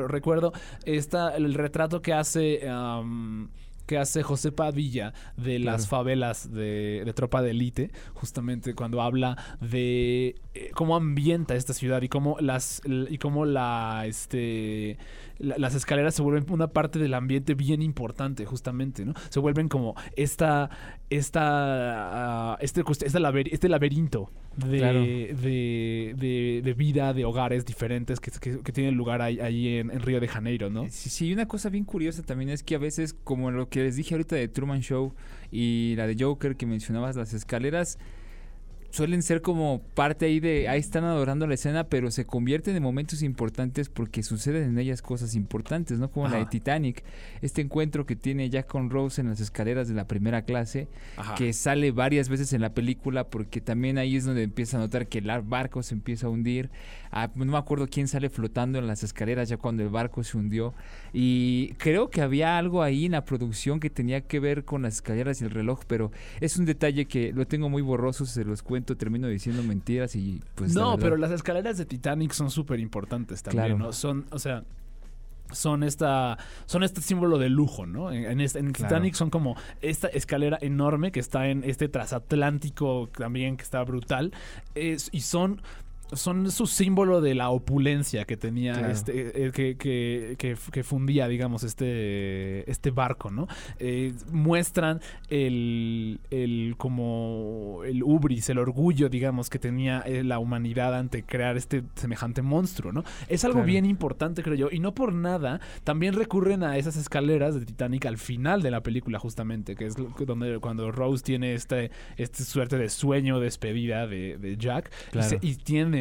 recuerdo 0.08 0.53
está 0.86 1.36
el 1.36 1.53
retrato 1.53 2.01
que 2.01 2.13
hace... 2.13 2.67
am, 2.69 3.49
que 3.86 3.99
hace 3.99 4.23
José 4.23 4.51
Padilla 4.51 5.13
de 5.38 5.60
las 5.60 5.86
Claro. 5.86 5.89
favelas 6.03 6.51
de, 6.51 7.03
de 7.05 7.13
Tropa 7.13 7.43
de 7.43 7.51
Elite, 7.51 7.91
justamente 8.15 8.73
cuando 8.73 8.99
habla 8.99 9.38
de 9.62 10.38
eh, 10.55 10.71
cómo 10.73 10.95
ambienta 10.95 11.53
esta 11.53 11.71
ciudad 11.75 12.01
y 12.01 12.10
cómo 12.10 12.38
las 12.39 12.81
y 12.88 13.19
cómo 13.19 13.45
la 13.45 14.05
este 14.08 14.97
la- 15.38 15.58
las 15.58 15.76
escaleras 15.76 16.15
se 16.15 16.21
vuelven 16.21 16.45
una 16.52 16.67
parte 16.67 17.00
del 17.00 17.13
ambiente 17.13 17.54
bien 17.56 17.82
importante, 17.82 18.45
justamente, 18.45 19.06
¿no? 19.06 19.13
Se 19.30 19.39
vuelven 19.39 19.67
como 19.69 19.95
esta, 20.15 20.69
esta, 21.10 22.54
ah, 22.54 22.58
este, 22.62 22.82
este, 22.82 23.19
laber- 23.19 23.50
este 23.52 23.69
laberinto 23.69 24.32
de, 24.58 24.78
Claro. 24.78 25.00
de, 25.02 26.13
de- 26.17 26.62
de 26.63 26.73
vida, 26.73 27.13
de 27.13 27.25
hogares 27.25 27.65
diferentes 27.65 28.19
que, 28.19 28.31
que- 28.40 28.60
que 28.62 28.71
tienen 28.71 28.96
lugar 28.96 29.21
ahí, 29.21 29.40
ahí 29.40 29.77
en, 29.77 29.92
en 29.92 30.00
Río 30.02 30.19
de 30.19 30.27
Janeiro, 30.27 30.69
¿no? 30.69 30.86
Sí, 30.90 31.10
sí, 31.10 31.33
una 31.33 31.48
cosa 31.48 31.69
bien 31.69 31.83
curiosa 31.83 32.23
también 32.23 32.50
es 32.50 32.63
que 32.63 32.75
a 32.75 32.79
veces, 32.79 33.13
como 33.13 33.52
lo 33.52 33.69
que 33.69 33.83
les 33.83 33.96
dije 33.98 34.13
ahorita 34.15 34.36
de 34.36 34.48
Truman 34.48 34.81
Show 34.81 35.13
y 35.52 35.94
la 35.98 36.08
de 36.08 36.15
Joker 36.17 36.56
que 36.56 36.65
mencionabas, 36.65 37.15
las 37.15 37.33
escaleras 37.33 38.00
suelen 38.96 39.21
ser 39.23 39.41
como 39.41 39.81
parte 39.93 40.25
ahí 40.25 40.39
de, 40.39 40.69
ahí 40.69 40.79
están 40.79 41.04
adorando 41.04 41.46
la 41.48 41.56
escena, 41.56 41.83
pero 41.85 42.12
se 42.12 42.25
convierten 42.25 42.75
en 42.75 42.81
momentos 42.83 43.21
importantes 43.23 43.89
porque 43.89 44.23
suceden 44.23 44.63
en 44.69 44.79
ellas 44.79 45.02
cosas 45.02 45.35
importantes, 45.35 46.00
¿no? 46.00 46.10
Como 46.10 46.27
la 46.29 46.37
de. 46.37 46.46
Titanic, 46.46 47.04
este 47.41 47.62
encuentro 47.62 48.06
que 48.06 48.15
tiene 48.15 48.50
Jack 48.50 48.67
con 48.67 48.89
Rose 48.89 49.19
en 49.19 49.27
las 49.27 49.39
escaleras 49.41 49.87
de 49.89 49.96
la 49.96 50.08
primera 50.08 50.43
clase, 50.43 50.87
Ajá. 51.17 51.35
que 51.35 51.52
sale 51.52 51.91
varias 51.91 52.29
veces 52.29 52.54
en 52.54 52.62
la 52.62 52.73
película 52.73 53.25
porque 53.25 53.60
también 53.60 53.98
ahí 53.98 54.15
es 54.15 54.23
donde 54.25 54.43
empieza 54.43 54.77
a 54.77 54.79
notar 54.79 55.08
que 55.08 55.17
el 55.17 55.29
ar- 55.29 55.43
barco 55.43 55.83
se 55.83 55.93
empieza 55.96 56.27
a 56.27 56.29
hundir. 56.29 56.69
Ah, 57.12 57.29
no 57.35 57.46
me 57.46 57.58
acuerdo 57.58 57.87
quién 57.87 58.08
sale 58.08 58.29
flotando 58.29 58.77
en 58.77 58.87
las 58.87 59.04
escaleras 59.04 59.50
ya 59.50 59.58
cuando 59.58 59.83
el 59.83 59.89
barco 59.89 60.23
se 60.23 60.37
hundió. 60.37 60.73
Y 61.13 61.69
creo 61.77 62.10
que 62.10 62.21
había 62.21 62.58
algo 62.58 62.83
ahí 62.83 63.06
en 63.06 63.13
la 63.13 63.23
producción 63.25 63.79
que 63.79 63.89
tenía 63.89 64.21
que 64.21 64.39
ver 64.39 64.65
con 64.65 64.81
las 64.81 64.96
escaleras 64.96 65.41
y 65.41 65.46
el 65.46 65.52
reloj, 65.52 65.81
pero 65.87 66.12
es 66.41 66.58
un 66.58 66.65
detalle 66.65 67.06
que 67.06 67.31
lo 67.33 67.48
tengo 67.48 67.69
muy 67.69 67.81
borroso, 67.81 68.25
se 68.25 68.43
los 68.43 68.62
cuento, 68.62 68.85
termino 68.94 69.27
diciendo 69.27 69.63
mentiras 69.63 70.15
y 70.15 70.42
pues... 70.54 70.75
la 70.75 70.81
no, 70.81 70.90
verdad- 70.92 71.04
pero 71.04 71.17
las 71.17 71.31
escaleras 71.31 71.77
de 71.79 71.86
Titanic 71.86 72.31
son 72.33 72.52
súper 72.52 72.79
importantes 72.79 73.42
también, 73.42 73.65
Claro. 73.77 73.77
¿no? 73.86 73.92
Son, 73.94 74.25
o 74.31 74.38
sea, 74.38 74.63
son 75.52 75.83
esta 75.83 76.38
son 76.65 76.83
este 76.83 77.02
símbolo 77.02 77.38
de 77.38 77.50
lujo, 77.50 77.86
¿no? 77.86 78.12
En, 78.12 78.25
en 78.25 78.42
este- 78.42 78.60
en 78.60 78.71
Claro. 78.73 78.90
Titanic 78.90 79.13
son 79.13 79.29
como 79.29 79.56
esta 79.81 80.08
escalera 80.08 80.58
enorme 80.62 81.12
que 81.12 81.19
está 81.19 81.48
en 81.50 81.63
este 81.63 81.88
transatlántico 81.88 83.10
también 83.15 83.58
que 83.58 83.63
está 83.63 83.83
brutal 83.83 84.31
es- 84.75 85.10
y 85.12 85.21
son 85.21 85.62
son 86.15 86.51
su 86.51 86.67
símbolo 86.67 87.21
de 87.21 87.35
la 87.35 87.49
opulencia 87.49 88.25
que 88.25 88.37
tenía 88.37 88.73
Claro. 88.73 88.91
este 88.91 89.45
eh, 89.47 89.51
que, 89.51 89.75
que, 89.77 90.35
que, 90.37 90.55
que 90.71 90.83
fundía 90.83 91.27
digamos 91.27 91.63
este 91.63 92.69
este 92.69 92.91
barco 92.91 93.31
no 93.31 93.47
Eh, 93.79 94.13
muestran 94.31 94.99
el, 95.29 96.19
el 96.31 96.75
como 96.77 97.81
el 97.85 98.03
ubris 98.03 98.49
el 98.49 98.57
orgullo 98.57 99.09
digamos 99.09 99.49
que 99.49 99.59
tenía 99.59 100.01
eh, 100.05 100.23
la 100.23 100.39
humanidad 100.39 100.95
ante 100.97 101.23
crear 101.23 101.57
este 101.57 101.83
semejante 101.95 102.41
monstruo 102.41 102.91
no 102.91 103.03
es 103.27 103.43
algo 103.43 103.55
Claro. 103.55 103.67
bien 103.67 103.85
importante 103.85 104.43
creo 104.43 104.55
yo 104.55 104.67
y 104.71 104.79
no 104.79 104.93
por 104.93 105.13
nada 105.13 105.61
también 105.83 106.13
recurren 106.13 106.63
a 106.63 106.77
esas 106.77 106.95
escaleras 106.97 107.55
de 107.57 107.65
Titanic 107.65 108.05
al 108.05 108.17
final 108.17 108.61
de 108.61 108.71
la 108.71 108.81
película 108.81 109.17
justamente 109.19 109.75
que 109.75 109.85
es 109.85 109.95
donde 110.25 110.59
cuando 110.59 110.91
Rose 110.91 111.23
tiene 111.23 111.53
este 111.53 111.91
este 112.17 112.43
suerte 112.43 112.77
de 112.77 112.89
sueño 112.89 113.39
despedida 113.39 114.07
de, 114.07 114.37
de 114.37 114.57
Jack 114.57 114.91
y 115.13 115.21
se- 115.23 115.39
y, 115.41 115.55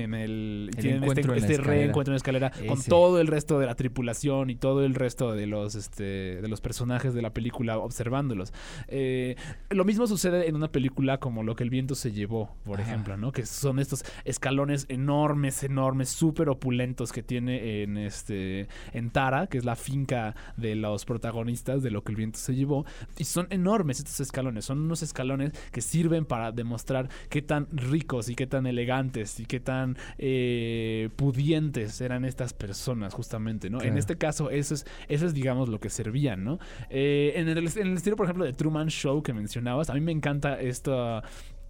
tienen 0.04 0.20
el, 0.20 0.70
El 0.74 0.76
tienen 0.76 1.04
este, 1.04 1.20
en 1.20 1.34
este 1.34 1.56
reencuentro 1.58 2.12
en 2.12 2.14
la 2.14 2.16
escalera 2.16 2.52
con 2.68 2.80
todo 2.82 3.20
el 3.20 3.26
resto 3.26 3.58
de 3.58 3.66
la 3.66 3.74
tripulación 3.74 4.50
y 4.50 4.56
todo 4.56 4.84
el 4.84 4.94
resto 4.94 5.32
de 5.32 5.46
los 5.46 5.74
este 5.74 6.40
de 6.40 6.48
los 6.48 6.60
personajes 6.60 7.14
de 7.14 7.22
la 7.22 7.32
película 7.32 7.78
observándolos. 7.78 8.52
Eh, 8.88 9.36
lo 9.70 9.84
mismo 9.84 10.06
sucede 10.06 10.48
en 10.48 10.56
una 10.56 10.68
película 10.68 11.18
como 11.18 11.42
Lo 11.42 11.56
que 11.56 11.64
el 11.64 11.70
viento 11.70 11.94
se 11.94 12.12
llevó 12.12 12.56
por 12.64 12.80
Ajá. 12.80 12.90
ejemplo 12.90 13.16
no 13.16 13.32
que 13.32 13.46
son 13.46 13.78
estos 13.78 14.04
escalones 14.24 14.86
enormes 14.88 15.62
enormes 15.62 16.08
súper 16.08 16.48
opulentos 16.48 17.12
que 17.12 17.22
tiene 17.22 17.82
en 17.82 17.96
este 17.96 18.68
en 18.92 19.10
Tara 19.10 19.46
que 19.46 19.58
es 19.58 19.64
la 19.64 19.76
finca 19.76 20.34
de 20.56 20.74
los 20.74 21.04
protagonistas 21.04 21.82
de 21.82 21.90
Lo 21.90 22.02
que 22.02 22.12
el 22.12 22.16
viento 22.16 22.38
se 22.38 22.54
llevó 22.54 22.84
y 23.16 23.24
son 23.24 23.46
enormes 23.50 23.98
estos 23.98 24.20
escalones. 24.20 24.64
Son 24.64 24.80
unos 24.80 25.02
escalones 25.02 25.52
que 25.72 25.80
sirven 25.80 26.24
para 26.24 26.52
demostrar 26.52 27.08
qué 27.28 27.42
tan 27.42 27.68
ricos 27.72 28.28
y 28.28 28.34
qué 28.34 28.46
tan 28.46 28.66
elegantes 28.66 29.40
y 29.40 29.46
qué 29.46 29.60
tan 29.60 29.83
eh, 30.18 31.10
pudientes 31.16 32.00
eran 32.00 32.24
estas 32.24 32.52
personas 32.52 33.14
justamente, 33.14 33.70
¿no? 33.70 33.80
En 33.82 33.98
este 33.98 34.16
caso 34.16 34.50
eso 34.50 34.74
es, 34.74 34.86
eso 35.08 35.26
es 35.26 35.34
digamos 35.34 35.68
lo 35.68 35.80
que 35.80 35.90
servían, 35.90 36.44
¿no? 36.44 36.58
Eh, 36.90 37.32
en, 37.36 37.48
el, 37.48 37.58
en 37.58 37.86
el 37.86 37.94
estilo 37.94 38.16
por 38.16 38.26
ejemplo 38.26 38.44
de 38.44 38.52
Truman 38.52 38.88
Show 38.88 39.22
que 39.22 39.32
mencionabas, 39.32 39.90
a 39.90 39.94
mí 39.94 40.00
me 40.00 40.12
encanta 40.12 40.60
esto 40.60 41.22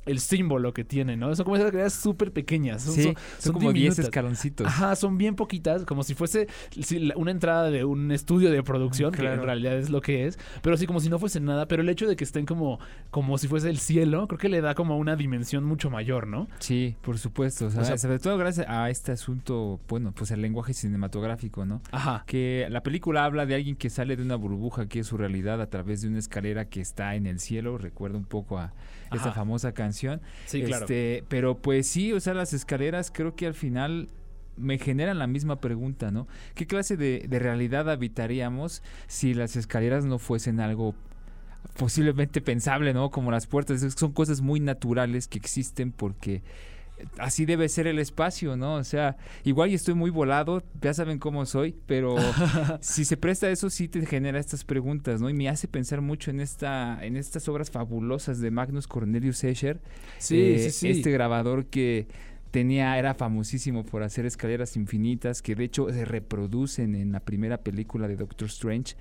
el 0.07 0.21
símbolo 0.21 0.73
que 0.75 0.85
tiene, 0.85 1.17
¿no? 1.17 1.35
Son 1.35 1.45
como 1.45 1.57
esas 1.57 1.67
escaleras 1.67 1.93
súper 1.95 2.33
pequeñas. 2.33 2.83
Son, 2.83 2.95
Sí, 2.95 3.15
son- 3.39 3.53
como 3.55 3.73
10 3.73 3.75
diminutas. 3.75 4.05
escaloncitos. 4.05 4.67
Ajá, 4.67 4.97
son 4.97 5.17
bien 5.19 5.35
poquitas, 5.37 5.85
como 5.85 6.03
si 6.03 6.15
fuese 6.15 6.47
una 7.17 7.31
entrada 7.31 7.71
de 7.71 7.85
un 7.85 8.11
estudio 8.13 8.51
de 8.51 8.63
producción, 8.63 9.13
que 9.13 9.25
en 9.27 9.43
realidad 9.43 9.77
es 9.79 9.91
lo 9.91 10.01
que 10.01 10.27
es, 10.27 10.39
pero 10.63 10.77
sí 10.77 10.87
como 10.87 11.01
si 11.01 11.09
no 11.09 11.19
fuese 11.19 11.41
nada, 11.41 11.67
pero 11.69 11.83
el 11.83 11.89
hecho 11.89 12.07
de 12.07 12.17
que 12.17 12.25
estén 12.25 12.47
como, 12.47 12.79
como 13.11 13.39
si 13.39 13.49
fuese 13.49 13.71
el 13.71 13.79
cielo, 13.79 14.27
creo 14.29 14.39
que 14.39 14.49
le 14.49 14.61
da 14.61 14.75
como 14.75 14.99
una 14.99 15.17
dimensión 15.17 15.65
mucho 15.65 15.91
mayor, 15.91 16.27
¿no? 16.27 16.49
Sí, 16.59 16.97
por 17.03 17.19
supuesto. 17.19 17.67
o 17.67 17.71
sea, 17.71 17.83
O 17.83 17.85
sea- 17.85 17.99
sobre 17.99 18.19
todo 18.19 18.37
gracias 18.39 18.67
a 18.69 18.91
este 18.91 19.13
asunto, 19.13 19.81
bueno, 19.89 20.13
pues 20.17 20.31
el 20.31 20.41
lenguaje 20.43 20.73
cinematográfico, 20.75 21.65
¿no? 21.65 21.81
Ajá. 21.93 22.25
Que 22.27 22.67
la 22.71 22.83
película 22.83 23.25
habla 23.25 23.47
de 23.47 23.55
alguien 23.55 23.77
que 23.77 23.91
sale 23.91 24.17
de 24.17 24.23
una 24.23 24.37
burbuja 24.37 24.87
que 24.89 25.01
es 25.01 25.07
su 25.07 25.17
realidad 25.17 25.61
a 25.61 25.69
través 25.71 26.03
de 26.03 26.09
una 26.09 26.19
escalera 26.19 26.67
que 26.69 26.81
está 26.81 27.15
en 27.15 27.27
el 27.27 27.39
cielo. 27.41 27.79
Recuerda 27.79 28.19
un 28.19 28.25
poco 28.25 28.59
a 28.59 28.73
esta 29.17 29.31
Ajá. 29.31 29.41
famosa 29.41 29.73
canción. 29.73 30.21
Sí, 30.47 30.63
claro. 30.63 30.85
Este, 30.85 31.25
pero 31.29 31.57
pues 31.59 31.87
sí, 31.87 32.13
o 32.13 32.21
sea, 32.21 32.35
las 32.35 32.53
escaleras 32.53 33.11
creo 33.13 33.35
que 33.35 33.47
al 33.47 33.55
final 33.55 34.09
me 34.57 34.79
generan 34.79 35.19
la 35.19 35.27
misma 35.27 35.61
pregunta, 35.61 36.11
¿no? 36.11 36.29
¿Qué 36.55 36.67
clase 36.67 36.97
de, 36.97 37.27
de 37.29 37.39
realidad 37.39 37.91
habitaríamos 37.91 38.83
si 39.07 39.35
las 39.35 39.57
escaleras 39.57 40.05
no 40.05 40.19
fuesen 40.19 40.61
algo 40.61 40.95
posiblemente 41.77 42.41
pensable, 42.41 42.95
¿no? 42.95 43.11
Como 43.11 43.31
las 43.31 43.47
puertas, 43.47 43.81
son 43.97 44.13
cosas 44.13 44.41
muy 44.41 44.61
naturales 44.61 45.29
que 45.29 45.39
existen 45.39 45.93
porque 45.93 46.43
así 47.19 47.45
debe 47.45 47.69
ser 47.69 47.87
el 47.87 47.99
espacio, 47.99 48.57
¿no? 48.57 48.75
O 48.75 48.85
sea, 48.85 49.17
igual 49.45 49.71
y 49.71 49.75
estoy 49.75 49.95
muy 49.95 50.11
volado, 50.11 50.63
ya 50.81 50.95
saben 50.95 51.19
cómo 51.19 51.45
soy, 51.47 51.75
pero 51.87 52.17
si 52.81 53.05
se 53.05 53.17
presta 53.17 53.47
a 53.47 53.51
eso 53.51 53.71
sí 53.71 53.89
te 53.89 54.05
genera 54.07 54.39
estas 54.39 54.65
preguntas, 54.65 55.21
¿no? 55.21 55.29
Y 55.29 55.35
me 55.35 55.49
hace 55.49 55.69
pensar 55.69 56.01
mucho 56.01 56.31
en 56.31 56.41
esta 56.41 57.05
en 57.05 57.17
estas 57.17 57.49
obras 57.49 57.71
fabulosas 57.71 58.41
de 58.41 58.51
Magnus 58.51 58.87
Cornelius 58.87 59.45
Escher, 59.45 59.81
Sí, 60.19 60.41
eh, 60.41 60.59
sí, 60.59 60.71
sí. 60.71 60.89
este 60.91 61.11
grabador 61.11 61.67
que 61.67 62.07
tenía 62.51 62.97
era 62.99 63.15
famosísimo 63.15 63.85
por 63.85 64.05
hacer 64.05 64.27
escaleras 64.27 64.77
infinitas 64.77 65.43
que 65.43 65.57
de 65.57 65.65
hecho 65.65 65.93
se 65.93 66.05
reproducen 66.05 66.95
en 66.95 67.11
la 67.11 67.19
primera 67.19 67.59
película 67.59 68.07
de 68.07 68.15
Doctor 68.15 68.47
Strange 68.47 68.95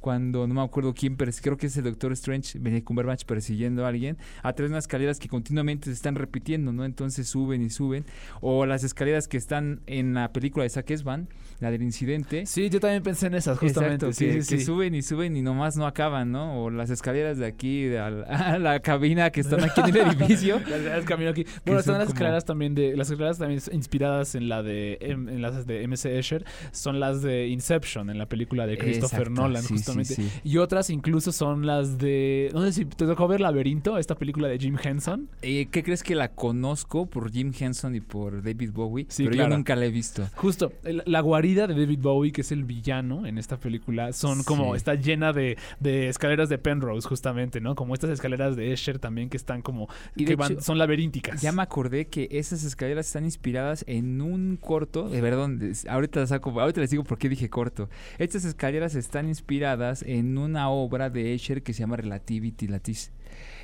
cuando 0.00 0.46
no 0.46 0.54
me 0.54 0.62
acuerdo 0.62 0.94
quién, 0.94 1.16
pero 1.16 1.30
creo 1.42 1.56
que 1.56 1.66
es 1.66 1.76
el 1.76 1.84
Doctor 1.84 2.12
Strange, 2.12 2.58
Benedict 2.58 2.86
Cumberbatch 2.86 3.24
persiguiendo 3.24 3.84
a 3.84 3.88
alguien, 3.88 4.16
a 4.42 4.52
través 4.52 4.70
de 4.70 4.74
unas 4.74 4.84
escaleras 4.84 5.18
que 5.18 5.28
continuamente 5.28 5.86
se 5.86 5.92
están 5.92 6.14
repitiendo, 6.14 6.72
¿no? 6.72 6.84
Entonces 6.84 7.28
suben 7.28 7.62
y 7.62 7.70
suben. 7.70 8.04
O 8.40 8.66
las 8.66 8.82
escaleras 8.84 9.28
que 9.28 9.36
están 9.36 9.80
en 9.86 10.14
la 10.14 10.32
película 10.32 10.64
de 10.64 10.70
Zack 10.70 10.90
Efron, 10.90 11.28
la 11.60 11.70
del 11.70 11.82
incidente. 11.82 12.46
Sí, 12.46 12.70
yo 12.70 12.80
también 12.80 13.02
pensé 13.02 13.26
en 13.26 13.34
esas, 13.34 13.58
justamente. 13.58 14.06
Exacto, 14.06 14.12
sí, 14.12 14.26
que, 14.26 14.42
sí, 14.42 14.54
que 14.54 14.58
sí. 14.60 14.64
suben 14.64 14.94
y 14.94 15.02
suben 15.02 15.36
y 15.36 15.42
nomás 15.42 15.76
no 15.76 15.86
acaban, 15.86 16.32
¿no? 16.32 16.64
O 16.64 16.70
las 16.70 16.88
escaleras 16.90 17.36
de 17.38 17.46
aquí, 17.46 17.84
de 17.84 17.98
a 18.00 18.58
la 18.58 18.80
cabina 18.80 19.30
que 19.30 19.40
están 19.40 19.62
aquí 19.62 19.80
en 19.82 19.96
el 19.96 19.96
edificio. 20.16 20.60
Las 20.60 21.04
camino 21.04 21.30
aquí. 21.30 21.44
Bueno, 21.66 21.80
están 21.80 21.98
las 21.98 22.06
como- 22.06 22.14
escaleras 22.14 22.44
también 22.44 22.74
de. 22.74 22.96
Las 22.96 23.10
escaleras 23.10 23.38
también 23.38 23.60
inspiradas 23.72 24.34
en 24.34 24.48
la 24.48 24.62
de 24.62 24.98
en, 25.00 25.28
en 25.28 25.42
las 25.42 25.66
de 25.66 25.86
MC 25.86 26.06
Escher. 26.18 26.44
Son 26.72 26.98
las 27.00 27.20
de 27.22 27.48
Inception, 27.48 28.08
en 28.10 28.18
la 28.18 28.26
película 28.26 28.66
de 28.66 28.78
Christopher 28.78 29.20
Exacto, 29.28 29.42
Nolan, 29.42 29.62
sí, 29.92 30.04
sí. 30.04 30.30
Y 30.44 30.56
otras 30.58 30.90
incluso 30.90 31.32
son 31.32 31.66
las 31.66 31.98
de. 31.98 32.50
No 32.52 32.62
sé 32.62 32.72
si 32.72 32.84
te 32.84 33.06
tocó 33.06 33.28
ver 33.28 33.40
Laberinto, 33.40 33.98
esta 33.98 34.14
película 34.14 34.48
de 34.48 34.58
Jim 34.58 34.76
Henson. 34.82 35.28
Eh, 35.42 35.68
¿Qué 35.70 35.82
crees 35.82 36.02
que 36.02 36.14
la 36.14 36.32
conozco 36.32 37.06
por 37.06 37.30
Jim 37.30 37.52
Henson 37.58 37.94
y 37.94 38.00
por 38.00 38.42
David 38.42 38.70
Bowie? 38.72 39.06
Sí, 39.08 39.24
pero 39.24 39.34
claro. 39.36 39.50
yo 39.50 39.56
nunca 39.56 39.76
la 39.76 39.86
he 39.86 39.90
visto. 39.90 40.28
Justo, 40.36 40.72
el- 40.84 41.02
la 41.06 41.20
guarida 41.20 41.66
de 41.66 41.74
David 41.74 41.98
Bowie, 42.00 42.32
que 42.32 42.40
es 42.42 42.52
el 42.52 42.64
villano 42.64 43.26
en 43.26 43.38
esta 43.38 43.56
película, 43.58 44.12
son 44.12 44.42
como, 44.44 44.74
está 44.74 44.94
llena 44.94 45.32
de, 45.32 45.56
de 45.80 46.08
escaleras 46.08 46.48
de 46.48 46.58
Penrose, 46.58 47.06
justamente, 47.08 47.60
¿no? 47.60 47.74
Como 47.74 47.94
estas 47.94 48.10
escaleras 48.10 48.56
de 48.56 48.72
Escher 48.72 48.98
también 48.98 49.28
que 49.28 49.36
están 49.36 49.62
como, 49.62 49.88
Y 50.16 50.24
que 50.24 50.36
van- 50.36 50.52
hecho, 50.52 50.60
son 50.60 50.78
laberínticas. 50.78 51.40
Ya 51.40 51.52
me 51.52 51.62
acordé 51.62 52.06
que 52.06 52.28
esas 52.30 52.64
escaleras 52.64 53.06
están 53.06 53.24
inspiradas 53.24 53.84
en 53.86 54.20
un 54.20 54.56
corto, 54.60 55.08
de 55.08 55.20
perdón, 55.20 55.60
ahorita 55.88 56.26
saco, 56.26 56.58
ahorita 56.60 56.80
les 56.80 56.90
digo 56.90 57.04
por 57.04 57.18
qué 57.18 57.28
dije 57.28 57.48
corto. 57.48 57.88
Estas 58.18 58.44
escaleras 58.44 58.94
están 58.94 59.28
inspiradas 59.28 59.79
en 60.02 60.38
una 60.38 60.70
obra 60.70 61.10
de 61.10 61.34
Escher 61.34 61.62
que 61.62 61.72
se 61.72 61.80
llama 61.80 61.96
Relativity 61.96 62.68
Lattice, 62.68 63.10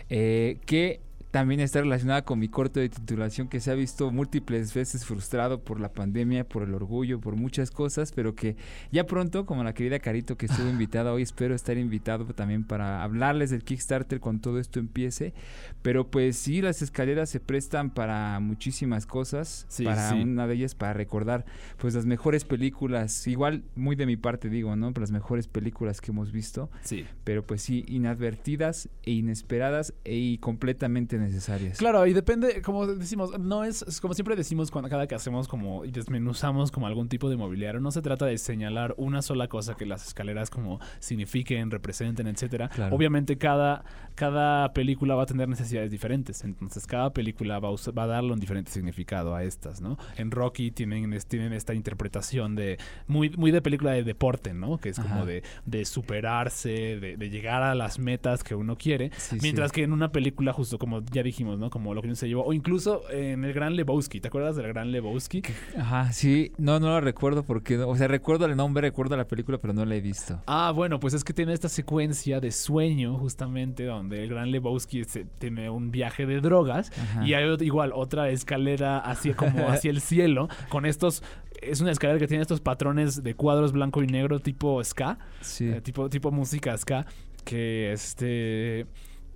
eh, 0.09 0.59
que 0.67 1.01
también 1.37 1.61
está 1.61 1.83
relacionada 1.83 2.25
con 2.25 2.39
mi 2.39 2.49
corte 2.49 2.81
de 2.81 2.89
titulación 2.89 3.49
que 3.49 3.61
se 3.61 3.71
ha 3.71 3.75
visto 3.75 4.11
múltiples 4.11 4.73
veces 4.73 5.05
frustrado 5.05 5.63
por 5.63 5.81
la 5.81 5.93
pandemia, 5.93 6.49
por 6.49 6.63
el 6.63 6.73
orgullo, 6.73 7.21
por 7.21 7.37
muchas 7.37 7.71
cosas, 7.71 8.11
pero 8.11 8.35
que 8.35 8.57
ya 8.91 9.05
pronto, 9.05 9.45
como 9.45 9.63
la 9.63 9.75
querida 9.75 9.99
Carito 9.99 10.39
que 10.39 10.47
estuvo 10.47 10.67
invitada 10.71 11.13
hoy, 11.13 11.21
espero 11.21 11.55
estar 11.55 11.77
invitado 11.77 12.25
también 12.33 12.65
para 12.65 13.03
hablarles 13.03 13.51
del 13.51 13.65
Kickstarter 13.65 14.19
cuando 14.19 14.41
todo 14.41 14.59
esto 14.59 14.81
empiece. 14.81 15.35
Pero 15.83 16.11
pues 16.11 16.39
sí, 16.39 16.63
las 16.63 16.81
escaleras 16.81 17.29
se 17.29 17.39
prestan 17.39 17.91
para 17.91 18.41
muchísimas 18.41 19.05
cosas, 19.05 19.67
para 19.85 20.15
una 20.15 20.47
de 20.47 20.55
ellas 20.55 20.75
para 20.75 20.95
recordar 20.95 21.45
pues 21.77 21.93
las 21.95 22.07
mejores 22.07 22.47
películas, 22.47 23.27
igual 23.27 23.63
muy 23.75 23.95
de 23.95 24.07
mi 24.07 24.17
parte 24.17 24.49
digo, 24.49 24.75
¿no? 24.75 24.91
Las 24.99 25.11
mejores 25.11 25.49
películas 25.49 26.01
que 26.01 26.13
hemos 26.13 26.33
visto. 26.33 26.71
Sí. 26.81 27.05
Pero 27.25 27.47
pues 27.47 27.61
sí, 27.61 27.85
inadvertidas 27.89 28.89
e 29.03 29.11
inesperadas 29.11 29.93
e 30.07 30.39
completamente 30.41 31.19
necesarias. 31.27 31.79
Claro, 31.79 32.07
y 32.07 32.13
depende, 32.13 32.63
como 32.63 32.87
decimos, 32.87 33.39
no 33.39 33.65
es, 33.65 34.01
como 34.01 34.15
siempre 34.15 34.37
decimos 34.37 34.71
cuando 34.71 34.89
cada 34.89 35.07
que 35.07 35.15
hacemos 35.15 35.49
como 35.49 35.85
y 35.85 35.91
desmenuzamos 35.91 36.71
como 36.71 36.87
algún 36.87 37.09
tipo 37.09 37.29
de 37.29 37.37
mobiliario, 37.37 37.81
no 37.81 37.91
se 37.91 38.03
trata 38.03 38.27
de 38.27 38.39
señalar 38.39 38.95
una 38.97 39.23
sola 39.23 39.49
cosa 39.49 39.75
que 39.75 39.87
las 39.87 40.07
escaleras 40.07 40.51
como 40.51 40.81
signifiquen, 40.99 41.71
representen, 41.71 42.27
etcétera. 42.27 42.71
Obviamente 42.91 43.37
cada, 43.39 43.85
cada 44.15 44.73
película 44.73 45.15
va 45.15 45.25
a 45.25 45.27
tener 45.27 45.49
necesidades 45.49 45.91
diferentes, 45.91 46.45
entonces 46.45 46.87
cada 46.87 47.13
película 47.13 47.59
va 47.59 47.69
a, 47.69 47.91
va 47.93 48.05
a 48.05 48.07
darle 48.07 48.33
un 48.33 48.41
diferente 48.41 48.71
significado 48.71 49.35
a 49.35 49.45
estas, 49.45 49.81
¿no? 49.81 49.99
En 50.17 50.31
Rocky 50.31 50.71
tienen, 50.71 51.17
tienen 51.29 51.53
esta 51.53 51.75
interpretación 51.75 52.55
de 52.55 52.79
muy, 53.07 53.31
muy 53.31 53.51
de 53.51 53.63
película 53.63 53.93
de 53.93 54.05
deporte, 54.05 54.55
¿no? 54.55 54.79
Que 54.79 54.91
es 54.91 54.99
como 54.99 55.27
de, 55.27 55.43
de 55.65 55.85
superarse, 55.85 56.69
de, 56.69 57.17
de, 57.17 57.31
llegar 57.31 57.63
a 57.63 57.75
las 57.75 57.99
metas 57.99 58.43
que 58.45 58.55
uno 58.55 58.77
quiere, 58.77 59.11
mientras 59.43 59.73
que 59.73 59.83
en 59.83 59.93
una 59.93 60.13
película 60.13 60.53
justo 60.53 60.79
como 60.79 61.03
ya 61.17 61.23
dijimos, 61.23 61.59
¿no? 61.59 61.71
Como 61.71 61.95
lo 61.95 62.03
que 62.03 62.15
se 62.15 62.29
llevó. 62.29 62.45
O 62.45 62.53
incluso 62.53 63.03
en 63.11 63.45
el 63.45 63.53
Gran 63.53 63.75
Lebowski. 63.75 64.21
¿Te 64.21 64.29
acuerdas 64.29 64.57
del 64.57 64.69
Gran 64.69 64.93
Lebowski? 64.93 65.43
Ajá, 65.79 66.13
sí. 66.13 66.53
No, 66.59 66.79
no 66.79 66.89
lo 66.89 67.01
recuerdo 67.01 67.43
porque... 67.43 67.79
O 67.79 67.97
sea, 67.97 68.07
recuerdo 68.09 68.47
el 68.47 68.57
nombre, 68.57 68.83
recuerdo 68.83 69.17
la 69.17 69.27
película, 69.27 69.59
pero 69.59 69.73
no 69.73 69.85
la 69.85 69.95
he 69.95 70.01
visto. 70.01 70.41
Ah, 70.47 70.73
bueno, 70.75 71.01
pues 71.01 71.15
es 71.15 71.25
que 71.25 71.33
tiene 71.33 71.53
esta 71.53 71.69
secuencia 71.69 72.41
de 72.41 72.53
sueño 72.53 73.19
justamente 73.19 73.85
donde 73.85 74.23
el 74.23 74.31
Gran 74.31 74.51
Lebowski 74.51 75.03
tiene 75.39 75.71
un 75.71 75.91
viaje 75.91 76.27
de 76.27 76.41
drogas 76.41 76.93
y 77.25 77.35
hay 77.35 77.47
igual 77.61 77.93
otra 77.95 78.29
escalera 78.31 78.99
hacia 78.99 79.35
como 79.35 79.69
hacia 79.69 79.91
el 79.91 80.01
cielo 80.01 80.49
con 80.69 80.87
estos 80.87 81.23
es 81.63 81.81
una 81.81 81.91
escalera 81.91 82.19
que 82.19 82.27
tiene 82.27 82.43
estos 82.43 82.61
patrones 82.61 83.23
de 83.23 83.35
cuadros 83.35 83.73
blanco 83.73 84.03
y 84.03 84.07
negro 84.07 84.41
tipo 84.41 84.83
ska, 84.85 85.19
sí. 85.41 85.69
Eh, 85.69 85.81
tipo 85.81 86.11
tipo 86.11 86.31
música 86.31 86.77
ska 86.77 87.07
que 87.45 87.93
este 87.93 88.87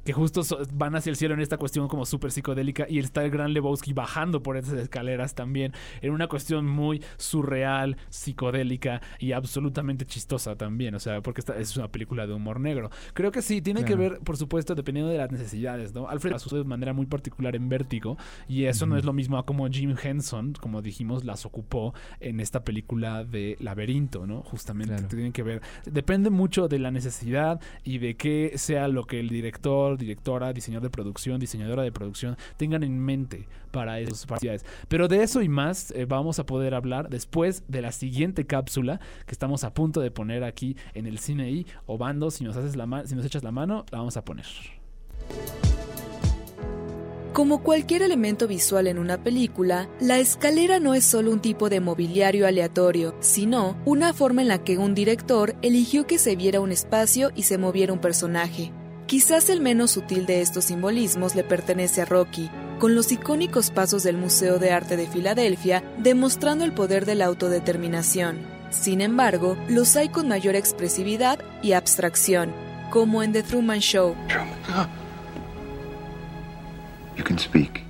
que 0.04 0.12
justo 0.12 0.42
van 0.72 0.96
hacia 0.96 1.10
el 1.10 1.16
cielo 1.16 1.34
en 1.34 1.40
esta 1.40 1.56
cuestión 1.56 1.88
como 1.88 2.06
súper 2.06 2.32
psicodélica 2.32 2.86
y 2.88 2.98
está 2.98 3.24
el 3.24 3.30
gran 3.30 3.52
Lebowski 3.52 3.92
bajando 3.92 4.42
por 4.42 4.56
esas 4.56 4.74
escaleras 4.74 5.34
también 5.34 5.72
en 6.00 6.12
una 6.12 6.28
cuestión 6.28 6.66
muy 6.66 7.02
surreal, 7.16 7.96
psicodélica 8.08 9.00
y 9.18 9.32
absolutamente 9.32 10.06
chistosa 10.06 10.56
también, 10.56 10.94
o 10.94 10.98
sea, 10.98 11.20
porque 11.20 11.40
esta 11.40 11.56
es 11.58 11.76
una 11.76 11.88
película 11.88 12.26
de 12.26 12.34
humor 12.34 12.60
negro. 12.60 12.90
Creo 13.14 13.30
que 13.30 13.42
sí, 13.42 13.60
tiene 13.60 13.84
que 13.84 13.94
ver, 13.94 14.18
por 14.20 14.36
supuesto, 14.36 14.74
dependiendo 14.74 15.10
de 15.10 15.18
las 15.18 15.30
necesidades, 15.30 15.94
¿no? 15.94 16.08
Alfred 16.08 16.32
las 16.32 16.48
de 16.50 16.64
manera 16.64 16.92
muy 16.92 17.06
particular 17.06 17.54
en 17.54 17.68
Vértigo 17.68 18.16
y 18.48 18.64
eso 18.64 18.86
no 18.86 18.96
es 18.96 19.04
lo 19.04 19.12
mismo 19.12 19.38
a 19.38 19.46
como 19.46 19.68
Jim 19.68 19.94
Henson, 20.02 20.54
como 20.54 20.82
dijimos, 20.82 21.24
las 21.24 21.46
ocupó 21.46 21.94
en 22.20 22.40
esta 22.40 22.64
película 22.64 23.24
de 23.24 23.56
Laberinto, 23.60 24.26
¿no? 24.26 24.42
Justamente 24.42 25.02
tienen 25.04 25.32
que 25.32 25.42
ver, 25.42 25.62
depende 25.86 26.30
mucho 26.30 26.68
de 26.68 26.78
la 26.78 26.90
necesidad 26.90 27.60
y 27.84 27.98
de 27.98 28.16
qué 28.16 28.52
sea 28.56 28.88
lo 28.88 29.04
que 29.04 29.20
el 29.20 29.28
director 29.28 29.89
directora, 29.96 30.52
diseñador 30.52 30.84
de 30.84 30.90
producción, 30.90 31.40
diseñadora 31.40 31.82
de 31.82 31.92
producción 31.92 32.36
tengan 32.56 32.82
en 32.82 32.98
mente 32.98 33.46
para 33.70 34.00
esas 34.00 34.26
partidas. 34.26 34.64
Pero 34.88 35.08
de 35.08 35.22
eso 35.22 35.42
y 35.42 35.48
más 35.48 35.90
eh, 35.92 36.04
vamos 36.04 36.38
a 36.38 36.46
poder 36.46 36.74
hablar 36.74 37.08
después 37.08 37.62
de 37.68 37.82
la 37.82 37.92
siguiente 37.92 38.46
cápsula 38.46 39.00
que 39.26 39.32
estamos 39.32 39.64
a 39.64 39.74
punto 39.74 40.00
de 40.00 40.10
poner 40.10 40.44
aquí 40.44 40.76
en 40.94 41.06
el 41.06 41.18
cine 41.18 41.50
y 41.50 41.66
o 41.86 41.98
bando, 41.98 42.30
si 42.30 42.44
nos 42.44 42.56
haces 42.56 42.76
la 42.76 43.04
si 43.06 43.14
nos 43.14 43.24
echas 43.24 43.44
la 43.44 43.52
mano, 43.52 43.84
la 43.90 43.98
vamos 43.98 44.16
a 44.16 44.24
poner. 44.24 44.46
Como 47.32 47.62
cualquier 47.62 48.02
elemento 48.02 48.48
visual 48.48 48.88
en 48.88 48.98
una 48.98 49.22
película, 49.22 49.88
la 50.00 50.18
escalera 50.18 50.80
no 50.80 50.94
es 50.94 51.04
solo 51.04 51.30
un 51.30 51.40
tipo 51.40 51.68
de 51.68 51.78
mobiliario 51.78 52.44
aleatorio, 52.44 53.14
sino 53.20 53.76
una 53.84 54.12
forma 54.12 54.42
en 54.42 54.48
la 54.48 54.64
que 54.64 54.78
un 54.78 54.94
director 54.96 55.54
eligió 55.62 56.08
que 56.08 56.18
se 56.18 56.34
viera 56.34 56.60
un 56.60 56.72
espacio 56.72 57.30
y 57.36 57.44
se 57.44 57.56
moviera 57.56 57.92
un 57.92 58.00
personaje. 58.00 58.72
Quizás 59.10 59.50
el 59.50 59.60
menos 59.60 59.90
sutil 59.90 60.24
de 60.24 60.40
estos 60.40 60.66
simbolismos 60.66 61.34
le 61.34 61.42
pertenece 61.42 62.00
a 62.00 62.04
Rocky, 62.04 62.48
con 62.78 62.94
los 62.94 63.10
icónicos 63.10 63.72
pasos 63.72 64.04
del 64.04 64.16
Museo 64.16 64.60
de 64.60 64.70
Arte 64.70 64.96
de 64.96 65.08
Filadelfia 65.08 65.82
demostrando 65.98 66.64
el 66.64 66.72
poder 66.72 67.06
de 67.06 67.16
la 67.16 67.24
autodeterminación. 67.24 68.38
Sin 68.70 69.00
embargo, 69.00 69.56
los 69.68 69.96
hay 69.96 70.10
con 70.10 70.28
mayor 70.28 70.54
expresividad 70.54 71.40
y 71.60 71.72
abstracción, 71.72 72.52
como 72.90 73.24
en 73.24 73.32
The 73.32 73.42
Truman 73.42 73.80
Show. 73.80 74.14
You 77.16 77.24
can 77.24 77.36
speak. 77.36 77.82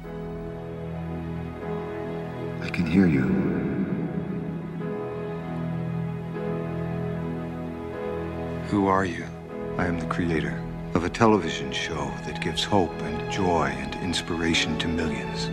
I 2.65 2.71
can 2.71 2.87
hear 2.87 3.07
you. 3.07 3.27
Who 8.73 8.89
are 8.89 9.07
you? 9.07 9.27
I 9.77 9.85
am 9.85 9.99
the 9.99 10.07
creator. 10.07 10.70
Of 10.95 11.05
a 11.05 11.11
television 11.11 11.71
show 11.71 12.13
that 12.25 12.41
gives 12.41 12.65
hope 12.65 12.93
and 13.03 13.31
joy 13.31 13.67
and 13.67 13.95
inspiration 13.97 14.77
to 14.79 14.89
millions. 14.89 15.47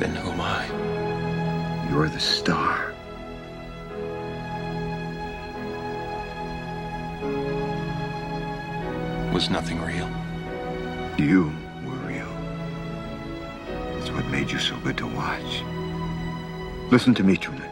Then 0.00 0.14
who 0.14 0.30
am 0.30 0.40
I? 0.40 1.90
You're 1.90 2.08
the 2.08 2.20
star. 2.20 2.94
Was 9.34 9.50
nothing 9.50 9.78
real? 9.82 10.08
You 11.18 11.52
were 11.84 12.08
real. 12.08 12.32
That's 13.94 14.10
what 14.10 14.24
made 14.28 14.50
you 14.50 14.58
so 14.58 14.78
good 14.78 14.96
to 14.98 15.06
watch. 15.06 15.62
Listen 16.90 17.14
to 17.14 17.22
me, 17.22 17.36
Truman. 17.36 17.70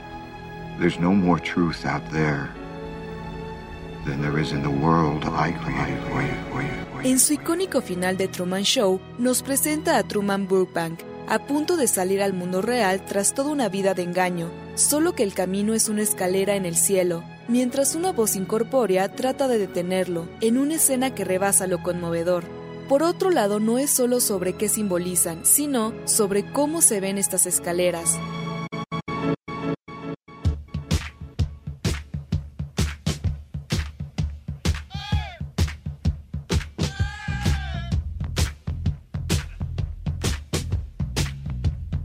There's 0.78 0.98
no 0.98 1.14
more 1.14 1.38
truth 1.38 1.86
out 1.86 2.10
there 2.10 2.54
En 7.02 7.18
su 7.18 7.32
icónico 7.32 7.80
final 7.80 8.16
de 8.16 8.28
Truman 8.28 8.62
Show, 8.62 9.00
nos 9.18 9.42
presenta 9.42 9.96
a 9.96 10.02
Truman 10.02 10.46
Burbank, 10.46 11.00
a 11.26 11.38
punto 11.46 11.76
de 11.76 11.86
salir 11.86 12.22
al 12.22 12.34
mundo 12.34 12.60
real 12.60 13.04
tras 13.06 13.34
toda 13.34 13.50
una 13.50 13.68
vida 13.68 13.94
de 13.94 14.02
engaño, 14.02 14.50
solo 14.74 15.14
que 15.14 15.22
el 15.22 15.32
camino 15.32 15.72
es 15.72 15.88
una 15.88 16.02
escalera 16.02 16.54
en 16.54 16.66
el 16.66 16.76
cielo, 16.76 17.24
mientras 17.48 17.94
una 17.94 18.12
voz 18.12 18.36
incorpórea 18.36 19.10
trata 19.14 19.48
de 19.48 19.58
detenerlo, 19.58 20.28
en 20.40 20.58
una 20.58 20.74
escena 20.74 21.14
que 21.14 21.24
rebasa 21.24 21.66
lo 21.66 21.82
conmovedor. 21.82 22.44
Por 22.88 23.02
otro 23.02 23.30
lado, 23.30 23.60
no 23.60 23.78
es 23.78 23.90
solo 23.90 24.20
sobre 24.20 24.54
qué 24.54 24.68
simbolizan, 24.68 25.46
sino 25.46 25.94
sobre 26.04 26.44
cómo 26.44 26.82
se 26.82 27.00
ven 27.00 27.16
estas 27.16 27.46
escaleras. 27.46 28.18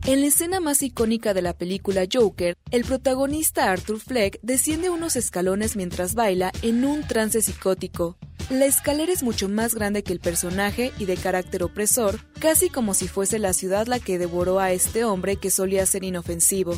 En 0.06 0.22
la 0.22 0.28
escena 0.28 0.60
más 0.60 0.82
icónica 0.82 1.34
de 1.34 1.42
la 1.42 1.54
película 1.54 2.06
Joker, 2.12 2.56
el 2.72 2.84
protagonista 2.84 3.72
Arthur 3.72 4.00
Fleck 4.00 4.40
desciende 4.42 4.90
unos 4.90 5.16
escalones 5.16 5.76
mientras 5.76 6.16
baila 6.16 6.52
en 6.62 6.86
un 6.86 7.06
trance 7.06 7.42
psicótico. 7.42 8.18
La 8.50 8.66
escalera 8.66 9.12
es 9.12 9.22
mucho 9.22 9.48
más 9.50 9.76
grande 9.76 10.02
que 10.02 10.14
el 10.14 10.20
personaje 10.20 10.92
y 10.98 11.06
de 11.06 11.18
carácter 11.18 11.62
opresor, 11.62 12.20
casi 12.40 12.70
como 12.70 12.96
si 12.96 13.08
fuese 13.08 13.38
la 13.38 13.54
ciudad 13.54 13.86
la 13.86 14.00
que 14.00 14.18
devoró 14.18 14.60
a 14.60 14.72
este 14.72 15.04
hombre 15.04 15.36
que 15.36 15.52
solía 15.52 15.86
ser 15.86 16.04
inofensivo. 16.04 16.74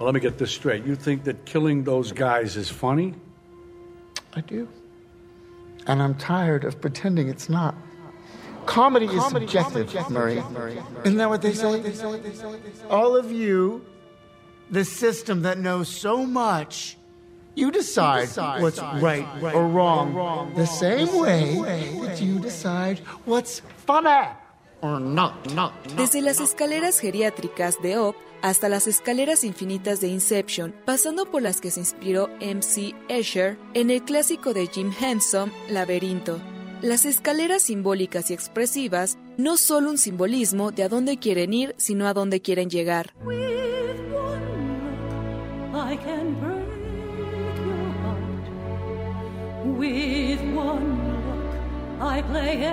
let 0.00 0.14
me 0.14 0.20
get 0.20 0.36
this 0.36 0.50
straight. 0.50 0.84
You 0.84 0.96
think 0.96 1.22
that 1.24 1.44
killing 1.44 1.84
those 1.84 2.10
guys 2.10 2.56
is 2.56 2.68
funny? 2.68 3.14
I 4.34 4.40
do. 4.40 4.68
And 5.86 6.02
I'm 6.02 6.16
tired 6.16 6.64
of 6.64 6.80
pretending 6.80 7.28
it's 7.28 7.48
not. 7.48 7.76
Comedy, 8.66 9.06
is 9.06 9.24
subjective, 9.26 10.10
Murray. 10.10 10.42
Isn't 11.04 11.16
that 11.18 11.28
what 11.28 11.42
they 11.42 11.52
say? 11.52 11.82
All 12.88 13.16
of 13.16 13.30
you, 13.32 13.84
the 14.70 14.84
system 14.84 15.42
that 15.42 15.58
knows 15.58 15.88
so 15.88 16.24
much, 16.24 16.96
you 17.54 17.70
decide, 17.70 18.28
what's 18.60 18.80
right, 19.00 19.26
or 19.42 19.66
wrong, 19.66 20.54
the 20.54 20.66
same, 20.66 21.08
way, 21.18 21.60
that 22.02 22.20
you 22.20 22.38
decide 22.38 23.00
what's 23.24 23.60
funny. 23.86 24.28
Desde 25.96 26.22
las 26.22 26.40
escaleras 26.40 26.98
geriátricas 26.98 27.80
de 27.82 27.98
Op 27.98 28.16
hasta 28.42 28.68
las 28.68 28.88
escaleras 28.88 29.44
infinitas 29.44 30.00
de 30.00 30.08
Inception, 30.08 30.74
pasando 30.84 31.26
por 31.26 31.42
las 31.42 31.60
que 31.60 31.70
se 31.70 31.78
inspiró 31.78 32.28
M.C. 32.40 32.92
Escher 33.08 33.56
en 33.74 33.90
el 33.90 34.02
clásico 34.02 34.52
de 34.52 34.66
Jim 34.66 34.92
Henson, 34.98 35.52
Laberinto. 35.68 36.40
Las 36.82 37.04
escaleras 37.04 37.62
simbólicas 37.62 38.32
y 38.32 38.34
expresivas, 38.34 39.16
no 39.36 39.56
solo 39.56 39.88
un 39.88 39.98
simbolismo 39.98 40.72
de 40.72 40.82
a 40.82 40.88
dónde 40.88 41.16
quieren 41.16 41.54
ir, 41.54 41.76
sino 41.78 42.08
a 42.08 42.12
dónde 42.12 42.42
quieren 42.42 42.70
llegar. 42.70 43.14
With 49.64 50.40
one 50.54 50.98
look, 51.04 51.54
I 52.00 52.22
play 52.22 52.64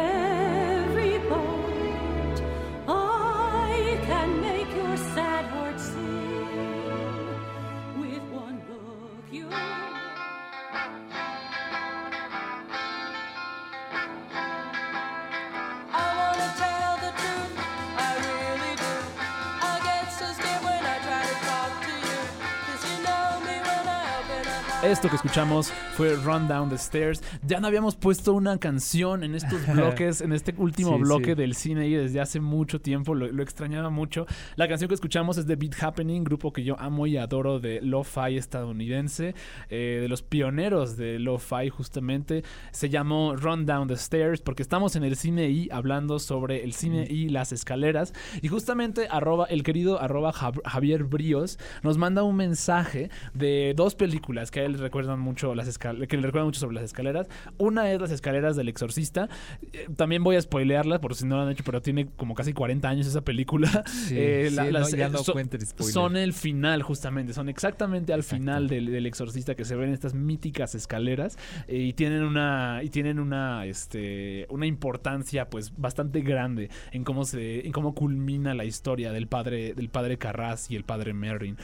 Esto 24.83 25.09
que 25.09 25.17
escuchamos 25.17 25.73
fue 25.97 26.15
Run 26.15 26.47
Down 26.47 26.69
the 26.69 26.75
Stairs. 26.75 27.21
Ya 27.45 27.59
no 27.59 27.67
habíamos 27.67 27.97
puesto 27.97 28.33
una 28.33 28.57
canción 28.59 29.25
en 29.25 29.35
estos 29.35 29.67
bloques, 29.73 30.21
en 30.21 30.31
este 30.31 30.55
último 30.57 30.95
Sí, 30.95 31.01
bloque 31.01 31.25
sí. 31.31 31.35
del 31.35 31.53
cine 31.53 31.87
y 31.89 31.95
desde 31.95 32.21
hace 32.21 32.39
mucho 32.39 32.79
tiempo 32.79 33.13
lo, 33.13 33.27
lo 33.27 33.43
extrañaba 33.43 33.89
mucho. 33.89 34.25
La 34.55 34.69
canción 34.69 34.87
que 34.87 34.95
escuchamos 34.95 35.37
es 35.37 35.45
de 35.47 35.57
Beat 35.57 35.83
Happening, 35.83 36.23
grupo 36.23 36.53
que 36.53 36.63
yo 36.63 36.79
amo 36.79 37.07
y 37.07 37.17
adoro 37.17 37.59
de 37.59 37.81
lo-fi 37.81 38.37
estadounidense, 38.37 39.35
eh, 39.69 39.97
de 40.01 40.07
los 40.07 40.21
pioneros 40.21 40.95
de 40.95 41.19
lo-fi 41.19 41.67
justamente. 41.67 42.45
Se 42.71 42.87
llamó 42.87 43.35
Run 43.35 43.65
Down 43.65 43.89
the 43.89 43.95
Stairs 43.95 44.39
porque 44.39 44.63
estamos 44.63 44.95
en 44.95 45.03
el 45.03 45.17
cine 45.17 45.49
y 45.49 45.67
hablando 45.71 46.19
sobre 46.19 46.63
el 46.63 46.71
cine 46.71 47.05
y 47.09 47.27
las 47.27 47.51
escaleras. 47.51 48.13
Y 48.41 48.47
justamente 48.47 49.09
arroba, 49.11 49.45
el 49.49 49.63
querido 49.63 50.01
arroba 50.01 50.31
Javier 50.31 51.03
Bríos 51.03 51.59
nos 51.83 51.97
manda 51.97 52.23
un 52.23 52.37
mensaje 52.37 53.09
de 53.33 53.73
dos 53.75 53.93
películas 53.95 54.51
que 54.51 54.68
él 54.69 54.79
recuerdan 54.79 55.19
mucho 55.19 55.53
las 55.55 55.67
escal- 55.67 56.07
que 56.07 56.15
le 56.17 56.23
recuerdan 56.23 56.45
mucho 56.47 56.59
sobre 56.59 56.75
las 56.75 56.83
escaleras. 56.85 57.27
Una 57.57 57.91
es 57.91 57.99
las 57.99 58.11
escaleras 58.11 58.55
del 58.55 58.69
exorcista. 58.69 59.27
Eh, 59.73 59.87
también 59.95 60.23
voy 60.23 60.35
a 60.35 60.41
spoilearla 60.41 61.01
por 61.01 61.15
si 61.15 61.25
no 61.25 61.35
lo 61.35 61.41
han 61.43 61.49
hecho, 61.51 61.63
pero 61.65 61.81
tiene 61.81 62.07
como 62.15 62.35
casi 62.35 62.53
40 62.53 62.87
años 62.89 63.07
esa 63.07 63.21
película. 63.21 63.83
Sí, 63.85 64.15
Eh, 64.17 64.47
sí, 64.49 64.55
la- 64.55 64.63
no, 64.65 64.71
las- 64.71 64.91
ya 64.91 65.07
eh, 65.07 65.09
no 65.09 65.19
son- 65.23 65.37
el 65.39 65.65
spoiler. 65.65 65.93
Son 65.93 66.15
el 66.17 66.33
final 66.33 66.81
justamente, 66.83 67.33
son 67.33 67.49
exactamente 67.49 68.13
al 68.13 68.23
final 68.23 68.67
del, 68.67 68.85
del 68.87 69.05
exorcista 69.05 69.55
que 69.55 69.65
se 69.65 69.75
ven 69.75 69.91
estas 69.91 70.13
míticas 70.13 70.75
escaleras 70.75 71.37
eh, 71.67 71.77
y 71.77 71.93
tienen 71.93 72.23
una 72.23 72.81
y 72.83 72.89
tienen 72.89 73.19
una 73.19 73.65
este 73.65 74.45
una 74.49 74.65
importancia 74.65 75.49
pues 75.49 75.73
bastante 75.77 76.21
grande 76.21 76.69
en 76.91 77.03
cómo 77.03 77.25
se 77.25 77.65
en 77.65 77.71
cómo 77.71 77.93
culmina 77.95 78.53
la 78.53 78.65
historia 78.65 79.11
del 79.11 79.27
padre 79.27 79.73
del 79.73 79.89
padre 79.89 80.17
Carras 80.17 80.69
y 80.69 80.75
el 80.75 80.83
padre 80.83 81.13
Merrin. 81.13 81.57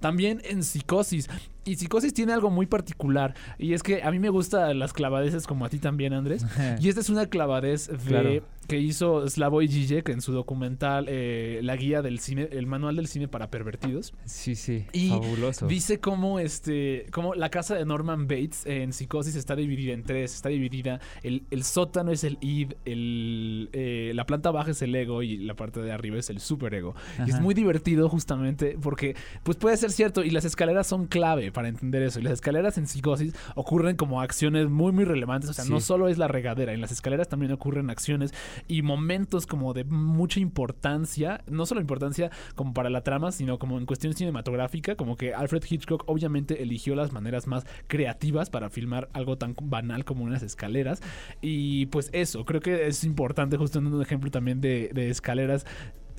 También 0.00 0.40
en 0.44 0.62
Psicosis 0.62 1.28
y 1.68 1.76
Psicosis 1.76 2.14
tiene 2.14 2.32
algo 2.32 2.50
muy 2.50 2.66
particular 2.66 3.34
y 3.58 3.74
es 3.74 3.82
que 3.82 4.02
a 4.02 4.10
mí 4.10 4.18
me 4.18 4.30
gustan 4.30 4.78
las 4.78 4.92
clavadeces 4.92 5.46
como 5.46 5.64
a 5.64 5.68
ti 5.68 5.78
también 5.78 6.12
Andrés 6.12 6.44
y 6.80 6.88
esta 6.88 7.00
es 7.00 7.10
una 7.10 7.26
clavadez 7.26 7.88
de 7.88 7.96
Claro. 7.96 8.42
Que 8.68 8.78
hizo 8.78 9.26
Slavoj 9.28 9.64
Žižek 9.64 10.10
en 10.10 10.20
su 10.20 10.32
documental 10.32 11.06
eh, 11.08 11.60
La 11.62 11.74
guía 11.74 12.02
del 12.02 12.20
cine, 12.20 12.48
el 12.52 12.66
manual 12.66 12.96
del 12.96 13.08
cine 13.08 13.26
para 13.26 13.50
pervertidos. 13.50 14.12
Sí, 14.26 14.54
sí, 14.54 14.84
Y 14.92 15.08
fabuloso. 15.08 15.66
dice 15.66 15.98
cómo 16.00 16.38
este 16.38 17.06
cómo 17.10 17.34
la 17.34 17.48
casa 17.48 17.74
de 17.74 17.84
Norman 17.84 18.28
Bates 18.28 18.66
en 18.66 18.92
Psicosis 18.92 19.34
está 19.36 19.56
dividida 19.56 19.94
en 19.94 20.02
tres, 20.04 20.34
está 20.34 20.50
dividida 20.50 21.00
el, 21.22 21.44
el 21.50 21.64
sótano 21.64 22.12
es 22.12 22.24
el 22.24 22.36
id, 22.42 22.72
el, 22.84 23.70
eh, 23.72 24.12
la 24.14 24.26
planta 24.26 24.50
baja 24.50 24.70
es 24.70 24.82
el 24.82 24.94
ego 24.94 25.22
y 25.22 25.38
la 25.38 25.54
parte 25.54 25.80
de 25.80 25.90
arriba 25.90 26.18
es 26.18 26.28
el 26.30 26.40
superego. 26.40 26.94
Y 27.18 27.28
es 27.30 27.34
Ajá. 27.36 27.42
muy 27.42 27.54
divertido 27.54 28.08
justamente 28.08 28.76
porque 28.80 29.16
pues 29.42 29.56
puede 29.56 29.76
ser 29.78 29.90
cierto 29.92 30.22
y 30.22 30.30
las 30.30 30.44
escaleras 30.44 30.86
son 30.86 31.06
clave 31.06 31.50
para 31.52 31.68
entender 31.68 32.02
eso. 32.02 32.20
Y 32.20 32.22
las 32.22 32.34
escaleras 32.34 32.76
en 32.76 32.86
Psicosis 32.86 33.34
ocurren 33.54 33.96
como 33.96 34.20
acciones 34.20 34.68
muy 34.68 34.92
muy 34.92 35.04
relevantes, 35.04 35.48
o 35.48 35.54
sea, 35.54 35.64
no 35.64 35.80
solo 35.80 36.08
es 36.08 36.18
la 36.18 36.28
regadera, 36.28 36.74
en 36.74 36.82
las 36.82 36.92
escaleras 36.92 37.28
también 37.28 37.52
ocurren 37.52 37.88
acciones 37.88 38.34
y 38.66 38.82
momentos 38.82 39.46
como 39.46 39.74
de 39.74 39.84
mucha 39.84 40.40
importancia, 40.40 41.42
no 41.46 41.66
solo 41.66 41.80
importancia 41.80 42.30
como 42.54 42.74
para 42.74 42.90
la 42.90 43.02
trama, 43.02 43.32
sino 43.32 43.58
como 43.58 43.78
en 43.78 43.86
cuestión 43.86 44.14
cinematográfica, 44.14 44.96
como 44.96 45.16
que 45.16 45.34
Alfred 45.34 45.62
Hitchcock 45.68 46.04
obviamente 46.06 46.62
eligió 46.62 46.94
las 46.94 47.12
maneras 47.12 47.46
más 47.46 47.66
creativas 47.86 48.50
para 48.50 48.70
filmar 48.70 49.08
algo 49.12 49.36
tan 49.38 49.54
banal 49.60 50.04
como 50.04 50.24
unas 50.24 50.42
escaleras. 50.42 51.02
Y 51.40 51.86
pues 51.86 52.10
eso, 52.12 52.44
creo 52.44 52.60
que 52.60 52.86
es 52.86 53.04
importante 53.04 53.56
justo 53.56 53.78
en 53.78 53.86
un 53.86 54.02
ejemplo 54.02 54.30
también 54.30 54.60
de, 54.60 54.90
de 54.92 55.10
escaleras 55.10 55.64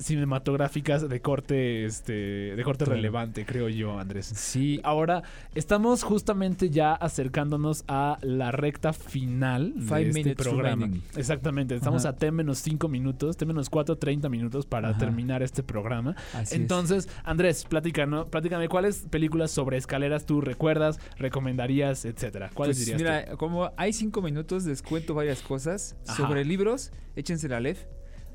cinematográficas 0.00 1.08
de 1.08 1.20
corte 1.20 1.84
este 1.84 2.12
de 2.56 2.62
corte 2.64 2.84
relevante 2.84 3.44
creo 3.44 3.68
yo 3.68 3.98
Andrés 3.98 4.26
sí 4.26 4.80
ahora 4.82 5.22
estamos 5.54 6.02
justamente 6.02 6.70
ya 6.70 6.94
acercándonos 6.94 7.84
a 7.88 8.18
la 8.22 8.50
recta 8.52 8.92
final 8.92 9.74
Five 9.78 10.12
de 10.12 10.20
este 10.20 10.36
programa 10.36 10.86
remaining. 10.86 11.02
exactamente 11.16 11.74
estamos 11.74 12.04
Ajá. 12.04 12.14
a 12.14 12.16
T 12.16 12.30
menos 12.30 12.58
5 12.58 12.88
minutos 12.88 13.36
T 13.36 13.44
menos 13.46 13.68
4 13.70 13.96
30 13.96 14.28
minutos 14.28 14.66
para 14.66 14.90
Ajá. 14.90 14.98
terminar 14.98 15.42
este 15.42 15.62
programa 15.62 16.16
Así 16.32 16.54
es. 16.54 16.60
entonces 16.60 17.08
Andrés 17.24 17.64
platícanos 17.68 18.26
platícame 18.28 18.68
cuáles 18.68 19.00
películas 19.10 19.50
sobre 19.50 19.76
escaleras 19.76 20.26
tú 20.26 20.40
recuerdas 20.40 20.98
recomendarías 21.18 22.04
etcétera 22.04 22.50
cuáles 22.54 22.76
Pues 22.78 22.86
dirías 22.86 23.00
mira, 23.00 23.36
como 23.36 23.70
hay 23.76 23.92
cinco 23.92 24.22
minutos, 24.22 24.64
les 24.64 24.82
cuento 24.82 25.14
varias 25.14 25.42
cosas. 25.42 25.96
Ajá. 26.06 26.16
Sobre 26.16 26.44
libros, 26.44 26.92
échense 27.16 27.48
la 27.48 27.60
LEF. 27.60 27.84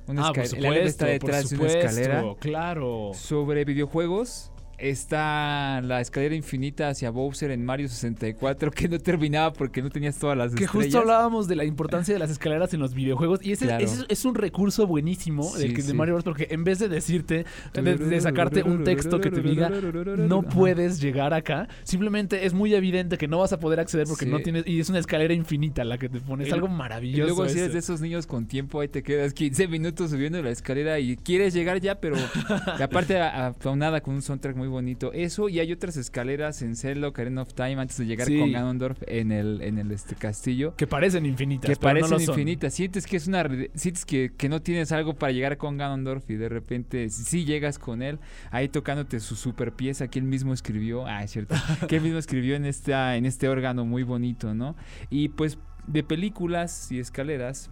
Una 0.08 0.28
Ah, 0.28 0.34
por 0.34 0.44
esca- 0.44 0.60
la 0.60 0.70
LEF 0.70 0.86
está 0.86 1.06
supuesto, 1.06 1.26
por 1.26 1.32
detrás 1.32 1.50
de 1.50 1.56
una 1.56 1.70
supuesto, 1.70 1.80
escalera. 2.00 2.36
claro 2.40 3.12
Sobre 3.14 3.66
videojuegos, 3.66 4.52
está 4.78 5.82
la 5.82 6.02
escalera 6.02 6.36
infinita 6.36 6.90
hacia 6.90 7.10
Bowser 7.10 7.52
en 7.52 7.66
Mario 7.66 7.88
64, 7.90 8.72
que 8.72 8.88
no 8.90 9.00
terminaba 9.00 9.54
porque 9.54 9.82
no 9.82 9.90
tenías 9.90 10.18
todas 10.18 10.38
las 10.38 10.54
Que 10.54 10.66
estrellas. 10.66 10.86
justo 10.88 11.00
hablábamos 11.00 11.48
de 11.48 11.56
la 11.56 11.66
importancia 11.66 12.14
de 12.14 12.20
las 12.20 12.30
escaleras 12.30 12.74
en 12.74 12.80
los 12.80 12.94
videojuegos 12.94 13.40
y 13.44 13.52
ese, 13.52 13.66
Claro. 13.66 13.84
ese 13.84 14.06
es, 14.10 14.26
un 14.26 14.36
recurso 14.36 14.88
buenísimo 14.88 15.44
Sí, 15.44 15.70
que- 15.74 15.82
de 15.82 15.90
sí. 15.90 15.94
Mario 15.94 16.16
Bros 16.16 16.24
porque 16.24 16.48
en 16.52 16.64
vez 16.64 16.80
de 16.80 16.90
decirte 16.90 17.46
de, 17.74 17.96
de 17.98 18.22
sacarte 18.22 18.64
un 18.64 18.84
texto 18.84 19.20
que 19.20 19.32
te 19.32 19.42
diga 19.42 19.70
no 20.18 20.42
puedes 20.44 21.00
llegar 21.02 21.34
acá, 21.34 21.68
simplemente 21.84 22.46
es 22.46 22.54
muy 22.54 22.74
evidente 22.74 23.18
que 23.18 23.28
no 23.28 23.40
vas 23.40 23.54
a 23.54 23.60
poder 23.60 23.80
acceder 23.80 24.08
porque 24.08 24.26
Sí. 24.26 24.32
no 24.32 24.40
tienes 24.40 24.66
y 24.68 24.80
es 24.80 24.90
una 24.90 25.00
escala 25.00 25.26
infinita 25.34 25.84
la 25.84 25.98
que 25.98 26.08
te 26.10 26.20
pone, 26.20 26.44
es 26.44 26.50
Y- 26.50 26.54
algo 26.54 26.68
Y 26.68 26.72
maravilloso. 26.72 27.24
luego 27.34 27.50
si 27.50 27.58
eres 27.60 27.74
de 27.74 27.80
esos 27.80 28.02
niños 28.02 28.28
con 28.28 28.46
tiempo, 28.48 28.80
ahí 28.82 28.88
te 28.88 29.02
quedas 29.04 29.34
15 29.34 29.68
minutos 29.68 30.12
subiendo 30.12 30.42
la 30.42 30.52
escalera 30.52 31.00
y 31.00 31.16
quieres 31.18 31.54
llegar 31.54 31.80
ya, 31.80 31.96
pero 31.96 32.16
y 32.18 32.82
aparte 32.82 33.18
a- 33.20 33.54
aunada 33.64 34.02
con 34.02 34.14
un 34.16 34.22
soundtrack 34.22 34.56
muy 34.56 34.65
bonito. 34.68 35.12
Eso 35.14 35.50
y 35.50 35.60
hay 35.60 35.72
otras 35.72 35.98
escaleras 35.98 36.62
en 36.62 36.76
Zelda, 36.76 37.08
Ocarina 37.08 37.42
of 37.42 37.54
Time 37.54 37.80
antes 37.82 37.98
de 37.98 38.06
llegar 38.06 38.28
Sí. 38.28 38.40
con 38.40 38.52
Ganondorf 38.52 39.02
en 39.08 39.32
el 39.32 39.62
en 39.62 39.78
el 39.78 39.92
este 39.92 40.16
castillo. 40.16 40.76
que 40.76 40.88
parecen 40.88 41.26
infinitas, 41.26 41.70
Que 41.70 41.76
pero 41.76 41.94
no 41.96 42.00
parecen 42.08 42.26
son. 42.26 42.34
infinitas. 42.34 42.74
Sientes 42.74 43.06
que 43.08 43.18
es 43.18 43.28
una 43.28 43.48
sientes 43.76 44.06
que, 44.06 44.32
que 44.38 44.50
no 44.50 44.62
tienes 44.62 44.92
algo 44.92 45.14
para 45.14 45.32
llegar 45.32 45.58
con 45.58 45.78
Ganondorf 45.78 46.30
y 46.30 46.36
de 46.36 46.50
repente 46.50 47.10
sí 47.10 47.46
llegas 47.46 47.80
con 47.80 48.02
él, 48.02 48.20
ahí 48.52 48.68
tocándote 48.70 49.20
su 49.20 49.36
super 49.36 49.72
pieza 49.74 50.08
que 50.08 50.20
él 50.20 50.26
mismo 50.26 50.54
escribió. 50.54 51.06
Ah, 51.06 51.24
es 51.24 51.32
cierto. 51.32 51.56
que 51.88 51.98
él 51.98 52.02
mismo 52.04 52.18
escribió 52.20 52.56
en 52.56 52.66
esta 52.66 53.16
en 53.18 53.26
este 53.26 53.48
órgano 53.50 53.86
muy 53.86 54.04
bonito, 54.04 54.54
¿no? 54.54 54.76
Y 55.10 55.30
pues 55.30 55.58
de 55.88 56.04
películas 56.04 56.92
y 56.92 57.00
escaleras 57.00 57.70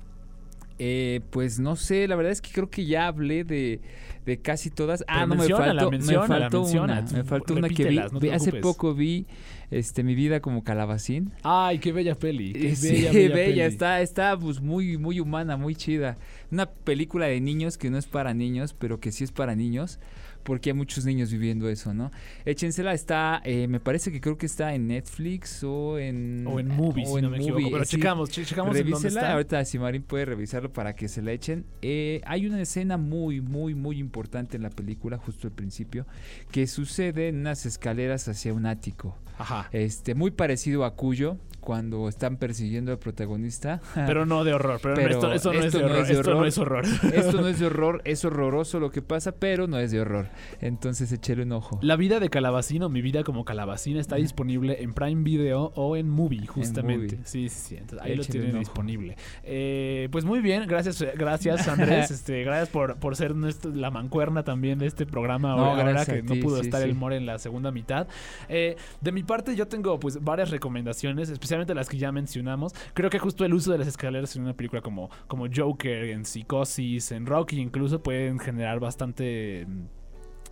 eh, 0.79 1.21
pues 1.29 1.59
no 1.59 1.75
sé, 1.75 2.07
la 2.07 2.15
verdad 2.15 2.31
es 2.31 2.41
que 2.41 2.51
creo 2.51 2.69
que 2.69 2.85
ya 2.85 3.07
hablé 3.07 3.43
de, 3.43 3.81
de 4.25 4.41
casi 4.41 4.69
todas. 4.69 5.03
Ah, 5.07 5.25
Pero 5.27 5.27
no, 5.27 5.35
me 5.35 5.49
faltó, 5.49 5.91
me 5.91 5.99
faltó 6.27 6.61
una. 6.63 7.01
Me 7.13 7.23
faltó 7.23 7.53
una 7.55 7.69
que 7.69 7.85
vi, 7.85 7.95
no 7.97 8.33
hace 8.33 8.53
poco 8.53 8.93
vi 8.93 9.25
este 9.71 10.03
mi 10.03 10.15
vida 10.15 10.39
como 10.39 10.63
calabacín. 10.63 11.31
Ay, 11.43 11.79
qué 11.79 11.91
bella 11.91 12.15
peli. 12.15 12.53
Qué 12.53 12.75
Sí, 12.75 12.89
bella, 12.91 13.11
bella, 13.13 13.35
bella, 13.35 13.45
peli. 13.45 13.61
está, 13.61 14.01
está 14.01 14.37
pues 14.37 14.61
muy, 14.61 14.97
muy 14.97 15.19
humana, 15.19 15.57
muy 15.57 15.75
chida. 15.75 16.17
Una 16.51 16.67
película 16.67 17.25
de 17.27 17.41
niños 17.41 17.77
que 17.77 17.89
no 17.89 17.97
es 17.97 18.05
para 18.05 18.33
niños, 18.33 18.73
pero 18.77 18.99
que 18.99 19.11
sí 19.11 19.23
es 19.23 19.31
para 19.31 19.55
niños, 19.55 19.99
porque 20.43 20.69
hay 20.69 20.73
muchos 20.75 21.05
niños 21.05 21.31
viviendo 21.31 21.69
eso, 21.69 21.93
¿no? 21.93 22.11
Échensela, 22.45 22.93
está, 22.93 23.41
eh, 23.45 23.67
me 23.67 23.79
parece 23.79 24.11
que 24.11 24.19
creo 24.21 24.37
que 24.37 24.45
está 24.45 24.73
en 24.75 24.87
Netflix 24.87 25.63
o 25.63 25.97
en... 25.97 26.45
O 26.47 26.59
en 26.59 26.67
Movie, 26.67 27.05
si 27.05 27.21
no 27.21 27.29
me 27.29 27.37
equivoco, 27.37 27.69
pero 27.71 27.85
checamos, 27.85 28.29
che- 28.29 28.45
checamos 28.45 28.75
en 28.75 28.83
dónde 28.83 28.91
Revísela, 28.97 29.21
está. 29.21 29.33
ahorita 29.33 29.65
si 29.65 29.79
Marín 29.79 30.03
puede 30.03 30.25
revisarlo 30.25 30.71
para 30.71 30.95
que 30.95 31.07
se 31.07 31.21
la 31.21 31.31
echen. 31.31 31.65
Eh, 31.81 32.21
hay 32.25 32.45
una 32.45 32.61
escena 32.61 32.97
muy, 32.97 33.41
muy, 33.41 33.73
muy 33.75 33.99
importante 33.99 34.57
en 34.57 34.63
la 34.63 34.69
película, 34.69 35.17
justo 35.17 35.47
al 35.47 35.53
principio, 35.53 36.05
que 36.51 36.67
sucede 36.67 37.29
en 37.29 37.37
unas 37.37 37.65
escaleras 37.65 38.27
hacia 38.27 38.53
un 38.53 38.65
ático. 38.65 39.17
Ajá. 39.37 39.69
Este, 39.71 40.13
muy 40.13 40.31
parecido 40.31 40.85
a 40.85 40.95
Cuyo, 40.95 41.37
cuando 41.63 42.07
están 42.09 42.37
persiguiendo 42.37 42.91
al 42.91 42.99
protagonista. 42.99 43.81
Pero 43.95 44.25
no 44.25 44.43
de 44.43 44.53
horror. 44.53 44.79
Pero, 44.81 44.99
esto, 44.99 45.33
esto 45.33 45.53
no 45.53 45.63
es 45.63 45.73
de 45.73 45.83
horror. 45.83 46.11
Esto 46.11 46.33
no 46.33 46.45
es 46.45 46.57
horror. 46.57 46.85
Esto 47.13 47.41
no 47.41 47.47
es 47.47 47.59
de 47.59 47.65
horror. 47.65 48.01
Es 48.05 48.25
horroroso 48.25 48.79
lo 48.79 48.91
que 48.91 49.01
pasa, 49.01 49.33
pero 49.33 49.67
no 49.67 49.79
es 49.79 49.91
de 49.91 50.01
horror. 50.01 50.27
Entonces 50.61 51.11
échale 51.11 51.43
un 51.43 51.53
ojo. 51.53 51.79
La 51.81 51.95
vida 51.95 52.19
de 52.19 52.29
Calabacín 52.29 52.83
o 52.83 52.89
mi 52.89 53.01
vida 53.01 53.23
como 53.23 53.45
Calabacín 53.45 53.97
está 53.97 54.17
disponible 54.17 54.83
en 54.83 54.93
Prime 54.93 55.23
Video 55.23 55.71
o 55.75 55.95
en 55.95 56.09
Movie, 56.09 56.45
justamente. 56.47 57.15
Movie. 57.15 57.25
Sí, 57.25 57.49
sí, 57.49 57.69
sí. 57.69 57.75
Entonces, 57.77 58.05
ahí 58.05 58.15
lo 58.15 58.23
Échale 58.23 58.39
tienen 58.39 58.59
disponible. 58.59 59.17
Eh, 59.43 60.09
pues 60.11 60.25
muy 60.25 60.39
bien, 60.41 60.67
gracias, 60.67 61.03
gracias 61.15 61.67
Andrés. 61.67 62.11
este, 62.11 62.43
gracias 62.43 62.69
por, 62.69 62.97
por 62.97 63.15
ser 63.15 63.35
nuestro- 63.35 63.71
la 63.71 63.91
mancuerna 63.91 64.43
también 64.43 64.79
de 64.79 64.87
este 64.87 65.05
programa. 65.05 65.55
No, 65.55 65.65
ahora 65.65 66.05
que 66.05 66.21
no 66.23 66.35
pudo 66.41 66.57
sí, 66.59 66.65
estar 66.65 66.81
sí. 66.81 66.89
el 66.89 66.95
More 66.95 67.17
en 67.17 67.25
la 67.25 67.39
segunda 67.39 67.71
mitad. 67.71 68.07
Eh, 68.49 68.75
de 69.01 69.11
mi 69.11 69.23
parte, 69.23 69.55
yo 69.55 69.67
tengo 69.67 69.99
pues 69.99 70.23
varias 70.23 70.49
recomendaciones, 70.49 71.29
especialmente 71.29 71.52
las 71.75 71.89
que 71.89 71.97
ya 71.97 72.11
mencionamos. 72.11 72.73
Creo 72.93 73.09
que 73.09 73.19
justo 73.19 73.45
el 73.45 73.53
uso 73.53 73.71
de 73.71 73.77
las 73.77 73.87
escaleras 73.87 74.35
en 74.35 74.43
una 74.43 74.53
película 74.53 74.81
como, 74.81 75.09
como 75.27 75.47
Joker, 75.53 76.05
en 76.05 76.25
Psicosis, 76.25 77.11
en 77.11 77.25
Rocky, 77.25 77.59
incluso 77.59 78.01
pueden 78.01 78.39
generar 78.39 78.79
bastante. 78.79 79.67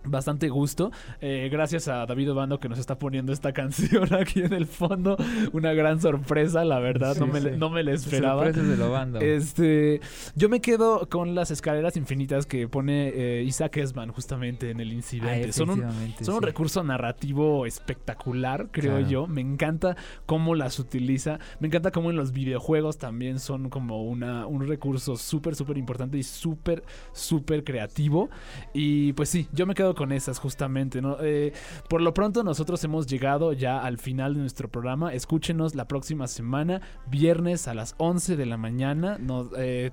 Bastante 0.04 0.48
gusto. 0.48 0.90
Eh, 1.20 1.48
gracias 1.50 1.88
a 1.88 2.04
David 2.06 2.32
Obando 2.32 2.58
que 2.58 2.68
nos 2.68 2.78
está 2.78 2.98
poniendo 2.98 3.32
esta 3.32 3.52
canción 3.52 4.12
aquí 4.14 4.40
en 4.42 4.52
el 4.52 4.66
fondo. 4.66 5.16
Una 5.52 5.72
gran 5.72 6.00
sorpresa, 6.00 6.64
la 6.64 6.78
verdad. 6.80 7.16
no, 7.16 7.26
me, 7.26 7.40
sí. 7.40 7.48
no 7.56 7.70
me 7.70 7.82
la 7.82 7.92
esperaba. 7.92 8.44
Sorpresas 8.44 8.68
del 8.68 8.82
Obando. 8.82 9.20
Este, 9.20 10.00
yo 10.34 10.48
me 10.48 10.60
quedo 10.60 11.08
con 11.08 11.34
las 11.34 11.50
escaleras 11.50 11.96
infinitas 11.96 12.46
que 12.46 12.66
pone 12.68 13.08
eh, 13.14 13.42
Isaac 13.44 13.76
Esban 13.78 14.10
justamente 14.12 14.70
en 14.70 14.80
el 14.80 14.92
incidente. 14.92 15.48
Ah, 15.50 15.52
son 15.52 15.70
un, 15.70 15.80
son 16.20 16.34
un 16.34 16.40
sí. 16.40 16.46
recurso 16.46 16.82
narrativo 16.82 17.66
espectacular, 17.66 18.68
creo 18.70 18.96
Claro. 18.96 19.08
yo. 19.08 19.26
Me 19.26 19.40
encanta 19.40 19.96
cómo 20.26 20.54
las 20.54 20.78
utiliza. 20.78 21.38
Me 21.60 21.68
encanta 21.68 21.90
cómo 21.92 22.10
en 22.10 22.16
los 22.16 22.32
videojuegos 22.32 22.98
también 22.98 23.38
son 23.38 23.70
como 23.70 24.02
una, 24.02 24.46
un 24.46 24.66
recurso 24.66 25.16
súper, 25.16 25.54
súper 25.54 25.78
importante 25.78 26.18
y 26.18 26.22
súper, 26.22 26.82
súper 27.12 27.64
creativo. 27.64 28.28
Y 28.74 29.12
pues 29.12 29.28
sí, 29.28 29.48
yo 29.52 29.66
me 29.66 29.74
quedo 29.74 29.91
con 29.94 30.12
esas 30.12 30.38
justamente. 30.38 31.00
¿no? 31.02 31.16
Eh, 31.20 31.52
por 31.88 32.00
lo 32.02 32.14
pronto 32.14 32.42
nosotros 32.44 32.82
hemos 32.84 33.06
llegado 33.06 33.52
ya 33.52 33.78
al 33.82 33.98
final 33.98 34.34
de 34.34 34.40
nuestro 34.40 34.68
programa. 34.70 35.12
Escúchenos 35.14 35.74
la 35.74 35.86
próxima 35.88 36.26
semana, 36.26 36.80
viernes 37.08 37.68
a 37.68 37.74
las 37.74 37.94
11 37.98 38.36
de 38.36 38.46
la 38.46 38.56
mañana. 38.56 39.18
Nos, 39.18 39.48
eh, 39.56 39.90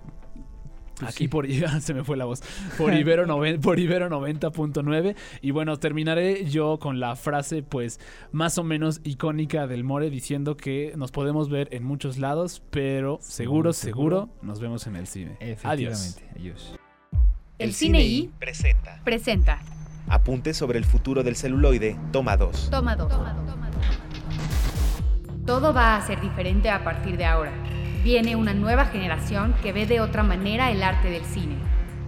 Pues 1.00 1.12
Aquí 1.12 1.24
sí. 1.24 1.28
por 1.30 1.45
se 1.82 1.93
me 1.93 2.04
fue 2.04 2.18
la 2.18 2.26
voz. 2.26 2.41
Por 2.78 2.93
Ibero, 3.02 3.26
noven- 3.26 3.62
por 3.62 3.80
Ibero 3.80 4.10
90.9. 4.10 5.16
Y 5.41 5.52
bueno, 5.52 5.78
terminaré 5.78 6.43
yo 6.43 6.78
con 6.78 7.00
la 7.00 7.16
frase, 7.16 7.64
pues, 7.64 8.02
más 8.34 8.58
o 8.58 8.66
menos 8.66 9.00
icónica 9.06 9.66
del 9.66 9.86
More, 9.86 10.10
diciendo 10.10 10.58
que 10.58 10.91
nos 10.97 11.12
podemos 11.12 11.50
ver 11.50 11.70
en 11.72 11.86
muchos 11.86 12.18
lados, 12.18 12.62
pero 12.70 13.18
seguro, 13.22 13.72
Seguro, 13.72 14.28
nos 14.41 14.60
vemos 14.60 14.88
en 14.88 14.97
el 14.97 15.08
cine. 15.08 15.38
Efectivamente. 15.39 16.26
Adiós. 16.36 16.36
Adiós. 16.36 16.76
El 17.60 17.74
Cine 17.74 18.02
I 18.02 18.30
presenta 18.39 19.02
presenta 19.04 19.62
Apuntes 20.10 20.57
sobre 20.57 20.80
el 20.80 20.86
futuro 20.86 21.22
del 21.22 21.36
celuloide, 21.36 21.95
toma 22.12 22.36
2. 22.36 22.72
Toma 22.72 22.95
dos. 22.95 23.14
Todo 25.45 25.72
va 25.72 25.95
a 25.95 26.01
ser 26.01 26.20
diferente 26.20 26.72
a 26.72 26.84
partir 26.84 27.16
de 27.16 27.26
ahora. 27.26 27.51
Viene 28.03 28.36
una 28.36 28.55
nueva 28.55 28.86
generación 28.86 29.53
que 29.62 29.72
ve 29.72 29.86
de 29.86 30.01
otra 30.01 30.24
manera 30.24 30.72
el 30.72 30.82
arte 30.82 31.12
del 31.12 31.24
cine. 31.26 31.57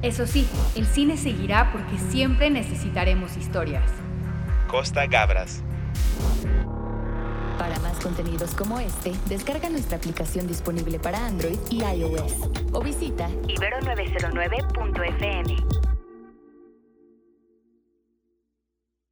Eso 0.02 0.26
sí, 0.26 0.50
el 0.76 0.88
cine 0.88 1.16
seguirá 1.16 1.72
porque 1.72 2.00
siempre 2.00 2.50
necesitaremos 2.50 3.38
historias. 3.38 3.88
Costa 4.68 5.06
Gabras. 5.06 5.62
Para 7.60 7.78
más 7.82 8.00
contenidos 8.00 8.56
como 8.56 8.80
este, 8.80 9.12
descarga 9.30 9.70
nuestra 9.70 9.98
aplicación 9.98 10.48
disponible 10.48 10.98
para 10.98 11.24
Android 11.24 11.60
y 11.70 11.84
iOS 11.84 12.34
o 12.72 12.82
visita 12.82 13.30
ibero909.fm. 13.48 15.91